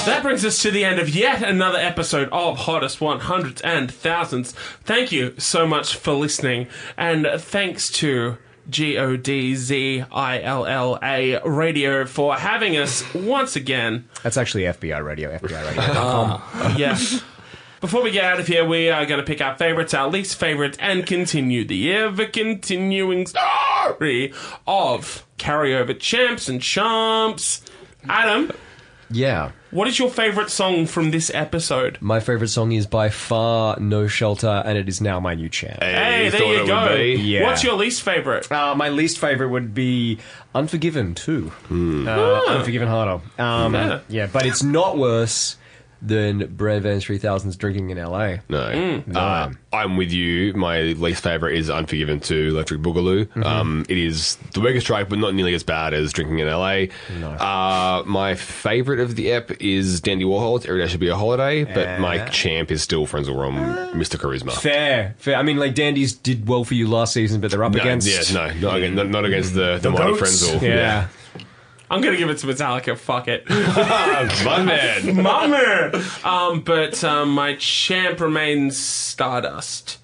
That 0.06 0.20
brings 0.22 0.44
us 0.44 0.62
to 0.64 0.72
the 0.72 0.84
end 0.84 1.00
of 1.00 1.08
yet 1.08 1.42
another 1.42 1.78
episode 1.78 2.28
of 2.34 2.58
Hottest 2.58 3.00
100s 3.00 3.62
and 3.64 3.90
Thousands. 3.90 4.52
Thank 4.84 5.14
you 5.14 5.34
so 5.38 5.66
much 5.66 5.96
for 5.96 6.12
listening, 6.14 6.68
and 6.98 7.26
thanks 7.38 7.90
to 7.94 8.38
G 8.70 8.98
O 8.98 9.16
D 9.16 9.56
Z 9.56 10.04
I 10.12 10.42
L 10.42 10.66
L 10.66 11.00
A 11.02 11.40
Radio 11.48 12.04
for 12.06 12.36
having 12.36 12.76
us 12.76 13.14
once 13.14 13.56
again. 13.56 14.10
That's 14.24 14.36
actually 14.36 14.64
FBI 14.64 15.02
radio. 15.02 15.38
FBI 15.38 15.70
radio. 15.70 16.78
Yeah. 16.78 16.98
Before 17.82 18.04
we 18.04 18.12
get 18.12 18.26
out 18.26 18.40
of 18.42 18.48
here, 18.48 18.66
we 18.66 18.90
are 18.90 19.06
going 19.06 19.22
to 19.22 19.26
pick 19.26 19.40
our 19.42 19.56
favorites, 19.58 19.94
our 19.94 20.10
least 20.10 20.36
favorite, 20.36 20.76
and 20.82 21.06
continue 21.06 21.64
the 21.64 21.94
ever 21.94 22.26
continuing 22.26 23.26
story 23.26 24.34
of 24.68 25.26
carryover 25.38 25.98
champs 25.98 26.50
and 26.50 26.62
chumps. 26.62 27.62
Adam, 28.10 28.52
Yeah. 29.10 29.52
what 29.72 29.88
is 29.88 29.98
your 29.98 30.10
favorite 30.10 30.50
song 30.50 30.88
from 30.88 31.12
this 31.12 31.32
episode? 31.34 31.98
My 32.02 32.20
favorite 32.20 32.50
song 32.50 32.74
is 32.74 32.86
by 32.86 33.08
far 33.08 33.80
No 33.80 34.08
Shelter, 34.08 34.62
and 34.66 34.78
it 34.78 34.90
is 34.90 35.00
now 35.00 35.22
my 35.22 35.34
new 35.36 35.48
champ. 35.48 35.82
Hey, 35.82 36.26
you 36.26 36.32
there 36.32 36.40
thought 36.42 36.48
you 36.50 36.64
it 36.64 36.68
go. 36.68 36.96
be? 36.98 37.14
Yeah. 37.22 37.44
What's 37.44 37.64
your 37.64 37.76
least 37.76 38.02
favorite? 38.02 38.52
Uh, 38.52 38.76
my 38.76 38.90
least 38.90 39.20
favorite 39.20 39.50
would 39.50 39.74
be 39.74 40.18
Unforgiven 40.54 41.16
too. 41.16 41.54
Uh, 41.72 41.74
Unforgiven 42.58 42.90
harder. 42.90 43.22
Um, 43.38 43.74
Yeah. 43.74 44.00
yeah. 44.10 44.28
but 44.28 44.46
it's 44.46 44.64
not 44.64 44.98
worse 44.98 45.56
than 46.02 46.48
Bran 46.56 46.82
Van 46.82 47.00
3000's 47.00 47.56
drinking 47.56 47.92
in 47.92 47.98
LA. 47.98 48.38
No. 48.50 49.02
No. 49.06 49.20
Uh, 49.20 49.52
I'm 49.72 49.98
with 49.98 50.12
you. 50.12 50.54
My 50.54 50.82
least 50.82 51.24
favourite 51.24 51.56
is 51.56 51.70
Unforgiven 51.70 52.20
2 52.20 52.50
Electric 52.50 52.82
Boogaloo. 52.82 53.46
Um, 53.46 53.86
it 53.88 53.98
is 53.98 54.36
the 54.54 54.62
weakest 54.62 54.88
track, 54.88 55.10
but 55.10 55.20
not 55.20 55.34
nearly 55.34 55.54
as 55.54 55.64
bad 55.64 55.94
as 55.94 56.12
Drinking 56.14 56.40
in 56.40 56.48
LA. 56.48 56.86
Uh, 57.24 58.04
my 58.06 58.36
favourite 58.36 59.00
of 59.00 59.16
the 59.16 59.32
ep 59.32 59.52
is 59.62 60.02
Dandy 60.02 60.26
Warhol's 60.26 60.66
Every 60.66 60.82
Day 60.82 60.88
Should 60.88 61.00
Be 61.00 61.10
a 61.10 61.16
Holiday, 61.16 61.64
but 61.64 62.00
my 62.00 62.26
champ 62.30 62.72
is 62.72 62.82
still 62.82 63.06
Friends 63.06 63.30
Frenzal 63.30 63.36
Rhomb, 63.36 63.94
Mr. 63.94 64.18
Charisma. 64.18 64.52
Fair, 64.54 65.16
fair. 65.18 65.36
I 65.36 65.44
mean, 65.44 65.58
like 65.58 65.76
Dandies 65.76 66.14
did 66.14 66.48
well 66.48 66.64
for 66.64 66.74
you 66.74 66.88
last 66.88 67.14
season, 67.14 67.42
but 67.42 67.52
they're 67.52 67.64
up 67.64 67.74
No, 67.74 67.80
against. 67.80 68.08
yeah, 68.08 68.34
no, 68.34 68.54
not 68.60 68.78
against, 68.78 68.96
not, 68.96 69.10
not 69.10 69.26
against 69.26 69.54
the, 69.54 69.78
the, 69.82 69.90
minor 69.92 70.12
goats. 70.12 70.22
Frenzal. 70.44 70.62
Yeah. 70.62 71.08
I'm 71.90 72.02
going 72.02 72.14
to 72.14 72.18
give 72.18 72.30
it 72.30 72.38
to 72.40 72.48
Metallica. 72.48 72.98
Fuck 72.98 73.28
it. 73.28 73.50
My 74.46 74.64
man. 74.64 75.24
Mama! 75.24 76.04
Um, 76.24 76.62
but 76.62 77.04
um, 77.04 77.32
my 77.32 77.56
champ 77.56 78.20
remains 78.20 78.78
Stardust. 78.78 79.98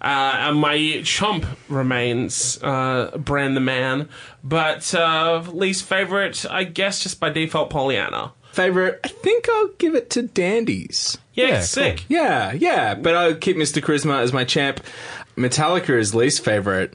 Uh, 0.00 0.34
and 0.36 0.58
my 0.58 1.00
chump 1.04 1.46
remains 1.68 2.60
uh, 2.62 3.16
Brand 3.16 3.56
the 3.56 3.60
Man. 3.60 4.08
But 4.42 4.92
uh, 4.94 5.42
least 5.52 5.84
favorite, 5.84 6.44
I 6.50 6.64
guess, 6.64 7.02
just 7.02 7.20
by 7.20 7.30
default, 7.30 7.70
Pollyanna. 7.70 8.32
Favorite? 8.52 9.00
I 9.04 9.08
think 9.08 9.48
I'll 9.48 9.68
give 9.78 9.94
it 9.94 10.10
to 10.10 10.22
Dandies. 10.22 11.18
Yeah, 11.34 11.46
Yeah, 11.46 11.60
sick. 11.60 12.04
Yeah, 12.08 12.52
yeah, 12.52 12.94
but 12.94 13.14
I'll 13.14 13.34
keep 13.34 13.56
Mr. 13.56 13.80
Charisma 13.80 14.20
as 14.20 14.32
my 14.32 14.44
champ. 14.44 14.80
Metallica 15.36 15.96
is 15.98 16.14
least 16.14 16.44
favorite. 16.44 16.94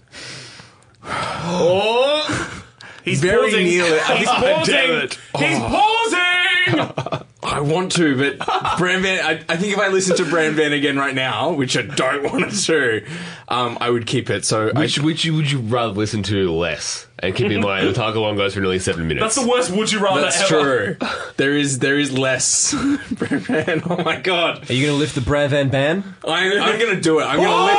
Oh! 1.04 2.64
He's 3.08 3.22
Very 3.22 3.50
pausing. 3.52 3.66
nearly- 3.66 4.00
He's 4.18 4.26
God 4.28 4.44
pausing. 4.58 4.74
damn 4.76 4.92
it. 5.04 5.18
He's 5.38 5.60
pausing! 5.60 7.24
I 7.44 7.62
want 7.62 7.94
to, 7.94 8.18
but 8.18 8.78
Bran 8.78 9.02
Van. 9.04 9.26
I, 9.26 9.32
I 9.48 9.56
think 9.56 9.72
if 9.74 9.80
I 9.80 9.88
listen 9.88 10.18
to 10.18 10.26
Bran 10.26 10.54
Van 10.56 10.74
again 10.74 10.98
right 10.98 11.16
now, 11.16 11.54
which 11.54 11.78
I 11.78 11.82
don't 11.84 12.24
want 12.32 12.52
to 12.52 12.66
do, 13.02 13.06
um, 13.48 13.78
I 13.80 13.90
would 13.90 14.06
keep 14.06 14.30
it. 14.30 14.44
So 14.44 14.70
I 14.76 14.80
Which, 14.82 15.00
which 15.00 15.26
would 15.26 15.50
you 15.50 15.60
rather 15.60 15.94
listen 15.94 16.24
to 16.24 16.52
less? 16.52 17.08
And 17.20 17.34
keep 17.34 17.50
in 17.50 17.62
mind, 17.62 17.88
the 17.88 17.94
Taco 17.96 18.20
Long 18.22 18.36
goes 18.36 18.54
for 18.54 18.60
nearly 18.60 18.80
seven 18.80 19.08
minutes. 19.08 19.24
That's 19.24 19.36
the 19.48 19.50
worst 19.50 19.72
would 19.72 19.90
you 19.92 20.00
rather 20.00 20.22
That's 20.22 20.52
ever. 20.52 20.96
true. 20.96 21.08
There 21.38 21.54
is 21.56 21.80
there 21.80 21.98
is 21.98 22.12
less. 22.16 22.74
Bran 23.12 23.40
Van. 23.40 23.82
Oh 23.90 24.04
my 24.04 24.20
god. 24.20 24.70
Are 24.70 24.74
you 24.74 24.86
going 24.86 24.96
to 24.96 25.00
lift 25.00 25.16
the 25.16 25.22
Bran 25.22 25.50
Van 25.50 25.70
ban? 25.70 26.04
I'm, 26.28 26.62
I'm 26.62 26.80
gonna 26.80 27.00
do 27.00 27.20
it. 27.22 27.24
I'm 27.24 27.38
gonna 27.38 27.66
lift. 27.66 27.78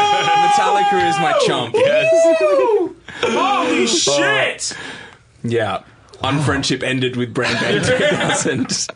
Metallica 0.50 1.08
is 1.08 1.18
my 1.18 1.38
chump. 1.46 1.74
Yes. 1.74 2.08
Holy 3.22 3.86
shit! 3.86 4.76
Yeah. 5.42 5.82
Unfriendship 6.22 6.82
ended 6.82 7.16
with 7.16 7.32
Bran 7.32 7.56
Van 7.58 7.82
2000. 7.82 8.88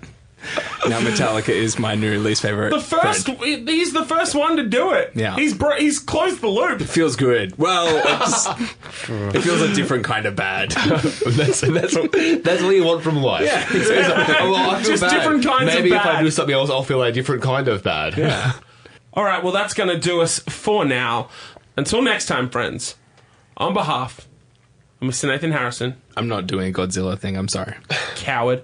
now 0.91 1.01
Metallica 1.01 1.49
is 1.49 1.79
my 1.79 1.95
new 1.95 2.19
least 2.19 2.43
favorite. 2.43 2.69
The 2.71 2.81
first, 2.81 3.27
friend. 3.27 3.67
he's 3.69 3.95
the 3.95 4.05
first 4.05 4.35
one 4.35 4.57
to 4.57 4.67
do 4.67 4.93
it. 4.93 5.13
Yeah. 5.15 5.35
He's 5.37 5.55
bro- 5.55 5.77
he's 5.79 5.99
closed 5.99 6.43
the 6.43 6.49
loop. 6.49 6.83
It 6.83 6.87
feels 6.87 7.17
good. 7.17 7.57
Well, 7.57 8.03
it's, 8.23 8.47
it 9.35 9.41
feels 9.41 9.63
a 9.63 9.73
different 9.73 10.05
kind 10.05 10.27
of 10.27 10.37
bad. 10.37 10.73
that's, 10.73 11.63
that's, 11.63 11.97
what, 11.97 12.13
that's 12.13 12.63
what 12.63 12.75
you 12.75 12.85
want 12.85 13.03
from 13.03 13.17
life. 13.23 13.47
Yeah, 13.47 13.67
Oh, 13.73 14.51
well, 14.51 14.71
I 14.73 14.83
feel 14.83 14.91
Just 14.91 15.03
bad. 15.03 15.11
different 15.17 15.45
kinds 15.47 15.63
of 15.75 15.81
Maybe 15.83 15.95
if. 15.95 16.05
I 16.05 16.21
do 16.23 16.31
something 16.31 16.55
else, 16.55 16.69
I'll 16.69 16.83
feel 16.83 17.03
a 17.03 17.11
different 17.11 17.43
kind 17.43 17.67
of 17.69 17.83
bad. 17.83 18.19
Yeah. 18.19 18.53
All 19.15 19.25
right, 19.25 19.43
well, 19.43 19.53
that's 19.53 19.75
going 19.75 19.89
to 19.89 19.99
do 19.99 20.21
us 20.21 20.41
for 20.41 20.85
now. 20.85 21.29
Until 21.77 22.03
next 22.03 22.27
time, 22.27 22.51
friends, 22.51 22.97
on 23.57 23.73
behalf 23.75 24.29
of 25.01 25.09
Mr. 25.09 25.29
Nathan 25.29 25.53
Harrison, 25.53 26.01
I'm 26.17 26.29
not 26.29 26.47
doing 26.47 26.69
a 26.71 26.73
Godzilla 26.73 27.19
thing. 27.19 27.37
I'm 27.37 27.49
sorry. 27.49 27.75
coward, 28.17 28.63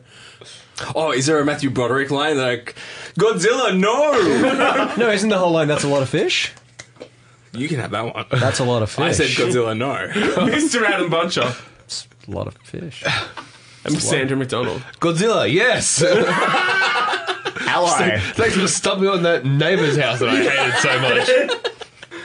Oh, 0.94 1.12
is 1.12 1.26
there 1.26 1.38
a 1.38 1.44
Matthew 1.44 1.68
Broderick 1.70 2.10
line 2.10 2.38
like 2.38 2.74
Godzilla? 3.18 3.76
No, 3.78 4.94
No, 4.96 5.10
isn't 5.10 5.28
the 5.28 5.36
whole 5.38 5.50
line 5.52 5.68
that's 5.68 5.84
a 5.84 5.88
lot 5.88 6.00
of 6.02 6.08
fish? 6.08 6.52
you 7.52 7.68
can 7.68 7.78
have 7.80 7.90
that 7.90 8.14
one. 8.14 8.24
That's 8.30 8.60
a 8.60 8.64
lot 8.64 8.82
of 8.82 8.90
fish. 8.90 9.04
I 9.04 9.12
said 9.12 9.26
Godzilla. 9.28 9.76
No. 9.76 9.92
Mr. 10.46 10.82
Adam 10.82 11.10
Buncher, 11.10 11.54
A 12.26 12.30
lot 12.30 12.46
of 12.46 12.56
fish. 12.58 13.04
and 13.84 14.00
Sandra 14.00 14.36
McDonald. 14.36 14.80
Godzilla, 15.00 15.52
yes. 15.52 16.02
Ally. 17.70 18.18
Thanks 18.18 18.56
for 18.56 18.66
stumping 18.68 19.08
on 19.08 19.22
that 19.22 19.44
neighbour's 19.44 19.96
house 19.96 20.18
that 20.20 20.28
I 20.28 20.36
hated 20.36 20.74
so 20.80 21.00
much. 21.00 21.28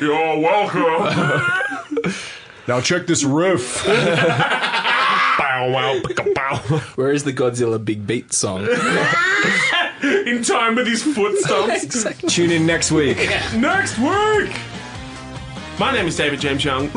You're 0.02 0.40
welcome. 0.40 2.14
now 2.68 2.82
check 2.82 3.06
this 3.08 3.24
roof. 3.24 3.84
bow, 3.86 5.70
wow, 5.72 6.02
bow. 6.34 6.58
Where 6.96 7.12
is 7.12 7.24
the 7.24 7.34
Godzilla 7.34 7.84
Big 7.84 8.06
Beat 8.08 8.34
song? 8.34 8.68
In 10.02 10.44
time 10.44 10.76
with 10.76 10.88
his 10.88 11.02
foot 11.04 11.36
stomps. 11.44 12.30
Tune 12.36 12.52
in 12.52 12.66
next 12.66 12.92
week. 12.92 13.18
Next 13.56 13.98
week. 13.98 14.56
My 15.80 15.92
name 15.92 16.06
is 16.06 16.16
David 16.16 16.40
James 16.40 16.64
Young. 16.64 16.92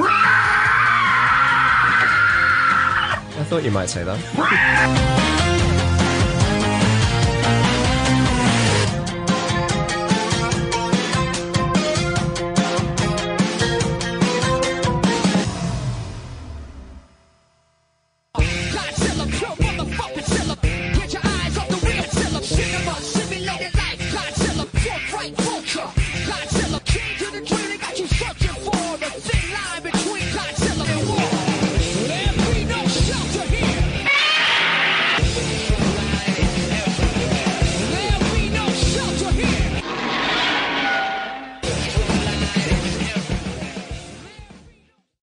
I 3.40 3.44
thought 3.44 3.64
you 3.64 3.70
might 3.70 3.88
say 3.88 4.04
that. 4.04 5.27